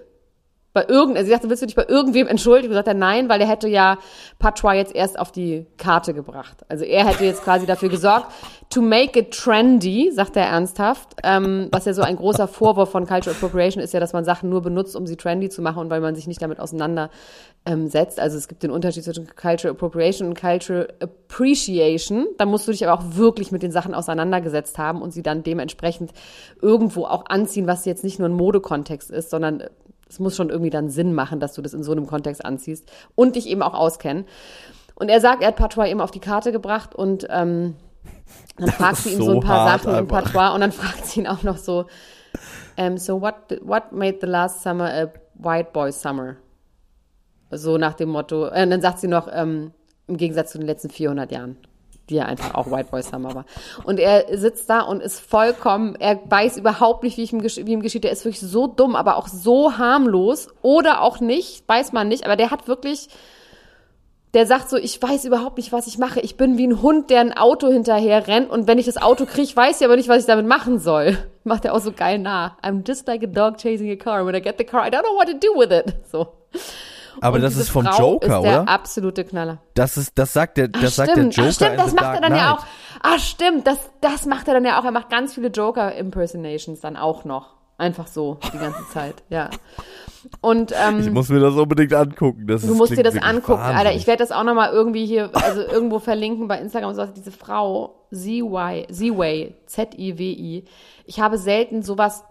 Bei 0.78 0.86
irgend, 0.88 1.18
also 1.18 1.26
sie 1.26 1.32
sagte, 1.32 1.50
willst 1.50 1.63
du 1.63 1.66
dich 1.66 1.76
bei 1.76 1.88
irgendwem 1.88 2.28
entschuldigen? 2.28 2.70
Und 2.70 2.76
sagt 2.76 2.88
er 2.88 2.94
nein, 2.94 3.30
weil 3.30 3.42
er 3.42 3.48
hätte 3.48 3.68
ja 3.68 3.98
Patois 4.38 4.76
jetzt 4.76 4.94
erst 4.94 5.18
auf 5.18 5.32
die 5.32 5.66
Karte 5.78 6.13
gebracht. 6.13 6.58
Also 6.70 6.86
er 6.86 7.08
hätte 7.08 7.26
jetzt 7.26 7.44
quasi 7.44 7.66
dafür 7.66 7.90
gesorgt, 7.90 8.28
to 8.70 8.80
make 8.80 9.18
it 9.18 9.32
trendy, 9.32 10.12
sagt 10.13 10.36
er 10.36 10.46
ernsthaft, 10.46 11.16
ähm, 11.24 11.70
was 11.72 11.86
ja 11.86 11.94
so 11.94 12.04
ein 12.04 12.16
großer 12.16 12.48
Vorwurf 12.48 12.92
von 12.92 13.08
Cultural 13.08 13.36
Appropriation 13.36 13.84
ist 13.84 13.92
ja, 13.96 14.00
dass 14.00 14.13
man 14.13 14.24
Sachen 14.24 14.52
nur 14.52 14.62
benutzt, 14.62 14.96
um 14.96 15.08
sie 15.08 15.16
trendy 15.16 15.50
zu 15.50 15.63
machen 15.63 15.80
und 15.80 15.90
weil 15.90 16.00
man 16.00 16.13
sich 16.13 16.28
nicht 16.28 16.44
damit 16.44 16.60
auseinander 16.60 17.10
ähm. 17.66 17.90
Also 17.96 18.38
es 18.38 18.48
gibt 18.48 18.62
den 18.62 18.70
Unterschied 18.70 19.04
zwischen 19.04 19.26
Cultural 19.36 19.76
Appropriation 19.76 20.28
und 20.28 20.40
Cultural 20.40 20.90
Appreciation. 21.02 22.28
Da 22.38 22.46
musst 22.46 22.68
du 22.68 22.72
dich 22.72 22.88
aber 22.88 23.02
auch 23.02 23.16
wirklich 23.16 23.52
mit 23.52 23.63
den 23.63 23.72
Sachen 23.72 23.96
auseinandergesetzt 23.96 24.78
haben 24.78 25.02
und 25.02 25.10
sie 25.10 25.24
dann 25.24 25.42
dementsprechend 25.42 26.12
irgendwo 26.62 27.06
auch 27.06 27.26
anziehen, 27.30 27.66
was 27.66 27.86
jetzt 27.86 28.04
nicht 28.04 28.20
nur 28.20 28.30
ein 28.30 28.34
Modekontext 28.34 29.10
ist, 29.10 29.32
sondern 29.32 29.63
es 30.10 30.20
muss 30.20 30.36
schon 30.36 30.50
irgendwie 30.50 30.70
dann 30.70 30.89
Sinn 30.89 31.13
machen, 31.13 31.39
dass 31.39 31.54
du 31.54 31.62
das 31.62 31.74
in 31.74 31.84
so 31.84 31.91
einem 31.91 32.08
Kontext 32.08 32.43
anziehst 32.43 32.89
und 33.15 33.36
dich 33.36 33.48
eben 33.48 33.62
auch 33.62 33.74
auskennen. 33.74 34.26
Und 34.96 35.10
er 35.10 35.22
sagt, 35.22 35.41
er 35.41 35.50
hat 35.50 35.58
Patois 35.58 35.88
eben 35.88 36.02
auf 36.02 36.12
die 36.12 36.20
Karte 36.20 36.52
gebracht 36.52 36.96
und 36.96 37.28
ähm, 37.30 37.76
dann 38.58 38.70
fragt 38.70 38.98
sie 38.98 39.12
ihm 39.12 39.17
so 39.17 39.26
so 39.26 39.32
ein 39.34 39.39
paar 39.41 39.78
Sachen 39.78 39.96
in. 39.96 40.08
Patois 40.08 40.54
und 40.54 40.62
dann 40.62 40.72
fragt 40.74 41.06
sie 41.06 41.20
ihn 41.20 41.28
auch 41.28 41.43
noch 41.43 41.58
so, 41.58 41.86
ähm, 42.78 42.98
so 42.98 43.22
what, 43.22 43.36
what 43.62 43.91
made 43.91 44.17
the 44.22 44.28
last 44.28 44.63
summer 44.63 44.86
a 44.86 45.12
white 45.36 45.72
boy 45.72 45.91
summer? 45.91 46.38
So 47.52 47.78
nach 47.78 47.93
dem 47.93 48.10
Motto, 48.10 48.48
äh, 48.48 48.63
und 48.63 48.72
dann 48.72 48.82
sagt 48.82 49.00
sie 49.00 49.08
noch, 49.08 49.28
ähm, 49.32 49.72
im 50.08 50.17
Gegensatz 50.17 50.52
zu 50.52 50.58
den 50.58 50.67
letzten 50.67 50.89
400 50.89 51.32
Jahren, 51.32 51.58
die 52.10 52.15
ja 52.15 52.26
einfach 52.26 52.56
auch 52.56 52.72
White 52.72 52.89
Boy 52.91 53.02
Summer 53.04 53.36
war. 53.36 53.46
Und 53.84 54.00
er 54.00 54.38
sitzt 54.38 54.70
da 54.70 54.82
und 54.82 55.02
ist 55.02 55.20
vollkommen, 55.20 55.96
er 55.96 56.20
weiß 56.26 56.58
überhaupt 56.58 57.04
nicht, 57.04 57.17
wie, 57.17 57.24
ich 57.24 57.34
ihm, 57.34 57.43
wie 57.43 57.74
ihm 57.74 57.82
geschieht. 57.82 58.04
Der 58.04 58.12
ist 58.12 58.26
wirklich 58.26 58.39
so 58.39 58.67
dumm, 58.67 58.96
aber 58.96 59.17
auch 59.17 59.28
so 59.28 59.78
harmlos 59.78 60.48
oder 60.62 61.02
auch 61.02 61.20
nicht, 61.20 61.67
weiß 61.67 61.91
man 61.91 62.08
nicht, 62.08 62.26
aber 62.26 62.36
der 62.36 62.52
hat 62.52 62.67
wirklich, 62.67 63.10
der 64.34 64.46
sagt 64.46 64.70
so, 64.70 64.78
ich 64.78 65.02
weiß 65.02 65.26
überhaupt 65.26 65.58
nicht, 65.58 65.72
was 65.72 65.88
ich 65.88 65.98
mache. 65.98 66.20
Ich 66.22 66.38
bin 66.38 66.58
wie 66.58 66.67
ein 66.67 66.82
Hund, 66.82 67.10
der 67.10 67.22
ein 67.22 67.34
Auto 67.36 67.67
hinterher 67.67 68.28
rennt 68.28 68.50
und 68.50 68.67
wenn 68.67 68.78
ich 68.78 68.86
das 68.86 68.98
Auto 68.98 69.26
kriege, 69.26 69.56
weiß 69.56 69.82
ich 69.82 69.86
aber 69.86 69.96
nicht, 69.96 70.10
was 70.10 70.20
ich 70.20 70.28
damit 70.28 70.48
machen 70.48 70.80
soll. 70.80 71.17
Macht 71.43 71.65
er 71.65 71.74
auch 71.74 71.82
so 71.82 71.91
geil 71.91 72.20
nach. 72.20 72.58
I'm 72.62 72.88
just 72.88 73.08
like 73.08 73.24
a 73.24 73.28
dog 73.28 73.58
chasing 73.58 73.89
a 73.91 73.96
car. 73.96 74.26
When 74.26 74.36
I 74.36 74.41
get 74.41 74.58
the 74.58 74.65
car, 74.65 74.86
I 74.86 74.89
don't 74.89 75.04
know 75.04 75.15
what 75.15 75.28
to 75.28 75.34
do 75.34 75.58
with 75.58 75.72
it. 75.72 75.93
So. 76.12 76.34
Aber 77.21 77.36
Und 77.38 77.41
das 77.41 77.56
ist 77.56 77.69
vom 77.69 77.86
Frau 77.86 78.13
Joker, 78.13 78.25
ist 78.38 78.43
der 78.43 78.62
oder? 78.62 78.69
absolute 78.69 79.23
Knaller. 79.25 79.60
Das 79.73 79.97
ist, 79.97 80.17
das 80.17 80.34
sagt 80.34 80.58
der, 80.58 80.67
das 80.67 80.84
Ach, 80.84 80.89
sagt 80.89 81.12
stimmt. 81.12 81.38
der 81.38 81.45
Joker 81.45 81.49
Ach, 81.49 81.53
stimmt, 81.56 81.80
das 81.80 81.93
macht 81.93 82.03
Dark 82.06 82.15
er 82.15 82.21
dann 82.21 82.36
ja 82.38 82.53
Knight. 82.56 82.60
auch. 82.60 82.65
Ah, 83.03 83.19
stimmt, 83.19 83.67
das, 83.67 83.77
das 84.01 84.25
macht 84.25 84.47
er 84.47 84.56
dann 84.56 84.65
ja 84.65 84.80
auch. 84.80 84.86
Er 84.86 84.91
macht 84.91 85.10
ganz 85.10 85.34
viele 85.34 85.47
Joker-Impersonations 85.49 86.80
dann 86.82 86.95
auch 86.97 87.25
noch. 87.25 87.56
Einfach 87.80 88.08
so, 88.08 88.39
die 88.53 88.58
ganze 88.58 88.88
Zeit, 88.93 89.15
ja. 89.30 89.49
Und, 90.41 90.73
ähm, 90.75 90.99
Ich 90.99 91.12
muss 91.12 91.30
mir 91.30 91.39
das 91.39 91.53
unbedingt 91.53 91.93
angucken. 91.93 92.47
Das 92.47 92.63
Du 92.63 92.73
musst 92.73 92.97
dir 92.97 93.03
das 93.03 93.15
angucken, 93.17 93.62
Alter. 93.62 93.75
wahnsinnig. 93.75 93.97
Ich 93.97 94.08
werde 94.08 94.23
das 94.23 94.32
auch 94.32 94.43
nochmal 94.43 94.71
irgendwie 94.73 95.06
hier, 95.06 95.30
also 95.34 95.62
irgendwo 95.62 95.99
verlinken 95.99 96.47
bei 96.47 96.58
Instagram 96.60 96.89
und 96.89 96.95
sowas. 96.95 97.13
Diese 97.13 97.32
Frau, 97.32 98.08
Z-Y, 98.12 98.88
Z-Way, 98.91 99.56
Z-I-W-I. 99.67 100.65
Ich 101.06 101.19
habe 101.19 101.38
selten 101.38 101.84
sowas, 101.84 102.23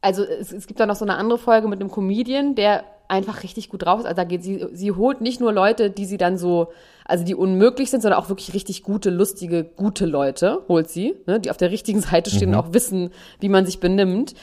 also 0.00 0.24
es, 0.24 0.50
es 0.50 0.66
gibt 0.66 0.80
da 0.80 0.86
noch 0.86 0.96
so 0.96 1.04
eine 1.04 1.16
andere 1.16 1.38
Folge 1.38 1.68
mit 1.68 1.80
einem 1.80 1.90
Comedian, 1.90 2.54
der 2.54 2.84
einfach 3.12 3.42
richtig 3.42 3.68
gut 3.68 3.84
drauf 3.84 4.00
ist. 4.00 4.06
Also 4.06 4.16
da 4.16 4.24
geht 4.24 4.42
sie, 4.42 4.66
sie 4.72 4.90
holt 4.90 5.20
nicht 5.20 5.38
nur 5.38 5.52
Leute, 5.52 5.90
die 5.90 6.06
sie 6.06 6.16
dann 6.16 6.38
so, 6.38 6.68
also 7.04 7.24
die 7.24 7.34
unmöglich 7.34 7.90
sind, 7.90 8.00
sondern 8.00 8.18
auch 8.18 8.30
wirklich 8.30 8.54
richtig 8.54 8.82
gute, 8.82 9.10
lustige, 9.10 9.64
gute 9.64 10.06
Leute 10.06 10.62
holt 10.66 10.88
sie, 10.88 11.14
ne, 11.26 11.38
die 11.38 11.50
auf 11.50 11.58
der 11.58 11.70
richtigen 11.70 12.00
Seite 12.00 12.30
stehen 12.30 12.48
und 12.48 12.54
auch 12.54 12.72
wissen, 12.72 13.10
wie 13.38 13.50
man 13.50 13.66
sich 13.66 13.80
benimmt. 13.80 14.34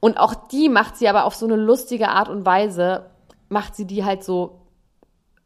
Und 0.00 0.18
auch 0.18 0.34
die 0.48 0.68
macht 0.68 0.96
sie 0.96 1.08
aber 1.08 1.24
auf 1.24 1.36
so 1.36 1.46
eine 1.46 1.54
lustige 1.54 2.08
Art 2.08 2.28
und 2.28 2.44
Weise, 2.44 3.06
macht 3.48 3.76
sie 3.76 3.86
die 3.86 4.04
halt 4.04 4.24
so 4.24 4.62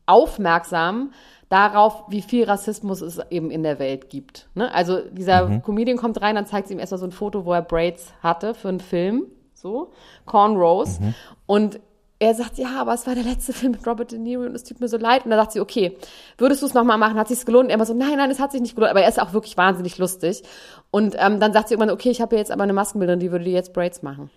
aufmerksam 0.06 1.12
darauf, 1.50 2.04
wie 2.08 2.22
viel 2.22 2.44
Rassismus 2.44 3.02
es 3.02 3.20
eben 3.28 3.50
in 3.50 3.62
der 3.62 3.78
Welt 3.78 4.08
gibt. 4.08 4.48
Ne? 4.54 4.72
Also 4.72 5.00
dieser 5.10 5.60
Comedian 5.60 5.98
kommt 5.98 6.22
rein, 6.22 6.34
dann 6.34 6.46
zeigt 6.46 6.68
sie 6.68 6.74
ihm 6.74 6.80
erstmal 6.80 6.98
so 7.00 7.06
ein 7.06 7.12
Foto, 7.12 7.44
wo 7.44 7.52
er 7.52 7.62
Braids 7.62 8.14
hatte 8.22 8.54
für 8.54 8.68
einen 8.68 8.80
Film, 8.80 9.26
so, 9.52 9.92
Cornrows. 10.24 10.98
Und 11.46 11.80
er 12.22 12.34
sagt, 12.34 12.58
ja, 12.58 12.78
aber 12.78 12.92
es 12.92 13.06
war 13.06 13.14
der 13.14 13.24
letzte 13.24 13.54
Film 13.54 13.72
mit 13.72 13.86
Robert 13.86 14.12
De 14.12 14.18
Niro 14.18 14.42
und 14.42 14.54
es 14.54 14.62
tut 14.62 14.78
mir 14.78 14.88
so 14.88 14.98
leid. 14.98 15.24
Und 15.24 15.30
dann 15.30 15.40
sagt 15.40 15.52
sie, 15.52 15.60
okay, 15.60 15.96
würdest 16.36 16.60
du 16.60 16.66
es 16.66 16.74
nochmal 16.74 16.98
machen? 16.98 17.18
Hat 17.18 17.28
sich's 17.28 17.46
gelohnt? 17.46 17.64
Und 17.64 17.70
er 17.70 17.76
immer 17.76 17.86
so, 17.86 17.94
nein, 17.94 18.18
nein, 18.18 18.30
es 18.30 18.38
hat 18.38 18.52
sich 18.52 18.60
nicht 18.60 18.74
gelohnt. 18.74 18.90
Aber 18.90 19.00
er 19.00 19.08
ist 19.08 19.20
auch 19.20 19.32
wirklich 19.32 19.56
wahnsinnig 19.56 19.96
lustig. 19.96 20.42
Und 20.90 21.16
ähm, 21.18 21.40
dann 21.40 21.54
sagt 21.54 21.68
sie 21.68 21.74
irgendwann, 21.74 21.94
okay, 21.94 22.10
ich 22.10 22.20
habe 22.20 22.36
jetzt 22.36 22.50
aber 22.50 22.62
eine 22.62 22.74
Maskenbildnerin, 22.74 23.20
die 23.20 23.32
würde 23.32 23.46
dir 23.46 23.54
jetzt 23.54 23.72
Braids 23.72 24.02
machen. 24.02 24.30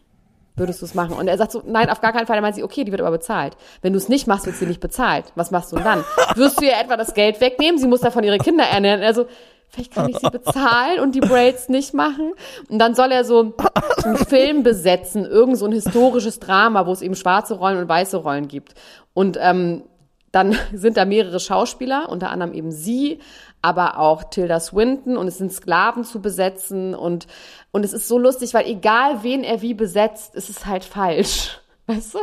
Würdest 0.56 0.82
du 0.82 0.86
es 0.86 0.96
machen? 0.96 1.18
Und 1.18 1.28
er 1.28 1.38
sagt 1.38 1.52
so, 1.52 1.62
nein, 1.66 1.90
auf 1.90 2.00
gar 2.00 2.14
keinen 2.14 2.26
Fall. 2.26 2.38
Er 2.38 2.42
meint 2.42 2.56
sie, 2.56 2.64
okay, 2.64 2.86
die 2.86 2.92
wird 2.92 3.02
aber 3.02 3.12
bezahlt. 3.12 3.58
Wenn 3.82 3.92
du 3.92 3.98
es 3.98 4.08
nicht 4.08 4.28
machst, 4.28 4.46
wird 4.46 4.56
sie 4.56 4.66
nicht 4.66 4.80
bezahlt. 4.80 5.26
Was 5.36 5.52
machst 5.52 5.74
du 5.74 5.76
denn 5.76 5.84
dann? 5.84 6.06
Wirst 6.36 6.62
du 6.62 6.66
ihr 6.66 6.80
etwa 6.80 6.96
das 6.96 7.14
Geld 7.14 7.42
wegnehmen? 7.42 7.80
Sie 7.80 7.88
muss 7.88 8.00
davon 8.00 8.24
ihre 8.24 8.38
Kinder 8.38 8.64
ernähren. 8.64 9.02
Also, 9.02 9.26
vielleicht 9.74 9.94
kann 9.94 10.10
ich 10.10 10.18
sie 10.18 10.30
bezahlen 10.30 11.00
und 11.00 11.16
die 11.16 11.20
Braids 11.20 11.68
nicht 11.68 11.94
machen. 11.94 12.34
Und 12.70 12.80
dann 12.80 12.94
soll 12.94 13.12
er 13.12 13.26
so 13.26 13.56
einen 14.04 14.18
Film 14.18 14.64
besetzen, 14.64 15.26
irgend 15.26 15.58
so 15.58 15.66
ein 15.66 15.72
historisches 15.72 16.40
Drama, 16.40 16.86
wo 16.86 16.92
es 16.92 17.02
eben 17.02 17.16
schwarze 17.16 17.56
Rollen 17.56 17.80
und 17.80 17.90
weiße 17.90 18.18
Rollen 18.18 18.48
gibt. 18.48 18.76
Und 19.14 19.38
ähm, 19.42 19.84
dann 20.32 20.56
sind 20.74 20.98
da 20.98 21.06
mehrere 21.06 21.40
Schauspieler, 21.40 22.10
unter 22.10 22.30
anderem 22.30 22.54
eben 22.54 22.72
sie, 22.72 23.20
aber 23.64 23.98
auch 23.98 24.26
Tilda 24.26 24.60
Swinton 24.60 25.18
und 25.18 25.28
es 25.28 25.38
sind 25.38 25.52
Sklaven 25.52 26.04
zu 26.04 26.22
besetzen 26.22 26.94
und, 26.94 27.28
und 27.72 27.84
es 27.86 27.94
ist 27.94 28.08
so 28.08 28.20
lustig, 28.20 28.54
weil 28.54 28.68
egal 28.68 29.24
wen 29.24 29.44
er 29.44 29.62
wie 29.62 29.74
besetzt, 29.74 30.36
ist 30.36 30.50
es 30.50 30.66
halt 30.66 30.84
falsch. 30.84 31.62
Weißt 31.88 32.16
du? 32.16 32.20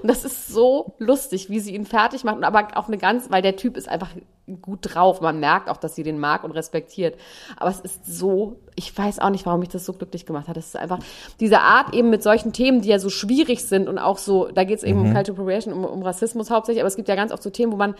Und 0.00 0.08
das 0.08 0.24
ist 0.24 0.48
so 0.48 0.94
lustig, 0.98 1.50
wie 1.50 1.60
sie 1.60 1.74
ihn 1.74 1.86
fertig 1.86 2.24
macht. 2.24 2.42
Aber 2.42 2.68
auch 2.76 2.88
eine 2.88 2.98
ganz, 2.98 3.30
weil 3.30 3.42
der 3.42 3.56
Typ 3.56 3.76
ist 3.76 3.88
einfach 3.88 4.10
gut 4.60 4.80
drauf. 4.82 5.20
Man 5.20 5.40
merkt 5.40 5.68
auch, 5.68 5.76
dass 5.76 5.94
sie 5.94 6.02
den 6.02 6.18
mag 6.18 6.44
und 6.44 6.50
respektiert. 6.50 7.16
Aber 7.56 7.70
es 7.70 7.80
ist 7.80 8.06
so, 8.06 8.60
ich 8.74 8.96
weiß 8.96 9.18
auch 9.18 9.30
nicht, 9.30 9.46
warum 9.46 9.60
mich 9.60 9.70
das 9.70 9.84
so 9.84 9.92
glücklich 9.92 10.26
gemacht 10.26 10.48
hat. 10.48 10.56
Es 10.56 10.68
ist 10.68 10.76
einfach 10.76 10.98
diese 11.40 11.60
Art 11.60 11.94
eben 11.94 12.10
mit 12.10 12.22
solchen 12.22 12.52
Themen, 12.52 12.82
die 12.82 12.88
ja 12.88 12.98
so 12.98 13.10
schwierig 13.10 13.64
sind 13.64 13.88
und 13.88 13.98
auch 13.98 14.18
so, 14.18 14.48
da 14.48 14.64
geht 14.64 14.78
es 14.78 14.84
eben 14.84 15.00
mhm. 15.00 15.06
um 15.06 15.14
Cultural 15.14 15.34
Appropriation, 15.34 15.72
um, 15.72 15.84
um 15.84 16.02
Rassismus 16.02 16.50
hauptsächlich, 16.50 16.82
aber 16.82 16.88
es 16.88 16.96
gibt 16.96 17.08
ja 17.08 17.14
ganz 17.14 17.32
oft 17.32 17.42
so 17.42 17.50
Themen, 17.50 17.72
wo 17.72 17.76
man 17.76 17.94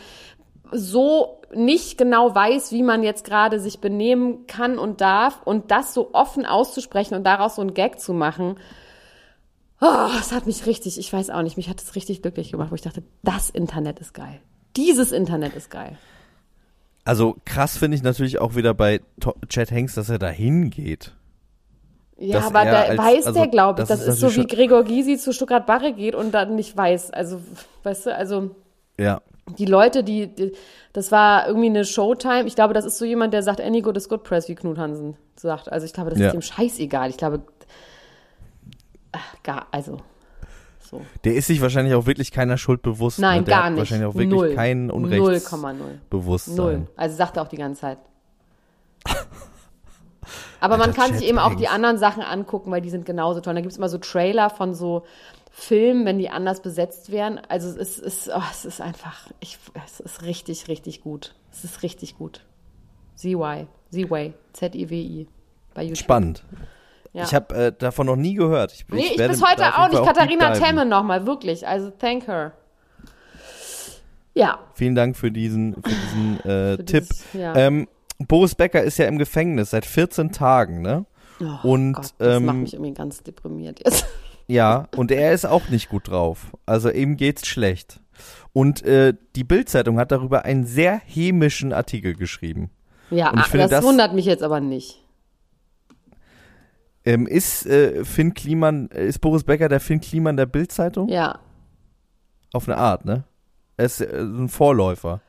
so 0.72 1.40
nicht 1.54 1.98
genau 1.98 2.35
weiß, 2.35 2.72
wie 2.72 2.83
man 2.83 3.02
jetzt 3.02 3.24
gerade 3.24 3.61
sich 3.61 3.80
benehmen 3.80 4.46
kann 4.46 4.78
und 4.78 5.00
darf 5.00 5.40
und 5.44 5.70
das 5.70 5.94
so 5.94 6.11
offen 6.12 6.46
auszusprechen 6.46 7.14
und 7.14 7.24
daraus 7.24 7.57
so 7.57 7.62
einen 7.62 7.74
Gag 7.74 8.00
zu 8.00 8.12
machen. 8.12 8.57
Oh, 9.80 10.09
das 10.16 10.33
hat 10.33 10.46
mich 10.46 10.66
richtig, 10.66 10.98
ich 10.98 11.12
weiß 11.12 11.30
auch 11.30 11.42
nicht, 11.42 11.57
mich 11.57 11.68
hat 11.68 11.80
das 11.80 11.94
richtig 11.94 12.22
glücklich 12.22 12.50
gemacht, 12.50 12.70
wo 12.70 12.74
ich 12.74 12.80
dachte, 12.80 13.02
das 13.22 13.50
Internet 13.50 14.00
ist 14.00 14.14
geil. 14.14 14.40
Dieses 14.76 15.12
Internet 15.12 15.54
ist 15.54 15.70
geil. 15.70 15.96
Also 17.04 17.36
krass 17.44 17.76
finde 17.76 17.96
ich 17.96 18.02
natürlich 18.02 18.38
auch 18.38 18.54
wieder 18.54 18.74
bei 18.74 19.00
Chad 19.48 19.70
Hanks, 19.70 19.94
dass 19.94 20.08
er 20.08 20.18
da 20.18 20.28
hingeht. 20.28 21.12
Ja, 22.16 22.46
aber 22.46 22.64
da 22.64 22.82
als, 22.82 22.98
weiß 22.98 23.26
also, 23.26 23.40
der, 23.40 23.48
glaube 23.48 23.82
ich. 23.82 23.88
Das, 23.88 23.98
das 24.00 24.08
ist, 24.08 24.20
so 24.20 24.34
wie 24.36 24.46
Gregor 24.46 24.84
Gysi 24.84 25.18
zu 25.18 25.32
Stuttgart 25.32 25.66
Barre 25.66 25.92
geht 25.92 26.14
und 26.14 26.32
dann 26.32 26.54
nicht 26.54 26.76
weiß. 26.76 27.10
Also, 27.10 27.40
weißt 27.82 28.06
du, 28.06 28.14
also. 28.14 28.50
Ja 28.98 29.20
die 29.58 29.66
Leute, 29.66 30.02
die, 30.02 30.28
die, 30.28 30.52
das 30.92 31.12
war 31.12 31.46
irgendwie 31.46 31.68
eine 31.68 31.84
Showtime. 31.84 32.44
Ich 32.44 32.54
glaube, 32.54 32.74
das 32.74 32.84
ist 32.84 32.98
so 32.98 33.04
jemand, 33.04 33.34
der 33.34 33.42
sagt, 33.42 33.60
any 33.60 33.82
good 33.82 33.96
is 33.96 34.08
good 34.08 34.22
press, 34.22 34.48
wie 34.48 34.54
Knut 34.54 34.78
Hansen 34.78 35.16
sagt. 35.36 35.70
Also 35.70 35.86
ich 35.86 35.92
glaube, 35.92 36.10
das 36.10 36.18
ja. 36.18 36.28
ist 36.28 36.34
ihm 36.34 36.42
scheißegal. 36.42 37.10
Ich 37.10 37.16
glaube, 37.16 37.42
ach, 39.12 39.42
gar, 39.42 39.66
also, 39.70 39.98
so. 40.94 41.07
Der 41.24 41.35
ist 41.35 41.46
sich 41.46 41.61
wahrscheinlich 41.61 41.94
auch 41.94 42.07
wirklich 42.07 42.30
keiner 42.30 42.57
Schuld 42.59 42.83
bewusst. 42.83 43.18
Nein, 43.18 43.40
ne? 43.40 43.44
gar 43.46 43.70
nicht. 43.70 43.78
wahrscheinlich 43.78 44.07
auch 44.07 44.14
wirklich 44.14 44.30
Null. 44.30 44.54
kein 44.54 44.90
Unrechts 44.90 45.52
0,0. 45.52 45.74
Bewusstsein. 46.11 46.57
Null. 46.57 46.87
Also 46.96 47.16
sagt 47.16 47.37
er 47.37 47.42
auch 47.42 47.48
die 47.48 47.57
ganze 47.57 47.80
Zeit. 47.80 47.98
Aber 50.61 50.78
man 50.78 50.94
kann 50.94 51.12
sich 51.12 51.28
eben 51.28 51.38
auch 51.38 51.54
die 51.54 51.68
anderen 51.68 51.98
Sachen 51.98 52.22
angucken, 52.22 52.70
weil 52.70 52.80
die 52.80 52.90
sind 52.90 53.04
genauso 53.04 53.40
toll. 53.40 53.54
Da 53.54 53.61
gibt 53.61 53.72
es 53.72 53.78
immer 53.78 53.90
so 53.90 53.98
Trailer 53.98 54.48
von 54.48 54.74
so 54.74 55.04
Film, 55.50 56.07
wenn 56.07 56.18
die 56.18 56.30
anders 56.30 56.62
besetzt 56.62 57.12
wären. 57.12 57.40
Also 57.48 57.68
es 57.68 57.98
ist, 57.98 58.30
oh, 58.35 58.42
es 58.50 58.64
ist 58.64 58.80
einfach, 58.80 59.30
ich, 59.40 59.59
es 59.85 60.00
ist 60.00 60.22
richtig, 60.22 60.68
richtig 60.68 61.02
gut. 61.02 61.35
Es 61.52 61.64
ist 61.64 61.83
richtig 61.83 62.16
gut. 62.16 62.44
ZY, 63.16 63.66
ZY, 63.90 64.33
Z-I-W-I 64.52 65.28
bei 65.74 65.83
YouTube. 65.83 65.98
Spannend. 65.98 66.44
Ja. 67.14 67.22
Ich 67.22 67.33
habe 67.33 67.55
äh, 67.55 67.72
davon 67.72 68.07
noch 68.07 68.16
nie 68.16 68.35
gehört. 68.35 68.72
Ich, 68.72 68.87
nee, 68.88 68.98
ich, 68.98 69.11
ich 69.12 69.16
bis 69.29 69.42
heute 69.42 69.79
auch 69.79 69.88
nicht. 69.88 70.05
Katharina 70.05 70.53
Temme 70.53 70.85
nochmal, 70.85 71.27
wirklich. 71.27 71.66
Also 71.66 71.90
thank 71.90 72.27
her. 72.27 72.53
Ja. 74.35 74.59
Vielen 74.74 74.96
Dank 74.96 75.16
für 75.16 75.31
diesen, 75.31 75.74
für 75.74 75.83
diesen 75.83 76.40
äh, 76.44 76.77
für 76.77 76.85
Tipp. 76.85 77.07
Dieses, 77.09 77.24
ja. 77.33 77.55
ähm, 77.55 77.88
Boris 78.18 78.57
Becker 78.57 78.83
ist 78.83 78.98
ja 78.98 79.07
im 79.07 79.18
Gefängnis 79.18 79.70
seit 79.70 79.87
14 79.87 80.33
Tagen, 80.33 80.83
ne? 80.83 81.07
Oh, 81.40 81.68
Und 81.68 81.92
Gott, 81.94 82.14
das 82.18 82.37
ähm, 82.37 82.46
macht 82.46 82.57
mich 82.57 82.74
irgendwie 82.74 82.94
ganz 82.94 83.22
deprimiert 83.22 83.81
jetzt. 83.85 84.07
Ja, 84.46 84.88
und 84.94 85.11
er 85.11 85.33
ist 85.33 85.46
auch 85.46 85.70
nicht 85.70 85.88
gut 85.88 86.09
drauf. 86.09 86.53
Also 86.66 86.90
ihm 86.90 87.16
geht's 87.16 87.46
schlecht. 87.46 88.00
Und 88.53 88.83
äh, 88.85 89.14
die 89.37 89.42
Bildzeitung 89.42 89.98
hat 89.98 90.12
darüber 90.12 90.44
einen 90.44 90.66
sehr 90.66 91.00
hämischen 91.03 91.72
Artikel 91.72 92.14
geschrieben. 92.14 92.70
Ja, 93.11 93.33
ah, 93.35 93.44
finde, 93.44 93.68
das, 93.68 93.70
das, 93.70 93.85
wundert 93.85 94.12
mich 94.12 94.27
jetzt 94.27 94.42
aber 94.42 94.61
nicht. 94.61 95.03
Ähm, 97.04 97.26
ist 97.26 97.66
äh, 97.66 98.04
Finn 98.04 98.32
Kliman, 98.32 98.88
ist 98.88 99.20
Boris 99.20 99.44
Becker 99.44 99.68
der 99.68 99.80
Finn 99.80 100.00
Kliman 100.00 100.36
der 100.36 100.46
Bildzeitung? 100.46 101.08
Ja. 101.08 101.38
Auf 102.52 102.68
eine 102.68 102.78
Art, 102.78 103.04
ne? 103.04 103.24
Er 103.76 103.84
ist 103.84 104.00
äh, 104.00 104.20
ein 104.20 104.48
Vorläufer. 104.48 105.20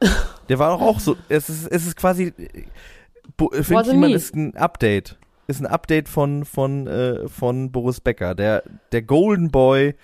Der 0.48 0.58
war 0.58 0.70
doch 0.70 0.80
auch 0.80 1.00
so. 1.00 1.16
Es 1.28 1.50
ist, 1.50 1.66
es 1.66 1.86
ist 1.86 1.96
quasi. 1.96 2.32
Äh, 2.38 3.62
Finn 3.62 3.82
Kliman 3.82 4.12
ist 4.12 4.34
ein 4.34 4.56
Update 4.56 5.18
ist 5.48 5.60
ein 5.60 5.66
Update 5.66 6.08
von, 6.08 6.44
von, 6.44 6.86
äh, 6.86 7.26
von 7.26 7.72
Boris 7.72 8.00
Becker, 8.00 8.34
der, 8.34 8.62
der 8.92 9.02
Golden 9.02 9.50
Boy, 9.50 9.94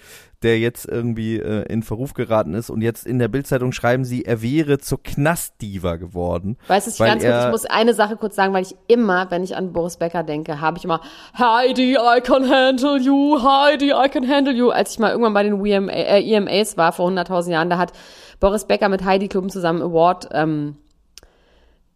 der 0.45 0.59
jetzt 0.59 0.87
irgendwie 0.87 1.39
äh, 1.39 1.63
in 1.73 1.83
Verruf 1.83 2.13
geraten 2.13 2.55
ist 2.55 2.69
und 2.69 2.83
jetzt 2.83 3.07
in 3.07 3.19
der 3.19 3.29
Bildzeitung 3.29 3.73
schreiben 3.73 4.05
sie, 4.05 4.25
er 4.25 4.43
wäre 4.43 4.79
zur 4.79 5.03
Knastdiva 5.03 5.97
geworden. 5.97 6.59
Weißt 6.69 6.87
du, 6.87 7.05
ganz 7.05 7.25
kurz, 7.25 7.45
ich 7.45 7.51
muss 7.51 7.67
eine 7.67 7.95
Sache 7.95 8.17
kurz 8.17 8.37
sagen, 8.37 8.53
weil 8.53 8.63
ich 8.63 8.77
immer, 8.87 9.31
wenn 9.31 9.43
ich 9.43 9.57
an 9.57 9.73
Boris 9.73 9.97
Becker 9.97 10.23
denke, 10.23 10.61
habe 10.61 10.77
ich 10.77 10.85
immer 10.85 11.01
Heidi, 11.39 11.95
I 11.95 12.21
can 12.21 12.49
handle 12.49 12.99
you, 12.99 13.43
Heidi, 13.43 13.93
I 13.93 14.09
can 14.11 14.29
handle 14.29 14.53
you. 14.53 14.69
Als 14.69 14.93
ich 14.93 14.99
mal 14.99 15.11
irgendwann 15.11 15.35
bei 15.35 15.43
den 15.43 15.65
WMA, 15.65 15.93
äh, 15.93 16.23
EMAs 16.23 16.77
war 16.77 16.93
vor 16.93 17.09
100.000 17.09 17.51
Jahren, 17.51 17.71
da 17.71 17.79
hat 17.79 17.93
Boris 18.39 18.67
Becker 18.67 18.91
mit 18.91 19.05
Heidi 19.05 19.29
Klum 19.29 19.49
zusammen 19.49 19.81
Award 19.81 20.29
ähm, 20.33 20.77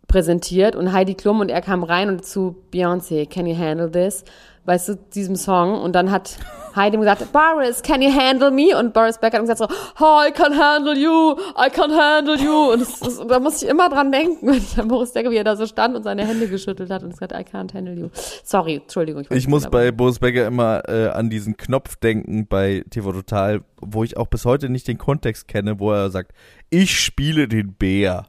präsentiert 0.06 0.74
und 0.74 0.92
Heidi 0.92 1.14
Klum 1.14 1.40
und 1.40 1.50
er 1.50 1.60
kam 1.60 1.82
rein 1.82 2.08
und 2.08 2.24
zu 2.24 2.56
Beyoncé, 2.72 3.28
can 3.28 3.46
you 3.46 3.56
handle 3.56 3.90
this? 3.90 4.24
Weißt 4.64 4.88
du, 4.88 4.94
diesem 5.14 5.36
Song 5.36 5.78
und 5.78 5.92
dann 5.92 6.10
hat 6.10 6.38
Heidi 6.74 6.96
gesagt, 6.96 7.32
Boris, 7.32 7.82
can 7.82 8.02
you 8.02 8.10
handle 8.10 8.50
me? 8.50 8.76
Und 8.76 8.92
Boris 8.92 9.18
Becker 9.18 9.38
hat 9.38 9.46
gesagt 9.46 9.58
so, 9.58 9.66
oh, 10.00 10.20
I 10.26 10.30
can 10.32 10.58
handle 10.58 10.96
you, 10.96 11.36
I 11.56 11.70
can 11.70 11.90
handle 11.90 12.36
you. 12.36 12.72
Und, 12.72 12.80
das, 12.80 13.00
das, 13.00 13.26
da 13.26 13.40
muss 13.40 13.62
ich 13.62 13.68
immer 13.68 13.88
dran 13.88 14.12
denken, 14.12 14.46
wenn 14.46 14.58
ich 14.58 14.78
an 14.78 14.88
Boris 14.88 15.12
denke, 15.12 15.30
wie 15.30 15.36
er 15.36 15.44
da 15.44 15.56
so 15.56 15.66
stand 15.66 15.96
und 15.96 16.02
seine 16.02 16.26
Hände 16.26 16.48
geschüttelt 16.48 16.90
hat 16.90 17.02
und 17.02 17.10
gesagt, 17.10 17.32
I 17.32 17.44
can't 17.44 17.74
handle 17.74 17.94
you. 17.94 18.08
Sorry, 18.44 18.76
Entschuldigung. 18.76 19.22
Ich, 19.30 19.30
ich 19.30 19.48
muss 19.48 19.68
bei 19.68 19.90
Boris 19.90 20.18
Becker 20.18 20.46
immer 20.46 20.82
äh, 20.88 21.08
an 21.08 21.30
diesen 21.30 21.56
Knopf 21.56 21.96
denken 21.96 22.46
bei 22.46 22.84
TV 22.90 23.12
Total, 23.12 23.60
wo 23.80 24.04
ich 24.04 24.16
auch 24.16 24.26
bis 24.26 24.44
heute 24.44 24.68
nicht 24.68 24.88
den 24.88 24.98
Kontext 24.98 25.48
kenne, 25.48 25.80
wo 25.80 25.92
er 25.92 26.10
sagt, 26.10 26.32
ich 26.70 26.98
spiele 26.98 27.48
den 27.48 27.74
Bär. 27.74 28.26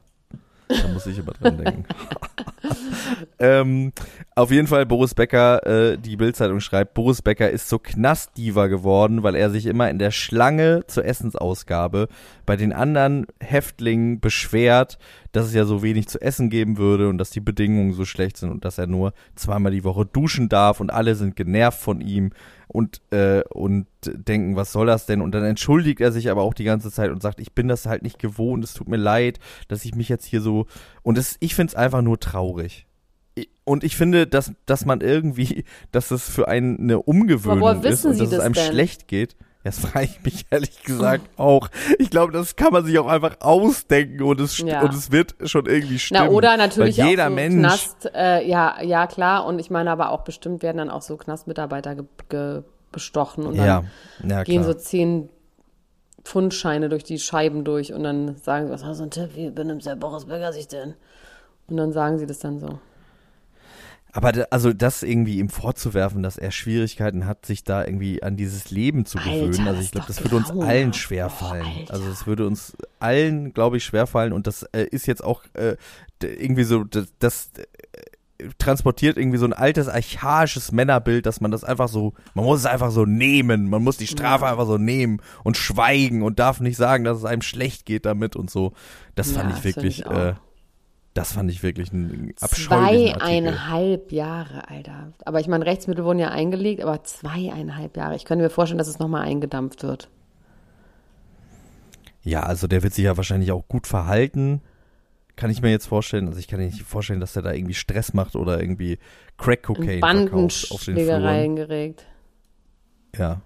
Da 0.70 0.88
muss 0.88 1.06
ich 1.06 1.18
immer 1.18 1.32
dran 1.32 1.58
denken. 1.58 1.84
ähm, 3.38 3.92
auf 4.34 4.50
jeden 4.50 4.66
Fall 4.66 4.86
Boris 4.86 5.14
Becker, 5.14 5.66
äh, 5.66 5.98
die 5.98 6.16
Bildzeitung 6.16 6.60
schreibt, 6.60 6.94
Boris 6.94 7.22
Becker 7.22 7.50
ist 7.50 7.68
so 7.68 7.78
Knastdiva 7.78 8.68
geworden, 8.68 9.22
weil 9.22 9.34
er 9.34 9.50
sich 9.50 9.66
immer 9.66 9.90
in 9.90 9.98
der 9.98 10.10
Schlange 10.10 10.84
zur 10.86 11.04
Essensausgabe 11.04 12.08
bei 12.46 12.56
den 12.56 12.72
anderen 12.72 13.26
Häftlingen 13.40 14.20
beschwert, 14.20 14.98
dass 15.32 15.46
es 15.46 15.54
ja 15.54 15.64
so 15.64 15.82
wenig 15.82 16.08
zu 16.08 16.20
essen 16.20 16.50
geben 16.50 16.78
würde 16.78 17.08
und 17.08 17.18
dass 17.18 17.30
die 17.30 17.40
Bedingungen 17.40 17.92
so 17.92 18.04
schlecht 18.04 18.36
sind 18.36 18.50
und 18.50 18.64
dass 18.64 18.78
er 18.78 18.86
nur 18.86 19.12
zweimal 19.34 19.72
die 19.72 19.84
Woche 19.84 20.06
duschen 20.06 20.48
darf 20.48 20.80
und 20.80 20.90
alle 20.90 21.14
sind 21.14 21.36
genervt 21.36 21.80
von 21.80 22.00
ihm 22.00 22.30
und, 22.70 23.00
äh, 23.10 23.42
und 23.50 23.86
denken, 24.04 24.54
was 24.54 24.72
soll 24.72 24.86
das 24.86 25.06
denn? 25.06 25.20
Und 25.20 25.32
dann 25.32 25.44
entschuldigt 25.44 26.00
er 26.00 26.12
sich 26.12 26.30
aber 26.30 26.42
auch 26.42 26.54
die 26.54 26.64
ganze 26.64 26.90
Zeit 26.90 27.10
und 27.10 27.20
sagt, 27.20 27.40
ich 27.40 27.52
bin 27.52 27.66
das 27.66 27.86
halt 27.86 28.02
nicht 28.02 28.18
gewohnt, 28.18 28.62
es 28.62 28.74
tut 28.74 28.88
mir 28.88 28.96
leid, 28.96 29.40
dass 29.68 29.84
ich 29.84 29.94
mich 29.94 30.08
jetzt 30.08 30.24
hier 30.24 30.40
so. 30.40 30.66
Und 31.02 31.18
das, 31.18 31.36
ich 31.40 31.54
finde 31.54 31.72
es 31.72 31.74
einfach 31.74 32.02
nur 32.02 32.20
traurig. 32.20 32.86
Und 33.64 33.84
ich 33.84 33.96
finde, 33.96 34.26
dass, 34.26 34.52
dass 34.66 34.84
man 34.84 35.00
irgendwie, 35.00 35.64
dass 35.92 36.10
es 36.10 36.28
für 36.28 36.48
einen 36.48 36.78
eine 36.78 37.00
Umgewöhnung 37.00 37.82
ist 37.82 38.04
und 38.04 38.20
dass 38.20 38.32
es 38.32 38.38
einem 38.38 38.54
denn? 38.54 38.70
schlecht 38.70 39.08
geht. 39.08 39.36
Das 39.62 39.78
frage 39.78 40.06
ich 40.06 40.22
mich 40.24 40.46
ehrlich 40.50 40.82
gesagt 40.84 41.28
auch. 41.36 41.68
Ich 41.98 42.08
glaube, 42.08 42.32
das 42.32 42.56
kann 42.56 42.72
man 42.72 42.84
sich 42.84 42.98
auch 42.98 43.06
einfach 43.06 43.40
ausdenken 43.40 44.22
und 44.22 44.40
es, 44.40 44.56
ja. 44.58 44.80
und 44.80 44.94
es 44.94 45.12
wird 45.12 45.34
schon 45.44 45.66
irgendwie 45.66 45.98
stimmen. 45.98 46.28
Na, 46.28 46.30
oder 46.30 46.56
natürlich 46.56 46.98
Weil 46.98 47.10
jeder 47.10 47.24
auch 47.24 47.28
so 47.28 47.34
Mensch. 47.34 47.58
Knast, 47.58 48.10
äh, 48.14 48.48
ja, 48.48 48.80
ja, 48.82 49.06
klar. 49.06 49.44
Und 49.44 49.58
ich 49.58 49.68
meine 49.68 49.90
aber 49.90 50.10
auch 50.10 50.22
bestimmt 50.22 50.62
werden 50.62 50.78
dann 50.78 50.90
auch 50.90 51.02
so 51.02 51.18
Knastmitarbeiter 51.18 51.94
ge, 51.94 52.04
ge, 52.30 52.62
bestochen 52.90 53.46
und 53.46 53.58
dann 53.58 53.88
ja. 54.24 54.42
Gehen 54.44 54.64
so 54.64 54.72
zehn 54.72 55.28
Pfundscheine 56.24 56.88
durch 56.88 57.04
die 57.04 57.18
Scheiben 57.18 57.64
durch 57.64 57.92
und 57.92 58.02
dann 58.02 58.36
sagen 58.36 58.66
sie, 58.66 58.72
was 58.72 58.84
hast 58.84 59.00
du 59.00 59.04
ein 59.04 59.10
Tipp, 59.10 59.30
wie 59.34 59.50
benimmt 59.50 59.84
der 59.84 59.96
Boris 59.96 60.24
Becker 60.24 60.52
sich 60.52 60.68
denn? 60.68 60.94
Und 61.68 61.76
dann 61.76 61.92
sagen 61.92 62.18
sie 62.18 62.26
das 62.26 62.38
dann 62.38 62.60
so. 62.60 62.78
Aber 64.12 64.32
da, 64.32 64.42
also 64.50 64.72
das 64.72 65.02
irgendwie 65.02 65.38
ihm 65.38 65.48
vorzuwerfen, 65.48 66.22
dass 66.22 66.36
er 66.36 66.50
Schwierigkeiten 66.50 67.26
hat, 67.26 67.46
sich 67.46 67.62
da 67.64 67.84
irgendwie 67.84 68.22
an 68.22 68.36
dieses 68.36 68.70
Leben 68.70 69.04
zu 69.06 69.18
gewöhnen. 69.18 69.60
Alter, 69.60 69.70
also 69.70 69.82
ich 69.82 69.92
glaube, 69.92 70.06
das 70.08 70.20
würde 70.22 70.36
uns 70.36 70.50
allen 70.50 70.92
schwerfallen. 70.92 71.66
Oh, 71.78 71.84
also 71.92 72.10
es 72.10 72.26
würde 72.26 72.46
uns 72.46 72.76
allen, 72.98 73.52
glaube 73.54 73.76
ich, 73.76 73.84
schwerfallen. 73.84 74.32
Und 74.32 74.46
das 74.46 74.64
äh, 74.72 74.82
ist 74.90 75.06
jetzt 75.06 75.22
auch 75.22 75.44
äh, 75.54 75.76
irgendwie 76.22 76.64
so, 76.64 76.82
das, 76.84 77.06
das 77.20 77.50
transportiert 78.58 79.16
irgendwie 79.16 79.38
so 79.38 79.44
ein 79.44 79.52
altes, 79.52 79.88
archaisches 79.88 80.72
Männerbild, 80.72 81.26
dass 81.26 81.40
man 81.40 81.50
das 81.50 81.62
einfach 81.62 81.88
so, 81.88 82.14
man 82.34 82.44
muss 82.44 82.60
es 82.60 82.66
einfach 82.66 82.90
so 82.90 83.04
nehmen, 83.04 83.68
man 83.68 83.82
muss 83.84 83.96
die 83.98 84.06
Strafe 84.06 84.44
Ja. 84.46 84.52
einfach 84.52 84.66
so 84.66 84.78
nehmen 84.78 85.20
und 85.44 85.56
schweigen 85.56 86.22
und 86.22 86.38
darf 86.38 86.58
nicht 86.60 86.76
sagen, 86.76 87.04
dass 87.04 87.18
es 87.18 87.24
einem 87.24 87.42
schlecht 87.42 87.84
geht 87.84 88.06
damit 88.06 88.36
und 88.36 88.50
so. 88.50 88.72
Das 89.14 89.32
fand 89.32 89.50
Ja, 89.50 89.56
ich 89.56 89.62
find 89.62 89.76
wirklich, 89.76 89.98
ich 90.00 90.06
auch. 90.06 90.12
äh, 90.16 90.34
das 91.14 91.32
fand 91.32 91.50
ich 91.50 91.62
wirklich 91.62 91.92
ein 91.92 92.32
abscheulichen 92.40 93.20
Artikel. 93.20 93.20
Zweieinhalb 93.20 94.12
Jahre, 94.12 94.68
Alter. 94.68 95.12
Aber 95.24 95.40
ich 95.40 95.48
meine, 95.48 95.66
Rechtsmittel 95.66 96.04
wurden 96.04 96.20
ja 96.20 96.30
eingelegt, 96.30 96.82
aber 96.82 97.02
zweieinhalb 97.02 97.96
Jahre. 97.96 98.14
Ich 98.14 98.24
könnte 98.24 98.44
mir 98.44 98.50
vorstellen, 98.50 98.78
dass 98.78 98.88
es 98.88 99.00
nochmal 99.00 99.22
eingedampft 99.22 99.82
wird. 99.82 100.08
Ja, 102.22 102.42
also 102.42 102.66
der 102.66 102.82
wird 102.82 102.94
sich 102.94 103.04
ja 103.04 103.16
wahrscheinlich 103.16 103.50
auch 103.50 103.66
gut 103.66 103.86
verhalten. 103.86 104.60
Kann 105.34 105.50
ich 105.50 105.62
mir 105.62 105.70
jetzt 105.70 105.86
vorstellen. 105.86 106.28
Also 106.28 106.38
ich 106.38 106.46
kann 106.46 106.60
mir 106.60 106.66
nicht 106.66 106.82
vorstellen, 106.82 107.18
dass 107.18 107.32
der 107.32 107.42
da 107.42 107.52
irgendwie 107.52 107.74
Stress 107.74 108.12
macht 108.12 108.36
oder 108.36 108.60
irgendwie 108.60 108.98
Crack 109.36 109.64
Cocaine 109.64 110.00
verkauft 110.00 110.70
auf 110.70 110.84
den 110.84 110.96
Fluren. 110.96 111.56
geregt. 111.56 112.06
Ja. 113.16 113.40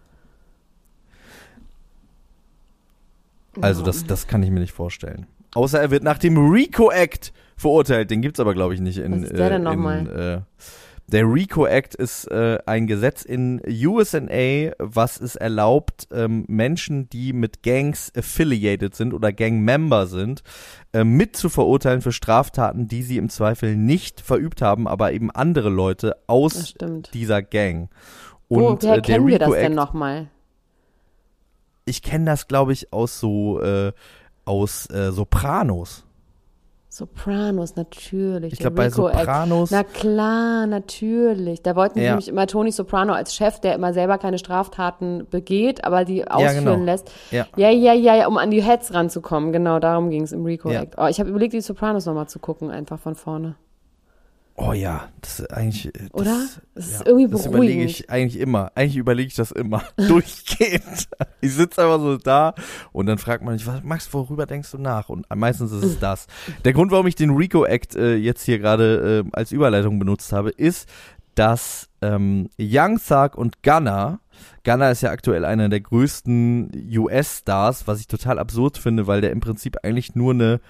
Also 3.60 3.82
das, 3.82 4.04
das 4.04 4.26
kann 4.26 4.42
ich 4.42 4.50
mir 4.50 4.60
nicht 4.60 4.72
vorstellen. 4.72 5.26
Außer 5.54 5.80
er 5.80 5.90
wird 5.90 6.02
nach 6.02 6.18
dem 6.18 6.36
RICO 6.36 6.90
Act 6.90 7.32
verurteilt. 7.56 8.10
Den 8.10 8.22
gibt's 8.22 8.40
aber, 8.40 8.54
glaube 8.54 8.74
ich, 8.74 8.80
nicht 8.80 8.98
in. 8.98 9.12
Was 9.12 9.30
ist 9.30 9.38
der 9.38 9.50
denn 9.50 9.62
äh, 9.62 9.64
nochmal? 9.64 10.44
Äh, 10.46 10.62
der 11.06 11.24
RICO 11.24 11.66
Act 11.66 11.94
ist 11.94 12.30
äh, 12.30 12.58
ein 12.64 12.86
Gesetz 12.86 13.24
in 13.24 13.60
USA, 13.66 14.72
was 14.78 15.20
es 15.20 15.36
erlaubt, 15.36 16.08
ähm, 16.10 16.46
Menschen, 16.48 17.10
die 17.10 17.34
mit 17.34 17.62
Gangs 17.62 18.10
affiliated 18.16 18.94
sind 18.94 19.12
oder 19.12 19.30
Gangmember 19.30 20.06
sind, 20.06 20.42
äh, 20.94 21.04
mit 21.04 21.36
zu 21.36 21.50
verurteilen 21.50 22.00
für 22.00 22.12
Straftaten, 22.12 22.88
die 22.88 23.02
sie 23.02 23.18
im 23.18 23.28
Zweifel 23.28 23.76
nicht 23.76 24.22
verübt 24.22 24.62
haben, 24.62 24.88
aber 24.88 25.12
eben 25.12 25.30
andere 25.30 25.68
Leute 25.68 26.16
aus 26.26 26.74
dieser 27.12 27.42
Gang. 27.42 27.90
Und 28.48 28.82
Woher 28.82 28.96
äh, 28.96 29.00
kennen 29.02 29.26
wir 29.26 29.38
das 29.38 29.52
denn 29.52 29.74
nochmal? 29.74 30.28
ich 31.84 32.02
kenne 32.02 32.24
das, 32.24 32.48
glaube 32.48 32.72
ich, 32.72 32.92
aus 32.92 33.20
so 33.20 33.60
äh, 33.60 33.92
aus 34.44 34.88
äh, 34.90 35.12
Sopranos. 35.12 36.03
Sopranos, 36.96 37.74
natürlich. 37.74 38.52
Ich 38.52 38.58
glaube, 38.60 38.76
bei 38.76 38.84
Act. 38.86 38.94
Sopranos. 38.94 39.72
Na 39.72 39.82
klar, 39.82 40.64
natürlich. 40.68 41.60
Da 41.60 41.74
wollten 41.74 41.98
sie 41.98 42.04
Ja. 42.04 42.10
nämlich 42.12 42.28
immer 42.28 42.46
Tony 42.46 42.70
Soprano 42.70 43.12
als 43.14 43.34
Chef, 43.34 43.58
der 43.58 43.74
immer 43.74 43.92
selber 43.92 44.16
keine 44.16 44.38
Straftaten 44.38 45.26
begeht, 45.28 45.82
aber 45.82 46.04
die 46.04 46.18
Ja, 46.18 46.26
ausführen 46.28 46.64
genau. 46.64 46.84
lässt. 46.84 47.10
Ja. 47.32 47.46
ja, 47.56 47.68
ja, 47.68 47.92
ja, 47.94 48.14
ja, 48.14 48.26
um 48.28 48.38
an 48.38 48.52
die 48.52 48.62
Heads 48.62 48.94
ranzukommen. 48.94 49.50
Genau, 49.50 49.80
darum 49.80 50.08
ging 50.08 50.22
es 50.22 50.30
im 50.30 50.44
Rico 50.44 50.70
Ja. 50.70 50.82
Act. 50.82 50.94
Oh, 50.96 51.06
ich 51.06 51.18
habe 51.18 51.30
überlegt, 51.30 51.52
die 51.54 51.60
Sopranos 51.62 52.06
nochmal 52.06 52.28
zu 52.28 52.38
gucken, 52.38 52.70
einfach 52.70 53.00
von 53.00 53.16
vorne. 53.16 53.56
Oh 54.56 54.72
ja, 54.72 55.08
das 55.20 55.40
ist 55.40 55.52
eigentlich. 55.52 55.86
äh, 55.86 55.90
Das, 55.92 56.10
Oder? 56.12 56.46
Das 56.74 56.86
ist 56.86 57.00
ja, 57.00 57.06
irgendwie 57.06 57.28
Das 57.28 57.46
überlege 57.46 57.72
beruhigend. 57.72 57.90
ich 57.90 58.10
eigentlich 58.10 58.40
immer. 58.40 58.70
Eigentlich 58.76 58.96
überlege 58.96 59.26
ich 59.28 59.34
das 59.34 59.50
immer. 59.50 59.82
Durchgehend. 59.96 61.08
Ich 61.40 61.54
sitze 61.54 61.82
einfach 61.82 61.98
so 61.98 62.16
da 62.18 62.54
und 62.92 63.06
dann 63.06 63.18
fragt 63.18 63.42
man 63.42 63.54
mich, 63.54 63.66
was 63.66 63.82
Max, 63.82 64.12
worüber 64.12 64.46
denkst 64.46 64.70
du 64.70 64.78
nach? 64.78 65.08
Und 65.08 65.26
meistens 65.34 65.72
ist 65.72 65.82
es 65.84 65.98
das. 65.98 66.26
Der 66.64 66.72
Grund, 66.72 66.92
warum 66.92 67.06
ich 67.08 67.16
den 67.16 67.30
Rico 67.30 67.64
Act 67.64 67.96
äh, 67.96 68.14
jetzt 68.14 68.44
hier 68.44 68.58
gerade 68.60 69.24
äh, 69.26 69.30
als 69.32 69.50
Überleitung 69.50 69.98
benutzt 69.98 70.32
habe, 70.32 70.50
ist, 70.50 70.88
dass 71.34 71.88
ähm, 72.00 72.48
Young 72.60 73.00
Thug 73.04 73.36
und 73.36 73.62
Gunna, 73.64 74.20
Gunna 74.62 74.90
ist 74.90 75.00
ja 75.02 75.10
aktuell 75.10 75.44
einer 75.44 75.68
der 75.68 75.80
größten 75.80 76.70
US-Stars, 76.96 77.88
was 77.88 77.98
ich 77.98 78.06
total 78.06 78.38
absurd 78.38 78.78
finde, 78.78 79.08
weil 79.08 79.20
der 79.20 79.32
im 79.32 79.40
Prinzip 79.40 79.78
eigentlich 79.82 80.14
nur 80.14 80.32
eine 80.32 80.60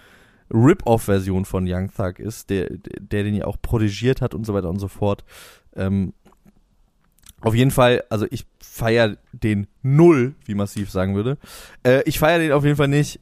Rip-Off-Version 0.52 1.44
von 1.44 1.66
Young 1.68 1.90
Thug 1.94 2.18
ist, 2.18 2.50
der, 2.50 2.68
der 2.70 3.24
den 3.24 3.34
ja 3.34 3.46
auch 3.46 3.56
protegiert 3.60 4.20
hat 4.20 4.34
und 4.34 4.44
so 4.44 4.54
weiter 4.54 4.68
und 4.68 4.78
so 4.78 4.88
fort. 4.88 5.24
Ähm, 5.76 6.12
auf 7.40 7.54
jeden 7.54 7.70
Fall, 7.70 8.02
also 8.08 8.26
ich 8.30 8.46
feiere 8.58 9.16
den 9.32 9.66
null, 9.82 10.34
wie 10.46 10.54
Massiv 10.54 10.90
sagen 10.90 11.14
würde. 11.14 11.36
Äh, 11.82 12.02
ich 12.06 12.18
feiere 12.18 12.38
den 12.38 12.52
auf 12.52 12.64
jeden 12.64 12.76
Fall 12.76 12.88
nicht. 12.88 13.20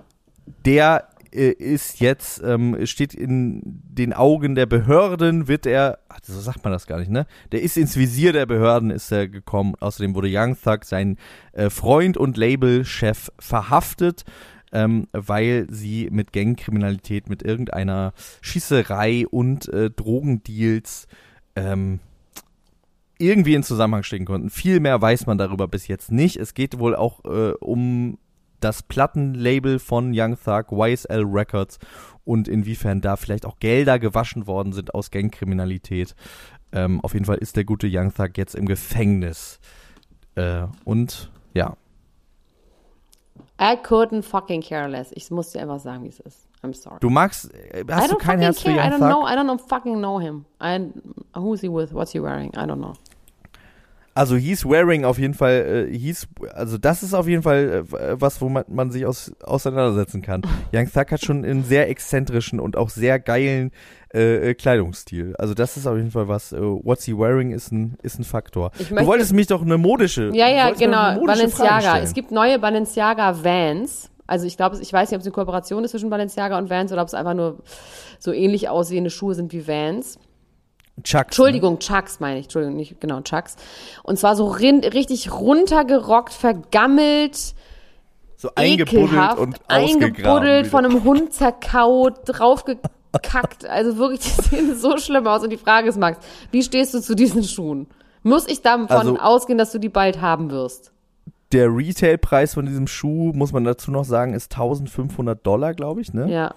Der 0.64 1.08
äh, 1.32 1.50
ist 1.50 1.98
jetzt, 2.00 2.42
ähm, 2.44 2.86
steht 2.86 3.14
in 3.14 3.62
den 3.64 4.12
Augen 4.12 4.54
der 4.54 4.66
Behörden, 4.66 5.48
wird 5.48 5.66
er, 5.66 5.98
ach, 6.08 6.20
so 6.22 6.38
sagt 6.40 6.62
man 6.62 6.72
das 6.72 6.86
gar 6.86 6.98
nicht, 6.98 7.10
ne? 7.10 7.26
Der 7.50 7.62
ist 7.62 7.76
ins 7.76 7.96
Visier 7.96 8.32
der 8.32 8.46
Behörden, 8.46 8.90
ist 8.90 9.10
er 9.10 9.28
gekommen. 9.28 9.74
Außerdem 9.80 10.14
wurde 10.14 10.28
Young 10.30 10.56
Thug, 10.62 10.84
sein 10.84 11.18
äh, 11.52 11.70
Freund 11.70 12.16
und 12.16 12.36
Labelchef, 12.36 13.32
verhaftet 13.38 14.24
ähm, 14.72 15.08
weil 15.12 15.66
sie 15.70 16.08
mit 16.10 16.32
Gangkriminalität, 16.32 17.28
mit 17.28 17.42
irgendeiner 17.42 18.12
Schießerei 18.40 19.26
und 19.28 19.68
äh, 19.68 19.90
Drogendeals 19.90 21.06
ähm, 21.56 22.00
irgendwie 23.18 23.54
in 23.54 23.62
Zusammenhang 23.62 24.02
stehen 24.02 24.24
konnten. 24.24 24.50
Viel 24.50 24.80
mehr 24.80 25.00
weiß 25.00 25.26
man 25.26 25.38
darüber 25.38 25.68
bis 25.68 25.86
jetzt 25.86 26.10
nicht. 26.10 26.36
Es 26.36 26.54
geht 26.54 26.78
wohl 26.78 26.96
auch 26.96 27.24
äh, 27.24 27.52
um 27.60 28.18
das 28.60 28.82
Plattenlabel 28.82 29.78
von 29.78 30.12
Young 30.14 30.36
Thug, 30.42 30.72
YSL 30.72 31.24
Records 31.24 31.78
und 32.24 32.48
inwiefern 32.48 33.00
da 33.00 33.16
vielleicht 33.16 33.44
auch 33.44 33.58
Gelder 33.58 33.98
gewaschen 33.98 34.46
worden 34.46 34.72
sind 34.72 34.94
aus 34.94 35.10
Gangkriminalität. 35.10 36.14
Ähm, 36.72 37.00
auf 37.00 37.14
jeden 37.14 37.26
Fall 37.26 37.38
ist 37.38 37.56
der 37.56 37.64
gute 37.64 37.88
Young 37.90 38.14
Thug 38.14 38.30
jetzt 38.36 38.54
im 38.54 38.66
Gefängnis. 38.66 39.60
Äh, 40.34 40.64
und 40.84 41.30
ja, 41.54 41.76
I 43.62 43.76
couldn't 43.76 44.22
fucking 44.24 44.60
care 44.62 44.88
less. 44.88 45.12
Ich 45.14 45.30
muss 45.30 45.52
dir 45.52 45.60
einfach 45.60 45.78
sagen, 45.78 46.02
wie 46.02 46.08
es 46.08 46.18
ist. 46.18 46.48
I'm 46.64 46.74
sorry. 46.74 46.98
du 47.00 47.10
magst, 47.10 47.52
äh, 47.54 47.82
I 47.82 47.84
hast 47.92 48.10
du 48.12 48.16
kein 48.16 48.40
Herz 48.40 48.60
für 48.60 48.74
care. 48.74 48.78
I 48.78 48.90
Young 48.90 48.94
don't 48.94 48.98
Thug? 48.98 49.20
know. 49.20 49.26
I 49.26 49.34
don't 49.36 49.44
know, 49.44 49.58
fucking 49.58 49.98
know 49.98 50.18
him. 50.18 50.44
I, 50.60 50.80
who's 51.38 51.60
he 51.60 51.68
with? 51.68 51.92
What's 51.92 52.12
he 52.12 52.20
wearing? 52.20 52.50
I 52.56 52.66
don't 52.66 52.80
know. 52.80 52.94
Also 54.14 54.36
he's 54.36 54.64
wearing 54.66 55.04
auf 55.06 55.18
jeden 55.18 55.32
Fall, 55.32 55.88
äh, 55.90 55.96
he's, 55.98 56.28
also 56.54 56.76
das 56.76 57.02
ist 57.02 57.14
auf 57.14 57.26
jeden 57.26 57.42
Fall 57.42 57.84
äh, 57.92 58.20
was, 58.20 58.40
wo 58.42 58.50
man, 58.50 58.64
man 58.68 58.90
sich 58.90 59.06
aus, 59.06 59.32
auseinandersetzen 59.42 60.20
kann. 60.20 60.42
Young 60.74 60.90
Thug 60.92 61.10
hat 61.10 61.24
schon 61.24 61.44
einen 61.44 61.64
sehr 61.64 61.88
exzentrischen 61.88 62.60
und 62.60 62.76
auch 62.76 62.90
sehr 62.90 63.18
geilen 63.18 63.70
äh, 64.12 64.50
äh, 64.50 64.54
Kleidungsstil. 64.54 65.34
Also 65.38 65.54
das 65.54 65.78
ist 65.78 65.86
auf 65.86 65.96
jeden 65.96 66.10
Fall 66.10 66.28
was, 66.28 66.52
äh, 66.52 66.60
what's 66.60 67.04
he 67.04 67.16
wearing 67.16 67.52
ist 67.52 67.72
ein, 67.72 67.96
ist 68.02 68.18
ein 68.18 68.24
Faktor. 68.24 68.70
Ich 68.78 68.88
du 68.88 68.94
möchte- 68.94 69.08
wolltest 69.08 69.32
mich 69.32 69.46
doch 69.46 69.62
eine 69.62 69.78
modische, 69.78 70.30
Ja, 70.34 70.48
ja, 70.48 70.70
genau. 70.72 71.24
Balenciaga. 71.24 72.00
Es 72.00 72.12
gibt 72.12 72.30
neue 72.32 72.58
Balenciaga 72.58 73.42
Vans. 73.42 74.10
Also 74.26 74.46
ich 74.46 74.56
glaube, 74.58 74.78
ich 74.80 74.92
weiß 74.92 75.10
nicht, 75.10 75.16
ob 75.16 75.20
es 75.20 75.26
eine 75.26 75.32
Kooperation 75.32 75.84
ist 75.84 75.90
zwischen 75.92 76.10
Balenciaga 76.10 76.58
und 76.58 76.68
Vans 76.70 76.92
oder 76.92 77.00
ob 77.02 77.08
es 77.08 77.14
einfach 77.14 77.34
nur 77.34 77.58
so 78.18 78.32
ähnlich 78.32 78.68
aussehende 78.68 79.10
Schuhe 79.10 79.34
sind 79.34 79.52
wie 79.52 79.66
Vans. 79.66 80.18
Chucks, 81.02 81.24
Entschuldigung, 81.28 81.78
Chucks 81.78 82.20
meine 82.20 82.38
ich. 82.38 82.46
Entschuldigung, 82.46 82.76
nicht 82.76 83.00
genau 83.00 83.20
Chucks. 83.22 83.56
Und 84.02 84.18
zwar 84.18 84.36
so 84.36 84.46
richtig 84.48 85.32
runtergerockt, 85.32 86.32
vergammelt, 86.32 87.54
Ne? 87.54 87.58
So 88.36 88.50
eingebuddelt 88.56 89.38
und 89.38 89.60
eingebuddelt, 89.68 90.66
von 90.66 90.84
einem 90.84 91.04
Hund 91.04 91.32
zerkaut, 91.32 92.20
draufgekackt. 92.24 93.66
Also 93.66 93.96
wirklich, 93.98 94.20
die 94.20 94.42
sehen 94.42 94.76
so 94.76 94.98
schlimm 94.98 95.26
aus. 95.28 95.42
Und 95.44 95.50
die 95.50 95.56
Frage 95.56 95.88
ist, 95.88 95.96
Max, 95.96 96.18
wie 96.50 96.62
stehst 96.62 96.92
du 96.92 97.00
zu 97.00 97.14
diesen 97.14 97.44
Schuhen? 97.44 97.86
Muss 98.24 98.48
ich 98.48 98.60
davon 98.62 98.88
Also- 98.88 99.16
ausgehen, 99.18 99.58
dass 99.58 99.70
du 99.72 99.78
die 99.78 99.88
bald 99.88 100.20
haben 100.20 100.50
wirst? 100.50 100.92
Der 101.52 101.68
Retailpreis 101.68 102.54
von 102.54 102.66
diesem 102.66 102.86
Schuh, 102.86 103.32
muss 103.34 103.52
man 103.52 103.62
dazu 103.64 103.90
noch 103.90 104.04
sagen, 104.04 104.32
ist 104.34 104.50
1500 104.52 105.46
Dollar, 105.46 105.74
glaube 105.74 106.00
ich, 106.00 106.12
ne? 106.14 106.28
Ja. 106.28 106.54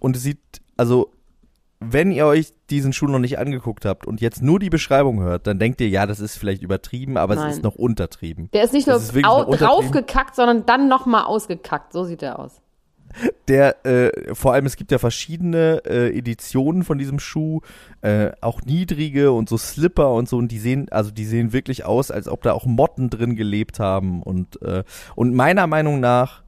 Und 0.00 0.16
es 0.16 0.22
sieht, 0.24 0.40
also, 0.76 1.10
wenn 1.90 2.10
ihr 2.10 2.26
euch 2.26 2.52
diesen 2.70 2.92
Schuh 2.92 3.06
noch 3.06 3.18
nicht 3.18 3.38
angeguckt 3.38 3.84
habt 3.84 4.06
und 4.06 4.20
jetzt 4.20 4.42
nur 4.42 4.58
die 4.58 4.70
Beschreibung 4.70 5.20
hört, 5.20 5.46
dann 5.46 5.58
denkt 5.58 5.80
ihr, 5.80 5.88
ja, 5.88 6.06
das 6.06 6.20
ist 6.20 6.36
vielleicht 6.36 6.62
übertrieben, 6.62 7.16
aber 7.16 7.34
Nein. 7.34 7.50
es 7.50 7.56
ist 7.56 7.62
noch 7.62 7.74
untertrieben. 7.74 8.48
Der 8.52 8.64
ist 8.64 8.72
nicht 8.72 8.86
nur 8.86 8.96
ist 8.96 9.12
draufgekackt, 9.14 10.34
sondern 10.34 10.66
dann 10.66 10.88
nochmal 10.88 11.24
ausgekackt. 11.24 11.92
So 11.92 12.04
sieht 12.04 12.22
der 12.22 12.38
aus. 12.38 12.60
Der, 13.48 13.84
äh, 13.86 14.34
vor 14.34 14.54
allem, 14.54 14.66
es 14.66 14.76
gibt 14.76 14.90
ja 14.90 14.98
verschiedene 14.98 15.82
äh, 15.86 16.16
Editionen 16.16 16.82
von 16.82 16.98
diesem 16.98 17.20
Schuh, 17.20 17.60
äh, 18.00 18.32
auch 18.40 18.62
niedrige 18.62 19.32
und 19.32 19.48
so 19.48 19.56
Slipper 19.56 20.12
und 20.12 20.28
so, 20.28 20.36
und 20.36 20.48
die 20.48 20.58
sehen, 20.58 20.88
also 20.90 21.10
die 21.10 21.24
sehen 21.24 21.52
wirklich 21.52 21.84
aus, 21.84 22.10
als 22.10 22.26
ob 22.28 22.42
da 22.42 22.52
auch 22.52 22.66
Motten 22.66 23.10
drin 23.10 23.36
gelebt 23.36 23.78
haben. 23.78 24.22
Und, 24.22 24.60
äh, 24.62 24.82
und 25.14 25.34
meiner 25.34 25.66
Meinung 25.66 26.00
nach 26.00 26.43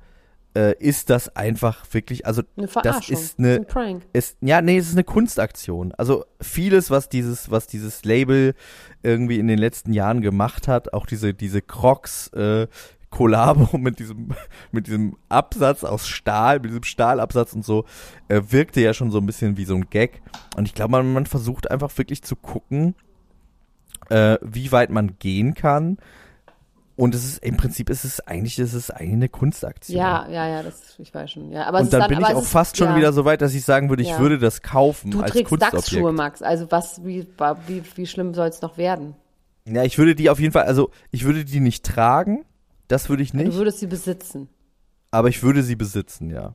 äh, 0.56 0.74
ist 0.78 1.10
das 1.10 1.36
einfach 1.36 1.84
wirklich, 1.92 2.24
also 2.24 2.42
Eine 2.56 2.68
das 2.82 3.10
ist 3.10 3.38
eine, 3.38 3.56
ein 3.56 3.66
Prank. 3.66 4.02
ist, 4.14 4.38
ja, 4.40 4.62
nee, 4.62 4.78
es 4.78 4.88
ist 4.88 4.94
eine 4.94 5.04
Kunstaktion. 5.04 5.92
Also 5.98 6.24
vieles, 6.40 6.90
was 6.90 7.10
dieses, 7.10 7.50
was 7.50 7.66
dieses 7.66 8.04
Label 8.04 8.54
irgendwie 9.02 9.38
in 9.38 9.48
den 9.48 9.58
letzten 9.58 9.92
Jahren 9.92 10.22
gemacht 10.22 10.66
hat, 10.66 10.94
auch 10.94 11.04
diese, 11.04 11.34
diese 11.34 11.60
Crocs, 11.60 12.28
äh, 12.28 12.68
Kollabo 13.10 13.76
mit 13.78 13.98
diesem, 13.98 14.34
mit 14.72 14.86
diesem 14.86 15.16
Absatz 15.28 15.84
aus 15.84 16.08
Stahl, 16.08 16.60
mit 16.60 16.70
diesem 16.70 16.84
Stahlabsatz 16.84 17.52
und 17.52 17.64
so, 17.64 17.84
äh, 18.28 18.40
wirkte 18.48 18.80
ja 18.80 18.94
schon 18.94 19.10
so 19.10 19.18
ein 19.18 19.26
bisschen 19.26 19.58
wie 19.58 19.66
so 19.66 19.74
ein 19.74 19.90
Gag. 19.90 20.22
Und 20.56 20.66
ich 20.66 20.74
glaube, 20.74 20.92
man, 20.92 21.12
man 21.12 21.26
versucht 21.26 21.70
einfach 21.70 21.96
wirklich 21.98 22.22
zu 22.22 22.34
gucken, 22.34 22.94
äh, 24.08 24.38
wie 24.40 24.72
weit 24.72 24.88
man 24.88 25.18
gehen 25.18 25.52
kann, 25.52 25.98
Und 26.96 27.14
es 27.14 27.24
ist 27.24 27.44
im 27.44 27.58
Prinzip 27.58 27.90
ist 27.90 28.04
es 28.04 28.20
eigentlich 28.26 28.58
ist 28.58 28.72
es 28.72 28.90
eigentlich 28.90 29.12
eine 29.12 29.28
Kunstaktion. 29.28 29.98
Ja, 29.98 30.26
ja, 30.30 30.48
ja, 30.48 30.62
das 30.62 30.98
ich 30.98 31.12
weiß 31.14 31.30
schon. 31.30 31.52
Ja, 31.52 31.64
aber 31.66 31.78
Und 31.78 31.84
ist 31.84 31.92
dann, 31.92 32.00
dann 32.00 32.08
bin 32.08 32.20
ich 32.20 32.26
auch 32.34 32.40
ist, 32.42 32.48
fast 32.48 32.78
schon 32.78 32.88
ja. 32.88 32.96
wieder 32.96 33.12
so 33.12 33.26
weit, 33.26 33.42
dass 33.42 33.52
ich 33.52 33.64
sagen 33.64 33.90
würde, 33.90 34.02
ich 34.02 34.08
Ja. 34.08 34.18
würde 34.18 34.38
das 34.38 34.62
kaufen 34.62 35.10
Du 35.10 35.20
als 35.20 35.32
trägst 35.32 35.50
Kunstobjekt. 35.50 36.12
Max. 36.14 36.40
Also 36.40 36.70
was, 36.70 37.04
wie, 37.04 37.26
wie, 37.66 37.82
wie 37.96 38.06
schlimm 38.06 38.32
soll 38.32 38.48
es 38.48 38.62
noch 38.62 38.78
werden? 38.78 39.14
Ja, 39.66 39.82
ich 39.84 39.98
würde 39.98 40.14
die 40.14 40.30
auf 40.30 40.40
jeden 40.40 40.52
Fall, 40.52 40.62
also 40.64 40.90
ich 41.10 41.24
würde 41.24 41.44
die 41.44 41.60
nicht 41.60 41.84
tragen, 41.84 42.46
das 42.88 43.08
würde 43.10 43.22
ich 43.22 43.32
Du 43.32 43.38
nicht, 43.38 43.52
würdest 43.52 43.80
sie 43.80 43.88
besitzen. 43.88 44.48
aber 45.10 45.28
ich 45.28 45.42
würde 45.42 45.62
sie 45.62 45.76
besitzen, 45.76 46.30
ja. 46.30 46.54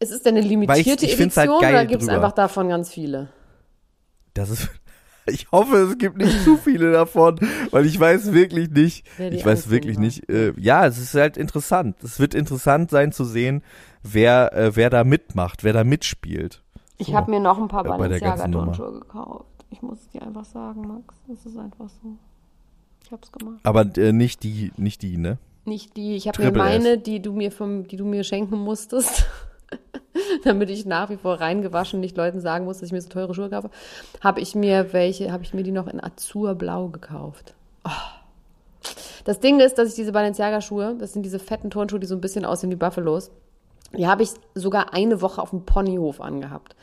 Ist 0.00 0.10
es 0.10 0.22
denn 0.22 0.36
eine 0.36 0.44
limitierte 0.46 1.06
ich 1.06 1.16
find's 1.16 1.36
halt 1.36 1.48
Edition 1.48 1.62
geil 1.62 1.74
oder 1.74 1.86
gibt 1.86 2.02
es 2.02 2.08
einfach 2.08 2.32
davon 2.32 2.68
ganz 2.68 2.90
viele? 2.92 3.28
Das 4.34 4.50
ist, 4.50 4.68
ich 5.26 5.50
hoffe, 5.52 5.76
es 5.76 5.98
gibt 5.98 6.16
nicht 6.16 6.42
zu 6.44 6.56
viele 6.56 6.92
davon, 6.92 7.38
weil 7.70 7.86
ich 7.86 7.98
weiß 7.98 8.32
wirklich 8.32 8.70
nicht, 8.70 9.06
ich 9.18 9.44
weiß 9.44 9.70
wirklich 9.70 9.98
nicht, 9.98 10.28
äh, 10.28 10.52
ja, 10.58 10.86
es 10.86 10.98
ist 10.98 11.14
halt 11.14 11.36
interessant. 11.36 11.96
Es 12.02 12.18
wird 12.20 12.34
interessant 12.34 12.90
sein 12.90 13.12
zu 13.12 13.24
sehen, 13.24 13.62
wer, 14.02 14.52
äh, 14.54 14.76
wer 14.76 14.90
da 14.90 15.04
mitmacht, 15.04 15.64
wer 15.64 15.72
da 15.72 15.84
mitspielt. 15.84 16.62
Ich 16.98 17.08
So. 17.08 17.14
habe 17.14 17.30
mir 17.30 17.40
noch 17.40 17.58
ein 17.58 17.68
paar 17.68 17.84
Äh, 17.84 17.88
bei 17.88 17.96
der 17.96 17.98
Balenciaga 18.20 18.36
ganzen 18.36 18.50
Nummer. 18.52 18.72
Turnschuhe 18.72 19.00
gekauft. 19.00 19.46
Ich 19.70 19.82
muss 19.82 19.98
es 20.00 20.08
dir 20.10 20.22
einfach 20.22 20.44
sagen, 20.44 20.86
Max. 20.86 21.14
Es 21.32 21.46
ist 21.46 21.56
einfach 21.58 21.88
so. 21.88 22.16
Ich 23.04 23.10
hab's 23.10 23.32
gemacht. 23.32 23.58
Aber 23.64 23.86
äh, 23.96 24.12
nicht 24.12 24.42
die, 24.42 24.70
nicht 24.76 25.02
die, 25.02 25.16
ne? 25.16 25.38
Nicht 25.64 25.96
die, 25.96 26.16
ich 26.16 26.28
habe 26.28 26.42
mir 26.42 26.48
Triple 26.52 26.62
S. 26.62 26.82
meine, 26.82 26.98
die 26.98 27.20
du 27.22 27.32
mir 27.32 27.50
vom, 27.52 27.86
die 27.88 27.96
du 27.96 28.04
mir 28.04 28.22
schenken 28.24 28.58
musstest, 28.58 29.26
damit 30.44 30.70
ich 30.70 30.86
nach 30.86 31.10
wie 31.10 31.16
vor 31.16 31.40
reingewaschen 31.40 32.00
nicht 32.00 32.16
Leuten 32.16 32.40
sagen 32.40 32.64
muss, 32.64 32.78
dass 32.78 32.88
ich 32.88 32.92
mir 32.92 33.00
so 33.00 33.08
teure 33.08 33.34
Schuhe 33.34 33.50
kaufe, 33.50 33.70
habe 34.20 34.40
ich 34.40 34.54
mir 34.54 34.92
welche, 34.92 35.32
habe 35.32 35.44
ich 35.44 35.54
mir 35.54 35.62
die 35.62 35.72
noch 35.72 35.88
in 35.88 36.02
Azurblau 36.02 36.88
gekauft. 36.88 37.54
Oh. 37.84 37.90
Das 39.24 39.40
Ding 39.40 39.60
ist, 39.60 39.78
dass 39.78 39.88
ich 39.88 39.94
diese 39.94 40.12
Balenciaga-Schuhe, 40.12 40.96
das 40.98 41.12
sind 41.12 41.22
diese 41.22 41.38
fetten 41.38 41.70
Turnschuhe, 41.70 42.00
die 42.00 42.06
so 42.06 42.16
ein 42.16 42.20
bisschen 42.20 42.44
aussehen 42.44 42.70
wie 42.70 42.76
Buffalos, 42.76 43.30
die 43.96 44.06
habe 44.06 44.22
ich 44.22 44.30
sogar 44.54 44.94
eine 44.94 45.20
Woche 45.20 45.40
auf 45.40 45.50
dem 45.50 45.64
Ponyhof 45.64 46.20
angehabt. 46.20 46.74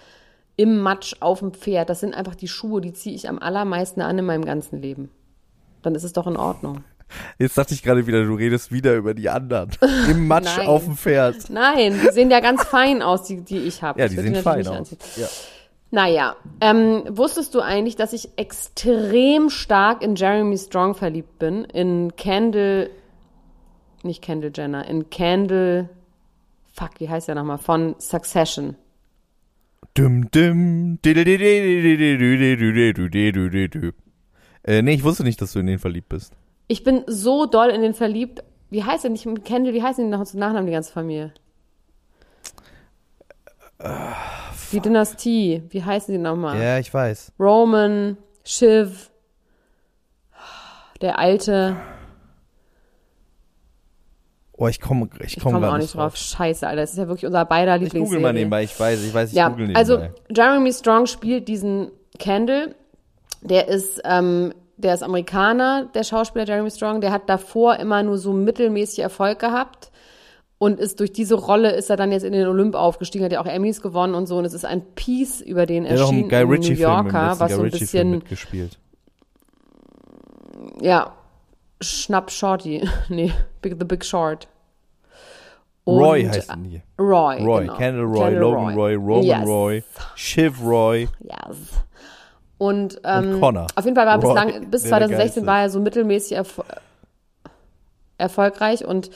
Im 0.56 0.80
Matsch 0.80 1.16
auf 1.22 1.40
dem 1.40 1.54
Pferd. 1.54 1.90
Das 1.90 2.02
sind 2.02 2.14
einfach 2.14 2.36
die 2.36 2.48
Schuhe, 2.48 2.82
die 2.82 2.94
ziehe 2.94 3.16
ich 3.16 3.30
am 3.30 3.40
allermeisten 3.40 4.02
an 4.02 4.18
in 4.18 4.26
meinem 4.26 4.46
ganzen 4.46 4.82
Leben. 4.82 5.10
Dann 5.82 5.96
ist 5.96 6.04
es 6.04 6.14
doch 6.14 6.28
in 6.28 6.38
Ordnung. 6.38 6.84
Jetzt 7.38 7.57
dachte 7.57 7.74
ich 7.74 7.84
gerade 7.84 8.07
wieder, 8.07 8.24
du 8.24 8.36
redest 8.36 8.72
wieder 8.72 8.95
über 8.95 9.14
die 9.14 9.30
anderen. 9.30 9.72
Im 10.10 10.28
Matsch 10.28 10.57
Nein. 10.57 10.68
auf 10.68 10.86
dem 10.86 10.95
Pferd. 10.95 11.49
Nein, 11.49 11.99
die 12.03 12.12
sehen 12.12 12.32
ja 12.32 12.39
ganz 12.39 12.64
fein 12.64 13.01
aus, 13.01 13.24
die, 13.24 13.41
die 13.41 13.57
ich 13.60 13.82
habe. 13.82 13.99
Ja, 13.99 14.07
die 14.07 14.16
sehen 14.16 14.36
fein 14.36 14.68
aus. 14.68 14.95
Ja. 15.16 15.28
Naja, 15.91 16.36
ähm, 16.62 17.03
wusstest 17.10 17.55
du 17.55 17.62
eigentlich, 17.62 17.95
dass 17.95 18.14
ich 18.14 18.30
extrem 18.38 19.49
stark 19.49 20.03
in 20.03 20.16
Jeremy 20.16 20.57
Strong 20.57 20.93
verliebt 20.93 21.39
bin? 21.39 21.64
In 21.64 22.16
Candle, 22.16 22.91
nicht 24.03 24.24
Candle 24.24 24.51
Jenner, 24.53 24.88
in 24.88 25.10
Candle, 25.10 25.89
fuck, 26.74 26.91
wie 26.99 27.10
heißt 27.10 27.28
der 27.28 27.36
nochmal? 27.36 27.57
Von 27.57 27.95
Succession. 27.97 28.76
Düm, 29.97 30.30
düm. 30.30 30.99
Äh, 34.64 34.82
nee, 34.82 34.93
ich 34.93 35.03
wusste 35.03 35.24
nicht, 35.24 35.41
dass 35.41 35.53
du 35.53 35.60
in 35.60 35.68
den 35.68 35.80
verliebt 35.80 36.10
bist. 36.10 36.34
Ich 36.72 36.84
bin 36.84 37.03
so 37.07 37.45
doll 37.47 37.70
in 37.70 37.82
den 37.82 37.93
verliebt. 37.95 38.43
Wie 38.70 38.84
heißt 38.84 39.03
nicht 39.09 39.26
mit 39.26 39.43
Kendall? 39.43 39.74
Wie 39.74 39.82
heißen 39.84 40.03
die 40.05 40.09
noch 40.15 40.24
zum 40.24 40.39
Nachnamen, 40.39 40.67
die 40.67 40.72
ganze 40.72 40.93
Familie? 40.93 41.34
Die 44.72 44.80
Dynastie. 44.80 45.63
Wie 45.70 45.84
heißen 45.84 46.13
die 46.13 46.20
nochmal? 46.22 46.61
Ja, 46.61 46.78
ich 46.78 46.93
weiß. 46.93 47.32
Roman, 47.39 48.17
Shiv, 48.45 49.09
der 51.01 51.17
Alte. 51.17 51.76
Oh, 54.53 54.67
ich 54.67 54.82
komme 54.82 55.07
ich 55.20 55.38
Ich 55.38 55.43
komm 55.43 55.53
komme 55.53 55.65
gar 55.65 55.74
auch 55.74 55.78
nicht 55.78 55.95
drauf. 55.95 56.17
Scheiße, 56.17 56.67
Alter. 56.67 56.82
Das 56.82 56.91
ist 56.91 56.97
ja 56.97 57.07
wirklich 57.07 57.26
unser 57.26 57.45
beider 57.45 57.76
Ich 57.78 57.80
google 57.84 57.86
Lieblingsserie. 58.01 58.22
mal 58.22 58.34
nebenbei, 58.34 58.63
ich 58.63 58.78
weiß, 58.78 59.01
ich 59.05 59.13
weiß, 59.13 59.30
ich 59.30 59.36
Ja, 59.36 59.47
google 59.47 59.67
nebenbei. 59.67 59.80
also 59.80 59.99
Jeremy 60.30 60.74
Strong 60.74 61.05
spielt 61.07 61.47
diesen 61.47 61.91
Candle. 62.20 62.76
Der 63.41 63.70
ist, 63.70 64.01
ähm, 64.03 64.53
der 64.80 64.94
ist 64.94 65.04
Amerikaner, 65.04 65.90
der 65.94 66.04
Schauspieler 66.04 66.46
Jeremy 66.46 66.72
Strong. 66.72 67.02
Der 67.02 67.12
hat 67.12 67.30
davor 67.30 67.78
immer 67.78 68.02
nur 68.02 68.18
so 68.18 68.32
mittelmäßig 68.34 69.00
Erfolg 69.00 69.40
gehabt. 69.40 69.92
Und 70.58 70.80
ist 70.80 71.00
durch 71.00 71.14
diese 71.14 71.36
Rolle 71.36 71.72
ist 71.72 71.90
er 71.90 71.96
dann 71.96 72.12
jetzt 72.12 72.24
in 72.24 72.34
den 72.34 72.46
Olymp 72.46 72.76
aufgestiegen, 72.76 73.24
hat 73.24 73.32
ja 73.32 73.40
auch 73.40 73.46
Emmys 73.46 73.82
gewonnen 73.82 74.14
und 74.14 74.28
so. 74.28 74.38
Und 74.38 74.46
es 74.46 74.54
ist 74.54 74.66
ein 74.66 74.82
Piece 74.96 75.40
über 75.40 75.66
den 75.66 75.86
der 75.86 75.94
einen 75.94 76.28
Guy 76.28 76.42
in 76.42 76.48
New 76.48 76.54
Ritchie 76.54 76.74
im 76.74 76.80
Yorker, 76.80 77.40
was 77.40 77.48
Guy 77.48 77.50
so 77.50 77.62
ein 77.64 77.72
bisschen, 77.72 78.12
mitgespielt. 78.12 78.78
ja, 80.82 81.14
Schnapp 81.82 82.30
Shorty. 82.30 82.86
nee, 83.10 83.32
Big, 83.62 83.78
The 83.80 83.86
Big 83.86 84.04
Short. 84.04 84.50
Roy 85.88 86.26
Und, 86.26 86.32
heißen 86.32 86.64
die. 86.64 86.82
Roy. 87.00 87.42
Roy, 87.42 87.62
genau. 87.62 87.78
Kendall 87.78 88.06
Roy, 88.06 88.20
Kendall 88.20 88.42
Logan 88.42 88.76
Roy, 88.76 88.96
Roman 88.96 89.24
yes. 89.24 89.48
Roy, 89.48 89.84
Shiv 90.16 90.62
Roy. 90.62 91.08
Yes. 91.22 91.58
Und, 92.60 93.01
ähm, 93.05 93.39
Connor. 93.39 93.68
auf 93.74 93.86
jeden 93.86 93.95
Fall 93.95 94.05
war 94.05 94.16
er 94.16 94.22
Roy, 94.22 94.34
bislang, 94.34 94.70
bis 94.70 94.84
wer 94.84 94.99
der 94.99 95.07
2016 95.07 95.18
Geilste 95.18 95.45
war 95.47 95.62
er 95.62 95.70
so 95.72 95.80
mittelmäßig 95.80 96.34
erfo 96.34 96.64
erfolgreich 98.18 98.86
und 98.86 99.10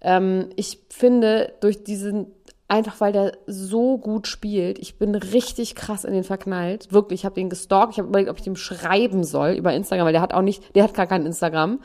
ähm, 0.00 0.50
ich 0.56 0.80
finde 0.90 1.52
durch 1.60 1.84
diesen, 1.84 2.26
einfach 2.66 3.00
weil 3.00 3.12
der 3.12 3.32
so 3.46 3.98
gut 3.98 4.26
spielt, 4.26 4.80
ich 4.80 4.98
bin 4.98 5.14
richtig 5.14 5.76
krass 5.76 6.04
in 6.04 6.12
den 6.12 6.24
verknallt. 6.24 6.92
Wirklich, 6.92 7.20
ich 7.20 7.24
habe 7.24 7.36
den 7.36 7.50
gestalkt, 7.50 7.92
ich 7.92 7.98
habe 7.98 8.08
überlegt, 8.08 8.30
ob 8.30 8.36
ich 8.36 8.42
dem 8.42 8.56
schreiben 8.56 9.22
soll 9.22 9.52
über 9.52 9.72
Instagram, 9.72 10.06
weil 10.06 10.12
der 10.12 10.22
hat 10.22 10.34
auch 10.34 10.42
nicht, 10.42 10.74
der 10.74 10.84
hat 10.84 10.94
gar 10.94 11.06
kein 11.06 11.24
Instagram. 11.24 11.80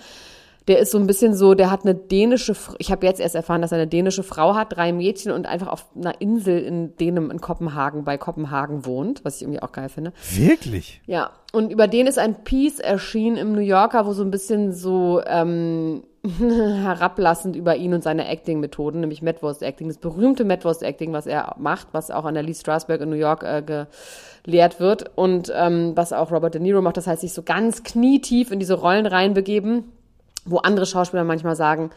Der 0.67 0.79
ist 0.79 0.91
so 0.91 0.97
ein 0.97 1.07
bisschen 1.07 1.35
so, 1.35 1.53
der 1.53 1.71
hat 1.71 1.83
eine 1.83 1.95
dänische, 1.95 2.55
ich 2.77 2.91
habe 2.91 3.05
jetzt 3.05 3.19
erst 3.19 3.35
erfahren, 3.35 3.61
dass 3.61 3.71
er 3.71 3.79
eine 3.79 3.87
dänische 3.87 4.23
Frau 4.23 4.55
hat, 4.55 4.75
drei 4.75 4.93
Mädchen 4.93 5.31
und 5.31 5.45
einfach 5.45 5.67
auf 5.67 5.85
einer 5.95 6.21
Insel 6.21 6.59
in 6.59 6.95
Dänemark, 6.97 7.33
in 7.33 7.41
Kopenhagen, 7.41 8.03
bei 8.03 8.17
Kopenhagen 8.17 8.85
wohnt, 8.85 9.25
was 9.25 9.37
ich 9.37 9.41
irgendwie 9.43 9.61
auch 9.61 9.71
geil 9.71 9.89
finde. 9.89 10.13
Wirklich? 10.31 11.01
Ja, 11.05 11.31
und 11.51 11.71
über 11.71 11.87
den 11.87 12.07
ist 12.07 12.17
ein 12.17 12.43
Piece 12.43 12.79
erschienen 12.79 13.37
im 13.37 13.53
New 13.53 13.61
Yorker, 13.61 14.05
wo 14.05 14.13
so 14.13 14.23
ein 14.23 14.31
bisschen 14.31 14.73
so 14.73 15.21
ähm, 15.25 16.03
herablassend 16.39 17.57
über 17.57 17.75
ihn 17.75 17.93
und 17.93 18.01
seine 18.01 18.29
Acting-Methoden, 18.29 19.01
nämlich 19.01 19.21
Medwurst-Acting, 19.21 19.89
das 19.89 19.97
berühmte 19.97 20.45
Medwurst-Acting, 20.45 21.11
was 21.11 21.27
er 21.27 21.55
macht, 21.59 21.89
was 21.91 22.11
auch 22.11 22.23
an 22.23 22.33
der 22.33 22.43
Lee 22.43 22.53
Strasberg 22.53 23.01
in 23.01 23.09
New 23.09 23.17
York 23.17 23.43
äh, 23.43 23.85
gelehrt 24.43 24.79
wird 24.79 25.11
und 25.15 25.51
ähm, 25.53 25.91
was 25.95 26.13
auch 26.13 26.31
Robert 26.31 26.53
De 26.53 26.61
Niro 26.61 26.81
macht, 26.81 26.95
das 26.95 27.07
heißt, 27.07 27.21
sich 27.21 27.33
so 27.33 27.43
ganz 27.43 27.83
knietief 27.83 28.51
in 28.51 28.59
diese 28.59 28.75
Rollen 28.75 29.05
reinbegeben, 29.05 29.83
wo 30.45 30.57
andere 30.57 30.85
Schauspieler 30.85 31.23
manchmal 31.23 31.55
sagen, 31.55 31.89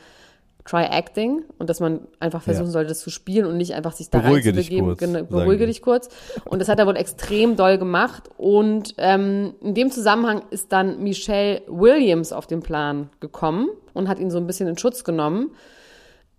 try 0.64 0.82
acting 0.84 1.44
und 1.59 1.70
dass 1.70 1.78
man 1.78 2.01
einfach 2.18 2.42
versuchen 2.42 2.66
Ja. 2.66 2.72
sollte, 2.72 2.88
das 2.88 2.99
zu 2.99 3.11
spielen 3.11 3.47
und 3.47 3.57
nicht 3.57 3.74
einfach 3.74 3.92
sich 3.92 4.11
da 4.11 4.18
Beruhige 4.18 4.53
dich 4.53 4.70
reinzubegeben. 4.72 4.86
kurz, 4.86 4.99
Genau, 4.99 5.22
beruhige 5.24 5.66
dich 5.66 5.80
kurz. 5.80 6.09
Und 6.44 6.59
das 6.59 6.68
hat 6.68 6.80
er 6.80 6.86
wohl 6.88 6.97
extrem 6.97 7.55
doll 7.57 7.78
gemacht. 7.78 8.30
Und 8.36 8.94
ähm, 8.99 9.55
in 9.61 9.74
dem 9.74 9.90
Zusammenhang 9.92 10.42
ist 10.51 10.72
dann 10.72 11.03
Michelle 11.03 11.62
Williams 11.68 12.32
auf 12.32 12.49
den 12.49 12.62
Plan 12.62 13.11
gekommen 13.20 13.68
und 13.94 14.09
hat 14.09 14.18
ihn 14.18 14.30
so 14.30 14.38
ein 14.38 14.47
bisschen 14.49 14.66
in 14.68 14.76
Schutz 14.76 15.05
genommen. 15.05 15.53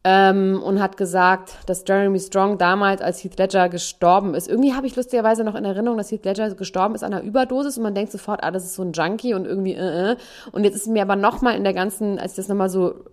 Ähm, 0.10 0.64
und 0.64 0.82
hat 0.82 0.96
gesagt, 0.96 1.58
dass 1.66 1.84
Jeremy 1.86 2.18
Strong 2.18 2.58
damals, 2.58 3.02
als 3.02 3.22
Heath 3.22 3.38
Ledger 3.38 3.68
gestorben 3.68 4.36
ist, 4.36 4.48
irgendwie 4.48 4.74
habe 4.74 4.88
ich 4.88 4.96
lustigerweise 4.96 5.44
noch 5.44 5.54
in 5.54 5.66
Erinnerung, 5.66 5.98
dass 5.98 6.12
Heath 6.12 6.24
Ledger 6.24 6.56
gestorben 6.56 6.96
ist 6.96 7.04
an 7.04 7.14
einer 7.14 7.24
Überdosis 7.24 7.76
und 7.76 7.84
man 7.84 7.94
denkt 7.94 8.14
sofort, 8.14 8.42
ah, 8.42 8.52
das 8.52 8.64
ist 8.64 8.76
so 8.76 8.84
ein 8.84 8.94
Junkie 8.94 9.34
und 9.34 9.46
irgendwie, 9.46 9.74
äh, 9.74 10.12
äh. 10.12 10.16
Und 10.54 10.64
jetzt 10.64 10.76
ist 10.76 10.88
mir 10.88 11.02
aber 11.02 11.18
nochmal 11.18 11.58
in 11.58 11.66
der 11.66 11.74
ganzen, 11.74 12.20
als 12.20 12.32
ich 12.32 12.36
das 12.38 12.48
nochmal 12.48 12.70
so 12.70 13.04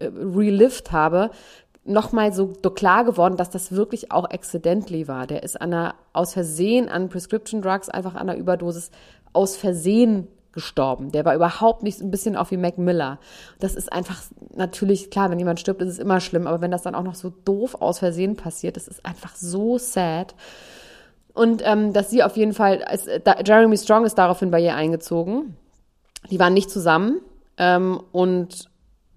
äh, 0.00 0.06
relived 0.06 0.90
habe, 0.90 1.30
nochmal 1.84 2.32
so, 2.32 2.48
klar 2.48 3.04
geworden, 3.04 3.36
dass 3.36 3.50
das 3.50 3.70
wirklich 3.70 4.10
auch 4.10 4.24
accidentally 4.24 5.06
war. 5.06 5.28
Der 5.28 5.44
ist 5.44 5.60
an 5.60 5.72
einer, 5.72 5.94
aus 6.12 6.32
Versehen 6.32 6.88
an 6.88 7.08
Prescription 7.08 7.62
Drugs, 7.62 7.88
einfach 7.88 8.16
an 8.16 8.28
einer 8.28 8.36
Überdosis, 8.36 8.90
aus 9.32 9.56
Versehen 9.56 10.26
gestorben. 10.56 11.12
Der 11.12 11.26
war 11.26 11.34
überhaupt 11.34 11.82
nicht 11.82 11.98
so 11.98 12.04
ein 12.04 12.10
bisschen 12.10 12.34
auch 12.34 12.50
wie 12.50 12.56
Mac 12.56 12.78
Miller. 12.78 13.18
Das 13.60 13.74
ist 13.74 13.92
einfach 13.92 14.22
natürlich, 14.56 15.10
klar, 15.10 15.30
wenn 15.30 15.38
jemand 15.38 15.60
stirbt, 15.60 15.82
ist 15.82 15.90
es 15.90 15.98
immer 15.98 16.18
schlimm, 16.18 16.46
aber 16.46 16.62
wenn 16.62 16.70
das 16.70 16.82
dann 16.82 16.94
auch 16.94 17.02
noch 17.02 17.14
so 17.14 17.30
doof 17.44 17.76
aus 17.78 17.98
Versehen 17.98 18.36
passiert, 18.36 18.76
das 18.76 18.88
ist 18.88 19.04
einfach 19.04 19.36
so 19.36 19.76
sad. 19.76 20.34
Und 21.34 21.60
ähm, 21.62 21.92
dass 21.92 22.08
sie 22.08 22.22
auf 22.22 22.38
jeden 22.38 22.54
Fall, 22.54 22.82
als, 22.82 23.06
da, 23.22 23.36
Jeremy 23.44 23.76
Strong 23.76 24.06
ist 24.06 24.14
daraufhin 24.14 24.50
bei 24.50 24.60
ihr 24.60 24.74
eingezogen. 24.74 25.56
Die 26.30 26.40
waren 26.40 26.54
nicht 26.54 26.70
zusammen 26.70 27.20
ähm, 27.58 28.00
und 28.10 28.70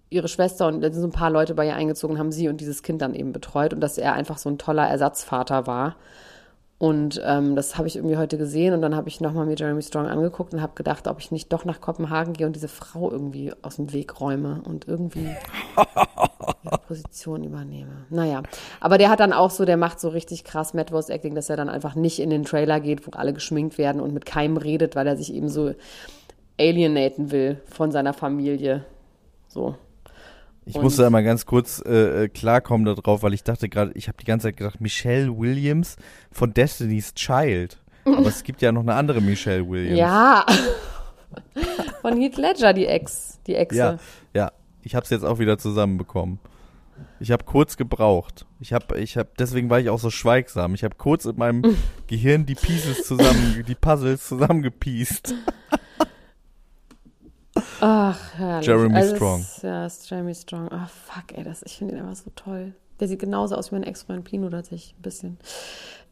ihre 0.09 0.27
Schwester 0.27 0.67
und 0.67 0.81
sind 0.81 0.93
so 0.93 1.07
ein 1.07 1.11
paar 1.11 1.31
Leute 1.31 1.55
bei 1.55 1.67
ihr 1.67 1.75
eingezogen, 1.75 2.19
haben 2.19 2.33
sie 2.33 2.49
und 2.49 2.59
dieses 2.59 2.83
Kind 2.83 3.01
dann 3.01 3.15
eben 3.15 3.31
betreut 3.31 3.73
und 3.73 3.79
dass 3.79 3.97
er 3.97 4.11
einfach 4.11 4.37
so 4.37 4.49
ein 4.49 4.57
toller 4.57 4.85
Ersatzvater 4.85 5.67
war. 5.67 5.95
Und 6.80 7.21
ähm, 7.25 7.57
das 7.57 7.77
habe 7.77 7.89
ich 7.89 7.97
irgendwie 7.97 8.15
heute 8.15 8.38
gesehen 8.38 8.73
und 8.73 8.82
dann 8.82 8.95
habe 8.95 9.09
ich 9.09 9.19
nochmal 9.19 9.45
mir 9.45 9.55
Jeremy 9.55 9.82
Strong 9.82 10.07
angeguckt 10.07 10.53
und 10.53 10.61
habe 10.61 10.75
gedacht, 10.75 11.09
ob 11.09 11.19
ich 11.19 11.30
nicht 11.30 11.51
doch 11.51 11.65
nach 11.65 11.82
Kopenhagen 11.82 12.32
gehe 12.32 12.47
und 12.47 12.55
diese 12.55 12.69
Frau 12.69 13.11
irgendwie 13.11 13.51
aus 13.61 13.75
dem 13.75 13.91
Weg 13.91 14.21
räume 14.21 14.61
und 14.63 14.88
irgendwie 14.88 15.36
ihre 16.63 16.77
Position 16.88 17.43
übernehme. 17.43 18.05
Naja, 18.09 18.43
aber 18.80 18.97
der 18.97 19.09
hat 19.09 19.19
dann 19.19 19.34
auch 19.34 19.49
so, 19.49 19.65
der 19.65 19.75
macht 19.75 19.99
so 19.99 20.07
richtig 20.07 20.45
krass 20.45 20.73
Madwurst 20.73 21.09
Acting, 21.09 21.36
dass 21.36 21.49
er 21.49 21.57
dann 21.57 21.67
einfach 21.67 21.95
nicht 21.95 22.19
in 22.19 22.30
den 22.30 22.45
Trailer 22.45 22.80
geht, 22.80 23.05
wo 23.05 23.11
alle 23.11 23.34
geschminkt 23.34 23.77
werden 23.77 23.99
und 23.99 24.13
mit 24.13 24.25
keinem 24.25 24.55
redet, 24.55 24.95
weil 24.95 25.05
er 25.05 25.17
sich 25.17 25.34
eben 25.34 25.49
so 25.49 25.73
alienaten 26.57 27.32
will 27.32 27.59
von 27.65 27.91
seiner 27.91 28.13
Familie. 28.13 28.86
So. 29.49 29.75
Ich 30.70 30.76
Und- 30.76 30.84
musste 30.84 31.03
einmal 31.03 31.24
ganz 31.24 31.47
kurz 31.47 31.82
äh, 31.84 32.26
äh, 32.26 32.30
klarkommen 32.30 32.86
darauf, 32.86 33.24
weil 33.24 33.34
ich 33.34 33.43
dachte 33.43 33.70
gerade, 33.70 33.91
ich 33.95 34.07
habe 34.07 34.20
die 34.20 34.26
ganze 34.26 34.47
Zeit 34.49 34.57
gedacht, 34.57 34.80
Michelle 34.80 35.36
Williams 35.36 35.95
von 36.32 36.53
Destiny's 36.53 37.15
Child. 37.15 37.80
Aber 38.05 38.28
es 38.28 38.43
gibt 38.43 38.61
ja 38.61 38.72
noch 38.72 38.82
eine 38.84 38.93
andere 38.93 39.20
Michelle 39.20 39.67
Williams. 39.67 39.97
Ja. 39.97 40.45
von 42.01 42.22
Heath 42.22 42.38
Ledger, 42.38 42.74
die 42.74 42.86
Ex. 42.86 43.39
Die 43.47 43.55
Exe. 43.55 43.78
ja, 43.78 43.97
ja. 44.36 44.51
Ich 44.84 44.93
habe 44.93 45.03
es 45.05 45.09
jetzt 45.09 45.26
auch 45.26 45.39
wieder 45.39 45.57
zusammenbekommen. 45.57 46.38
Ich 47.20 47.32
habe 47.32 47.45
kurz 47.45 47.76
gebraucht. 47.76 48.45
Ich 48.59 48.72
habe, 48.72 48.99
ich 48.99 49.17
habe, 49.17 49.30
deswegen 49.39 49.72
war 49.72 49.80
ich 49.80 49.89
auch 49.89 49.99
so 49.99 50.11
schweigsam. 50.11 50.76
Ich 50.76 50.84
habe 50.84 50.95
kurz 50.97 51.26
in 51.26 51.36
meinem 51.38 51.63
Gehirn 52.07 52.45
die 52.45 52.53
Pieces 52.55 53.07
zusammen, 53.07 53.63
die 53.67 53.76
Puzzles 53.76 54.28
zusammengepiest. 54.28 55.34
Ach, 57.82 58.20
herrlich. 58.36 58.68
Jeremy 58.68 58.95
also, 58.95 59.16
Strong. 59.16 59.41
Es, 59.41 59.62
ja, 59.62 59.86
ist 59.86 60.10
Jeremy 60.10 60.36
Strong. 60.36 60.70
Ach, 60.72 60.89
fuck, 60.89 61.38
ey, 61.38 61.43
das, 61.43 61.64
ich 61.64 61.78
finde 61.78 61.95
ihn 61.95 62.01
einfach 62.01 62.16
so 62.16 62.32
toll. 62.36 62.74
Der 62.99 63.07
sieht 63.07 63.20
genauso 63.20 63.55
aus 63.55 63.72
wie 63.72 63.76
mein 63.76 63.84
Ex-Freund 63.84 64.26
Pino 64.26 64.49
tatsächlich, 64.49 64.95
ein 64.97 65.01
bisschen. 65.01 65.38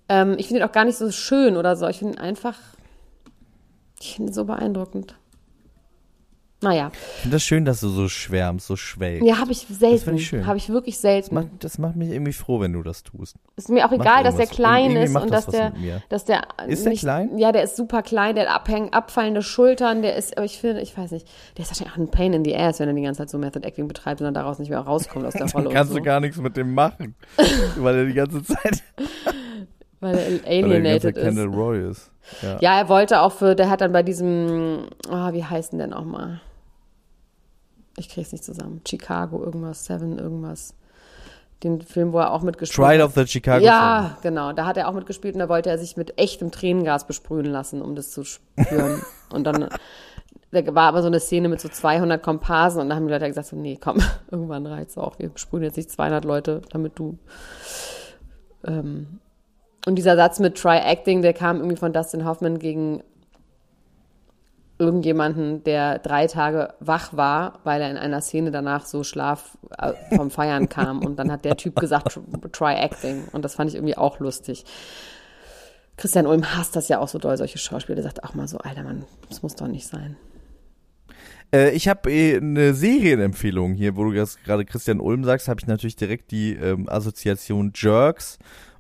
Ähm, 0.10 0.36
ich 0.38 0.48
finde 0.48 0.62
ihn 0.62 0.68
auch 0.68 0.72
gar 0.72 0.86
nicht 0.86 0.98
so 0.98 1.12
schön 1.12 1.58
oder 1.58 1.76
so. 1.76 1.88
Ich 1.88 2.00
finde 2.00 2.18
ihn 2.18 2.20
einfach, 2.20 2.58
ich 4.00 4.16
finde 4.16 4.32
ihn 4.32 4.34
so 4.34 4.46
beeindruckend. 4.46 5.16
Naja, 6.60 6.90
Ich 6.92 7.22
finde 7.22 7.36
das 7.36 7.44
schön, 7.44 7.66
dass 7.66 7.82
du 7.82 7.90
so 7.90 8.10
schwärmst, 8.10 8.66
so 8.66 8.76
schwelgst. 8.76 9.28
ja, 9.28 9.38
habe 9.38 9.52
ich 9.52 9.60
selten. 9.70 10.04
find 10.04 10.20
ich 10.20 10.28
schön. 10.28 10.48
Habe 10.48 10.58
ich 10.58 10.70
wirklich 10.70 10.96
Das, 10.96 11.02
selten. 11.04 11.36
macht, 11.36 11.48
das 11.60 11.78
macht 11.78 11.96
mich 11.96 12.10
irgendwie 12.10 12.34
froh, 12.34 12.60
wenn 12.60 12.74
du 12.74 12.82
das 12.82 13.04
tust. 13.04 13.36
Ist 13.58 13.70
mir 13.70 13.86
auch 13.86 13.92
Macht 13.92 14.02
egal, 14.02 14.24
dass 14.24 14.38
der 14.38 14.48
klein 14.48 14.96
ist 14.96 15.16
und 15.16 15.30
das 15.32 15.46
dass 15.46 15.54
der, 15.54 15.72
dass 16.10 16.26
der 16.26 16.42
Ist 16.68 16.84
der 16.86 16.92
nicht, 16.94 17.02
klein? 17.02 17.38
Ja, 17.38 17.52
der 17.52 17.62
ist 17.62 17.76
super 17.76 18.02
klein, 18.02 18.34
der 18.34 18.48
hat 18.50 18.56
abhäng, 18.56 18.92
abfallende 18.92 19.44
Schultern, 19.44 20.02
der 20.02 20.16
ist, 20.16 20.36
aber 20.36 20.46
ich 20.48 20.58
finde, 20.60 20.82
ich 20.82 20.98
weiß 20.98 21.12
nicht, 21.12 21.28
der 21.58 21.64
ist 21.64 21.70
wahrscheinlich 21.70 21.94
auch 21.94 21.98
ein 22.00 22.10
Pain 22.10 22.34
in 22.34 22.44
the 22.44 22.56
ass, 22.56 22.80
wenn 22.80 22.88
er 22.88 22.96
die 22.96 23.04
ganze 23.04 23.20
Zeit 23.20 23.30
so 23.30 23.38
Method 23.38 23.64
Acting 23.64 23.88
betreibt 23.88 24.20
und 24.22 24.26
dann 24.26 24.34
daraus 24.34 24.58
nicht 24.58 24.70
mehr 24.70 24.80
rauskommt 24.80 25.26
aus 25.28 25.34
der 25.34 25.46
Rolle 25.54 25.66
Dann 25.66 25.74
kannst 25.74 25.92
so. 25.92 25.98
du 26.00 26.04
gar 26.04 26.20
nichts 26.20 26.38
mit 26.38 26.58
dem 26.58 26.74
machen, 26.74 27.14
weil 27.78 27.98
er 27.98 28.06
die 28.06 28.14
ganze 28.16 28.42
Zeit, 28.42 28.82
weil 30.00 30.16
er 30.16 30.18
weil 30.18 30.24
er 30.24 30.30
die 30.30 30.38
ganze 30.40 30.48
alienated 30.50 31.02
Zeit 31.04 31.18
ist. 31.18 31.24
Kendall 31.24 31.48
Roy 31.56 31.88
ist. 31.92 32.12
Ja. 32.42 32.58
Ja, 32.62 32.78
er 32.80 32.90
wollte 32.90 33.22
auch 33.22 33.32
für, 33.32 33.56
der 33.56 33.70
hat 33.70 33.82
dann 33.82 33.92
bei 33.94 34.02
diesem, 34.04 34.88
ah, 35.10 35.32
wie 35.34 35.44
heißt 35.46 35.72
denn 35.72 35.78
der 35.80 35.88
nochmal? 35.88 36.42
Ich 37.98 38.10
krieg's 38.10 38.32
nicht 38.32 38.44
zusammen. 38.44 38.82
Chicago, 38.88 39.44
irgendwas, 39.44 39.86
Seven, 39.86 40.18
irgendwas. 40.18 40.74
Den 41.64 41.82
Film, 41.82 42.14
wo 42.14 42.20
er 42.20 42.32
auch 42.32 42.44
mitgespielt 42.44 42.76
Trial 42.76 43.02
hat. 43.02 43.08
of 43.08 43.16
the 43.16 43.26
Chicago. 43.26 43.66
Ja, 43.66 44.18
genau. 44.22 44.54
Da 44.54 44.66
hat 44.68 44.78
er 44.78 44.88
auch 44.88 44.94
mitgespielt 44.94 45.34
und 45.34 45.40
da 45.40 45.50
wollte 45.50 45.70
er 45.70 45.80
sich 45.80 45.98
mit 45.98 46.20
echtem 46.20 46.52
Tränengas 46.52 47.08
besprühen 47.08 47.48
lassen, 47.48 47.82
um 47.82 47.96
das 47.96 48.12
zu 48.12 48.24
spüren. 48.24 49.02
und 49.34 49.44
dann 49.44 49.70
da 50.52 50.76
war 50.76 50.88
aber 50.88 51.02
so 51.02 51.08
eine 51.08 51.20
Szene 51.20 51.50
mit 51.50 51.60
so 51.60 51.68
200 51.68 52.24
Komparsen 52.24 52.82
und 52.82 52.90
da 52.90 52.96
haben 52.96 53.08
die 53.08 53.14
Leute 53.14 53.28
gesagt 53.28 53.48
so, 53.48 53.56
nee, 53.56 53.78
komm, 53.82 53.98
irgendwann 54.32 54.66
reicht's 54.66 54.98
auch. 54.98 55.20
Wir 55.20 55.30
besprühen 55.30 55.64
jetzt 55.64 55.78
nicht 55.78 55.92
200 55.92 56.24
Leute, 56.24 56.62
damit 56.70 56.98
du 56.98 57.18
ähm, 58.64 59.20
und 59.86 59.96
dieser 59.96 60.18
Satz 60.18 60.40
mit 60.40 60.58
Try 60.58 60.80
Acting, 60.80 61.22
der 61.22 61.34
kam 61.34 61.58
irgendwie 61.58 61.78
von 61.78 61.94
Dustin 61.94 62.26
Hoffman 62.26 62.60
gegen 62.60 63.04
irgendjemanden, 64.80 65.64
der 65.64 66.00
drei 66.00 66.28
Tage 66.28 66.74
wach 66.80 67.16
war, 67.16 67.60
weil 67.64 67.82
er 67.82 67.90
in 67.90 67.98
einer 67.98 68.22
Szene 68.22 68.52
danach 68.52 68.86
so 68.86 69.04
Schlaf 69.04 69.58
äh, 69.78 69.94
vom 70.16 70.30
Feiern 70.30 70.70
kam. 70.70 71.04
Und 71.04 71.18
dann 71.18 71.32
hat 71.32 71.46
der 71.46 71.58
Typ 71.58 71.76
gesagt, 71.78 72.10
tr- 72.12 72.52
try 72.52 72.76
acting. 72.76 73.24
Und 73.32 73.44
das 73.44 73.56
fand 73.56 73.70
ich 73.70 73.76
irgendwie 73.76 73.98
auch 73.98 74.20
lustig. 74.20 74.66
Christian 75.98 76.28
Ulm 76.28 76.56
hasst 76.56 76.76
das 76.76 76.90
ja 76.90 77.00
auch 77.00 77.08
so 77.08 77.18
doll, 77.18 77.38
solche 77.38 77.58
Schauspieler. 77.58 77.96
Der 77.96 78.04
sagt 78.04 78.24
auch 78.24 78.36
mal 78.36 78.48
so, 78.48 78.60
Alter 78.60 78.84
Mann, 78.84 79.06
das 79.30 79.42
muss 79.42 79.56
doch 79.56 79.68
nicht 79.68 79.88
sein. 79.88 80.16
Äh, 81.52 81.72
ich 81.72 81.88
habe 81.88 82.12
äh, 82.12 82.38
eine 82.38 82.74
Serienempfehlung 82.74 83.74
hier, 83.74 83.96
wo 83.96 84.04
du 84.04 84.12
gerade 84.12 84.66
Christian 84.66 85.00
Ulm 85.00 85.24
sagst, 85.24 85.48
habe 85.48 85.60
ich 85.60 85.68
natürlich 85.68 85.96
direkt 85.96 86.30
die 86.32 86.54
ähm, 86.54 86.88
Assoziation 86.88 87.72
Jerks. 87.74 88.38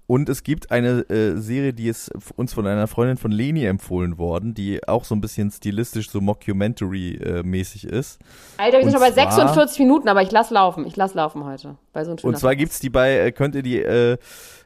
Und 0.09 0.29
es 0.29 0.43
gibt 0.43 0.71
eine 0.71 1.01
äh, 1.09 1.35
Serie, 1.37 1.73
die 1.73 1.87
ist 1.89 2.09
uns 2.37 2.53
von 2.53 2.65
einer 2.65 2.87
Freundin 2.87 3.17
von 3.17 3.29
Leni 3.29 3.65
empfohlen 3.65 4.17
worden, 4.17 4.53
die 4.53 4.87
auch 4.87 5.03
so 5.03 5.13
ein 5.13 5.19
bisschen 5.19 5.51
stilistisch 5.51 6.09
so 6.09 6.21
Mockumentary-mäßig 6.21 7.85
ist. 7.87 8.19
Alter, 8.57 8.77
wir 8.77 8.83
sind 8.83 8.93
schon 8.93 9.01
bei 9.01 9.11
zwar- 9.11 9.31
46 9.33 9.79
Minuten, 9.79 10.07
aber 10.07 10.21
ich 10.21 10.31
lass 10.31 10.49
laufen. 10.49 10.85
Ich 10.87 10.95
lass 10.95 11.13
laufen 11.13 11.43
heute. 11.43 11.75
Weil 11.93 12.05
so 12.05 12.15
Und 12.27 12.37
zwar 12.37 12.55
gibt's 12.55 12.79
die 12.79 12.89
bei, 12.89 13.17
äh, 13.19 13.31
könnt 13.31 13.55
ihr 13.55 13.63
die, 13.63 13.79
äh, 13.81 14.17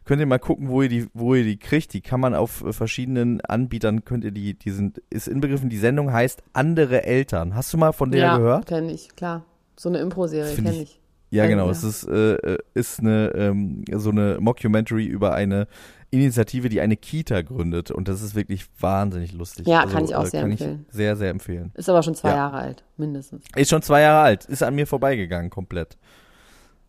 könnt 0.06 0.20
ihr 0.20 0.28
mal 0.28 0.40
gucken, 0.40 0.70
wo 0.70 0.82
ihr 0.84 0.90
die, 0.90 1.08
wo 1.14 1.34
ihr 1.36 1.44
die 1.44 1.58
kriegt. 1.58 1.94
Die 1.94 2.02
kann 2.02 2.20
man 2.20 2.36
auf 2.36 2.64
äh, 2.64 2.72
verschiedenen 2.74 3.42
Anbietern, 3.42 4.06
könnt 4.06 4.24
ihr 4.24 4.32
die, 4.32 4.54
die 4.54 4.70
sind, 4.72 5.02
ist 5.10 5.28
inbegriffen, 5.28 5.70
die 5.70 5.78
Sendung 5.78 6.12
heißt 6.14 6.44
Andere 6.54 7.04
Eltern. 7.04 7.56
Hast 7.56 7.74
du 7.74 7.78
mal 7.78 7.94
von 7.94 8.12
der 8.12 8.22
ja, 8.22 8.38
gehört? 8.38 8.68
kenne 8.68 8.92
ich, 8.92 9.16
klar. 9.16 9.44
So 9.76 9.90
eine 9.90 10.00
Impro-Serie 10.00 10.54
kenne 10.56 10.72
ich- 10.74 10.82
ich. 10.82 11.01
Ja, 11.32 11.48
genau. 11.48 11.66
ja. 11.66 11.72
Es 11.72 11.84
ist, 11.84 12.04
äh, 12.08 12.34
äh, 12.36 12.58
ist 12.74 13.00
eine, 13.00 13.32
ähm, 13.36 13.84
so 13.94 14.10
eine 14.12 14.38
Mockumentary 14.40 15.06
über 15.06 15.34
eine 15.34 15.68
Initiative, 16.12 16.68
die 16.68 16.82
eine 16.82 16.98
Kita 16.98 17.42
gründet. 17.42 17.90
Und 17.90 18.10
das 18.10 18.22
ist 18.22 18.36
wirklich 18.36 18.66
wahnsinnig 18.80 19.32
lustig. 19.32 19.66
Ja, 19.66 19.86
kann 19.86 20.04
ich 20.04 20.14
auch 20.14 20.26
äh, 20.26 20.28
sehr 20.30 20.42
empfehlen. 20.44 20.86
Sehr, 20.90 21.16
sehr 21.16 21.30
empfehlen. 21.30 21.72
Ist 21.76 21.88
aber 21.90 22.04
schon 22.04 22.16
zwei 22.16 22.30
Ja. 22.32 22.36
Jahre 22.36 22.58
alt, 22.58 22.84
mindestens. 22.98 23.46
Ist 23.56 23.70
schon 23.70 23.82
zwei 23.82 24.02
Jahre 24.02 24.24
alt. 24.26 24.46
Ist 24.46 24.62
an 24.62 24.76
mir 24.76 24.86
vorbeigegangen, 24.86 25.50
komplett. 25.50 25.98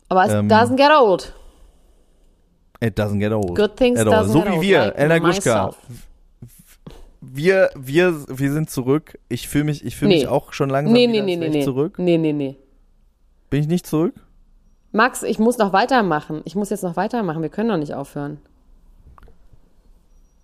Aber 0.09 0.25
es 0.25 0.33
Ähm, 0.33 0.49
doesn't 0.49 0.75
get 0.75 0.91
old. 0.91 1.33
It 2.81 2.99
doesn't 2.99 3.19
get 3.19 3.31
old. 3.31 3.55
Good 3.55 3.77
things 3.77 3.97
at 3.97 4.07
all. 4.07 4.25
So 4.25 4.41
get 4.41 4.47
wie 4.51 4.55
old, 4.55 4.61
wir, 4.61 4.79
like 4.87 4.97
Elena 4.97 5.19
Gruschka. 5.19 5.73
Wir, 7.21 7.69
wir, 7.75 8.13
wir 8.27 8.51
sind 8.51 8.69
zurück. 8.69 9.17
Ich 9.29 9.47
fühle 9.47 9.63
mich, 9.63 9.85
ich 9.85 9.95
fühle 9.95 10.09
Nee. 10.09 10.15
mich 10.17 10.27
auch 10.27 10.51
schon 10.51 10.69
langsam 10.69 10.91
Nee, 10.91 11.03
wieder, 11.07 11.23
nee, 11.23 11.31
als 11.35 11.39
nee, 11.39 11.47
nee, 11.49 11.57
nee. 11.59 11.63
zurück. 11.63 11.97
Nee, 11.97 12.17
nee, 12.17 12.33
nee. 12.33 12.57
Bin 13.49 13.61
ich 13.61 13.67
nicht 13.67 13.87
zurück? 13.87 14.15
Max, 14.93 15.23
ich 15.23 15.39
muss 15.39 15.57
noch 15.57 15.73
weitermachen. 15.73 16.41
Ich 16.45 16.55
muss 16.55 16.69
jetzt 16.69 16.83
noch 16.83 16.95
weitermachen. 16.95 17.41
Wir 17.41 17.49
können 17.49 17.69
doch 17.69 17.77
nicht 17.77 17.93
aufhören. 17.93 18.39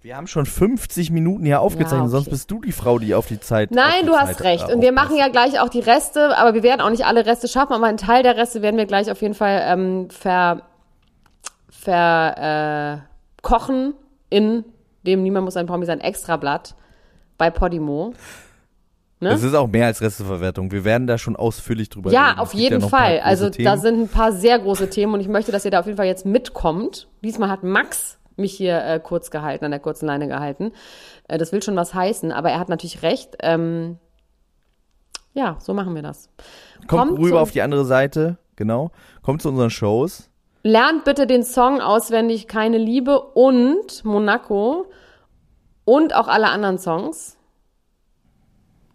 Wir 0.01 0.17
haben 0.17 0.27
schon 0.27 0.45
50 0.45 1.11
Minuten 1.11 1.45
hier 1.45 1.59
aufgezeichnet, 1.59 2.03
okay. 2.03 2.11
sonst 2.11 2.29
bist 2.29 2.49
du 2.49 2.61
die 2.61 2.71
Frau, 2.71 2.99
die 2.99 3.13
auf 3.13 3.27
die 3.27 3.39
Zeit. 3.39 3.71
Nein, 3.71 4.03
die 4.03 4.07
du 4.07 4.15
hast 4.15 4.37
Zeit, 4.37 4.41
recht. 4.41 4.69
äh, 4.69 4.73
Und 4.73 4.81
wir 4.81 4.93
machen 4.93 5.17
ja 5.17 5.27
gleich 5.27 5.59
auch 5.59 5.67
die 5.69 5.81
Reste, 5.81 6.37
aber 6.37 6.53
wir 6.53 6.63
werden 6.63 6.79
auch 6.79 6.89
nicht 6.89 7.05
alle 7.05 7.25
Reste 7.25 7.49
schaffen, 7.49 7.73
aber 7.73 7.85
einen 7.85 7.97
Teil 7.97 8.23
der 8.23 8.37
Reste 8.37 8.61
werden 8.61 8.77
wir 8.77 8.85
gleich 8.85 9.11
auf 9.11 9.21
jeden 9.21 9.33
Fall 9.33 9.61
ähm, 9.65 10.09
ver, 10.09 10.61
ver 11.69 13.01
äh, 13.03 13.41
kochen 13.41 13.93
in 14.29 14.63
dem 15.05 15.21
Niemand 15.21 15.45
muss 15.45 15.57
ein 15.57 15.65
Promi 15.65 15.85
sein 15.85 15.99
Extrablatt 15.99 16.75
bei 17.37 17.49
Podimo. 17.49 18.13
Ne? 19.21 19.31
Es 19.31 19.43
ist 19.43 19.53
auch 19.53 19.67
mehr 19.67 19.85
als 19.87 20.01
Resteverwertung. 20.01 20.71
Wir 20.71 20.85
werden 20.85 21.05
da 21.05 21.17
schon 21.17 21.35
ausführlich 21.35 21.89
drüber 21.89 22.11
Ja, 22.11 22.27
reden. 22.27 22.35
Es 22.35 22.41
auf 22.41 22.53
jeden 22.53 22.81
Fall. 22.81 23.19
Also 23.19 23.49
Themen. 23.49 23.65
da 23.65 23.77
sind 23.77 24.01
ein 24.01 24.07
paar 24.07 24.31
sehr 24.31 24.57
große 24.59 24.89
Themen 24.89 25.13
und 25.13 25.19
ich 25.19 25.27
möchte, 25.27 25.51
dass 25.51 25.65
ihr 25.65 25.71
da 25.71 25.79
auf 25.81 25.85
jeden 25.85 25.97
Fall 25.97 26.05
jetzt 26.07 26.25
mitkommt. 26.25 27.09
Diesmal 27.21 27.49
hat 27.49 27.63
Max 27.63 28.17
mich 28.37 28.53
hier 28.53 28.81
äh, 28.83 28.99
kurz 29.03 29.29
gehalten, 29.29 29.65
an 29.65 29.71
der 29.71 29.81
kurzen 29.81 30.05
Leine 30.05 30.29
gehalten. 30.29 30.71
Äh, 31.27 31.37
das 31.37 31.51
will 31.51 31.61
schon 31.61 31.75
was 31.75 31.93
heißen, 31.93 32.31
aber 32.31 32.49
er 32.49 32.59
hat 32.59 32.69
natürlich 32.69 33.01
recht. 33.03 33.35
Ähm, 33.41 33.97
ja, 35.33 35.57
so 35.59 35.73
machen 35.73 35.95
wir 35.95 36.01
das. 36.01 36.29
Kommt, 36.87 37.09
kommt 37.09 37.19
rüber 37.19 37.41
auf 37.41 37.51
die 37.51 37.61
andere 37.61 37.83
Seite, 37.83 38.37
genau. 38.55 38.91
Kommt 39.21 39.41
zu 39.41 39.49
unseren 39.49 39.69
Shows. 39.69 40.29
Lernt 40.63 41.03
bitte 41.03 41.27
den 41.27 41.43
Song 41.43 41.81
auswendig, 41.81 42.47
keine 42.47 42.77
Liebe 42.77 43.19
und 43.19 44.03
Monaco 44.05 44.85
und 45.85 46.15
auch 46.15 46.27
alle 46.27 46.47
anderen 46.47 46.77
Songs. 46.77 47.37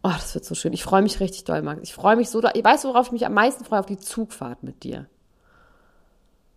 Oh, 0.07 0.11
das 0.13 0.35
wird 0.35 0.45
so 0.45 0.55
schön. 0.55 0.75
Ich 0.75 0.85
freue 0.85 1.01
mich 1.01 1.19
richtig 1.19 1.45
doll, 1.45 1.63
Max. 1.63 1.81
Ich 1.83 1.95
freue 1.95 2.15
mich 2.15 2.29
so 2.29 2.43
doll. 2.43 2.53
Weißt 2.63 2.85
du, 2.85 2.89
worauf 2.89 3.07
ich 3.07 3.13
mich 3.13 3.25
am 3.25 3.33
meisten 3.33 3.65
freue? 3.65 3.81
Auf 3.81 3.87
die 3.87 3.97
Zugfahrt 3.97 4.63
mit 4.63 4.85
dir. 4.85 5.07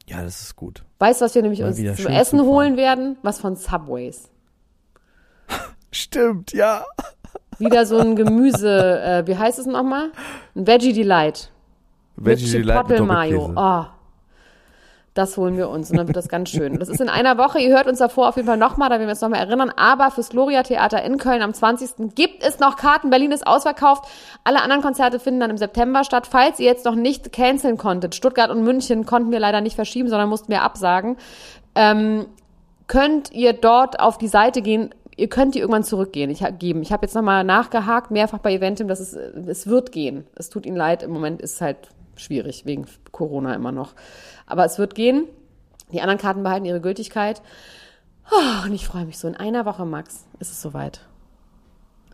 Ja, 0.05 0.21
das 0.21 0.41
ist 0.41 0.57
gut. 0.57 0.83
Weißt 0.99 1.21
du, 1.21 1.25
was 1.25 1.33
wir 1.33 1.41
nämlich 1.41 1.61
Mal 1.61 1.67
uns 1.67 1.77
zum 1.77 1.85
Essen 1.85 2.39
Zug 2.39 2.45
fahren. 2.45 2.45
holen 2.45 2.77
werden? 2.77 3.17
Was 3.23 3.39
von 3.39 3.55
Subways. 3.55 4.29
Stimmt, 5.93 6.51
ja. 6.51 6.83
Wieder 7.57 7.85
so 7.85 7.97
ein 7.97 8.17
Gemüse, 8.17 9.01
äh, 9.01 9.27
wie 9.27 9.37
heißt 9.37 9.59
es 9.59 9.65
nochmal? 9.65 10.11
Ein 10.53 10.67
Veggie 10.67 10.91
Delight. 10.91 11.49
Veggie 12.17 12.45
mit 12.45 12.53
Delight 12.53 12.89
mit 12.89 12.99
Mayo. 13.05 13.53
Oh. 13.55 13.85
Das 15.17 15.35
holen 15.35 15.57
wir 15.57 15.69
uns 15.69 15.89
und 15.89 15.97
dann 15.97 16.07
wird 16.07 16.15
das 16.15 16.29
ganz 16.29 16.51
schön. 16.51 16.77
Das 16.77 16.89
ist 16.89 17.01
in 17.01 17.09
einer 17.09 17.39
Woche. 17.39 17.59
Ihr 17.59 17.75
hört 17.75 17.87
uns 17.87 17.97
davor 17.97 18.29
auf 18.29 18.35
jeden 18.35 18.47
Fall 18.47 18.57
nochmal, 18.57 18.89
da 18.89 18.95
werden 18.95 19.07
wir 19.07 19.13
uns 19.13 19.21
nochmal 19.21 19.39
erinnern. 19.39 19.71
Aber 19.75 20.11
fürs 20.11 20.29
Gloria 20.29 20.61
Theater 20.61 21.01
in 21.01 21.17
Köln 21.17 21.41
am 21.41 21.55
20. 21.55 22.13
gibt 22.13 22.43
es 22.43 22.59
noch 22.59 22.75
Karten. 22.75 23.09
Berlin 23.09 23.31
ist 23.31 23.47
ausverkauft. 23.47 24.05
Alle 24.43 24.61
anderen 24.61 24.83
Konzerte 24.83 25.19
finden 25.19 25.39
dann 25.39 25.49
im 25.49 25.57
September 25.57 26.03
statt. 26.03 26.27
Falls 26.27 26.59
ihr 26.59 26.67
jetzt 26.67 26.85
noch 26.85 26.93
nicht 26.93 27.33
canceln 27.33 27.77
konntet, 27.77 28.13
Stuttgart 28.13 28.51
und 28.51 28.63
München 28.63 29.07
konnten 29.07 29.31
wir 29.31 29.39
leider 29.39 29.59
nicht 29.59 29.75
verschieben, 29.75 30.07
sondern 30.07 30.29
mussten 30.29 30.49
wir 30.49 30.61
absagen. 30.61 31.17
Ähm, 31.73 32.27
könnt 32.85 33.31
ihr 33.31 33.53
dort 33.53 33.99
auf 33.99 34.19
die 34.19 34.27
Seite 34.27 34.61
gehen. 34.61 34.93
Ihr 35.15 35.29
könnt 35.29 35.55
die 35.55 35.59
irgendwann 35.59 35.83
zurückgehen. 35.83 36.29
Ich 36.29 36.45
geben. 36.59 36.83
Ich 36.83 36.91
habe 36.91 37.07
jetzt 37.07 37.15
nochmal 37.15 37.43
nachgehakt, 37.43 38.11
mehrfach 38.11 38.37
bei 38.37 38.53
Eventim, 38.53 38.87
dass 38.87 38.99
es, 38.99 39.13
es 39.13 39.65
wird 39.65 39.91
gehen. 39.91 40.27
Es 40.35 40.49
tut 40.49 40.67
ihnen 40.67 40.77
leid. 40.77 41.01
Im 41.01 41.09
Moment 41.09 41.41
ist 41.41 41.55
es 41.55 41.61
halt 41.61 41.89
schwierig, 42.17 42.65
wegen 42.65 42.85
Corona 43.11 43.55
immer 43.55 43.71
noch. 43.71 43.93
Aber 44.45 44.65
es 44.65 44.77
wird 44.77 44.95
gehen. 44.95 45.25
Die 45.91 46.01
anderen 46.01 46.19
Karten 46.19 46.43
behalten 46.43 46.65
ihre 46.65 46.81
Gültigkeit. 46.81 47.41
Oh, 48.31 48.65
und 48.65 48.73
ich 48.73 48.85
freue 48.85 49.05
mich 49.05 49.17
so. 49.17 49.27
In 49.27 49.35
einer 49.35 49.65
Woche, 49.65 49.85
Max, 49.85 50.25
ist 50.39 50.51
es 50.51 50.61
soweit. 50.61 51.01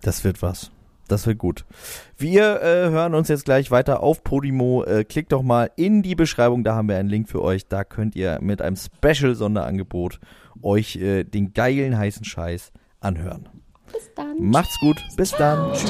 Das 0.01 0.23
wird 0.23 0.41
was. 0.41 0.71
Das 1.07 1.27
wird 1.27 1.37
gut. 1.37 1.65
Wir 2.17 2.61
äh, 2.61 2.89
hören 2.89 3.13
uns 3.13 3.27
jetzt 3.27 3.45
gleich 3.45 3.71
weiter 3.71 4.01
auf 4.01 4.23
Podimo. 4.23 4.83
Äh, 4.83 5.03
klickt 5.03 5.31
doch 5.31 5.41
mal 5.41 5.69
in 5.75 6.01
die 6.01 6.15
Beschreibung, 6.15 6.63
da 6.63 6.75
haben 6.75 6.87
wir 6.87 6.97
einen 6.97 7.09
Link 7.09 7.29
für 7.29 7.41
euch. 7.41 7.67
Da 7.67 7.83
könnt 7.83 8.15
ihr 8.15 8.39
mit 8.41 8.61
einem 8.61 8.77
Special-Sonderangebot 8.77 10.19
euch 10.61 10.95
äh, 10.95 11.23
den 11.23 11.53
geilen 11.53 11.97
heißen 11.97 12.23
Scheiß 12.23 12.71
anhören. 12.99 13.49
Bis 13.91 14.09
dann. 14.15 14.37
Macht's 14.39 14.79
gut, 14.79 14.97
bis 15.17 15.31
dann. 15.31 15.73
Tschüss. 15.73 15.89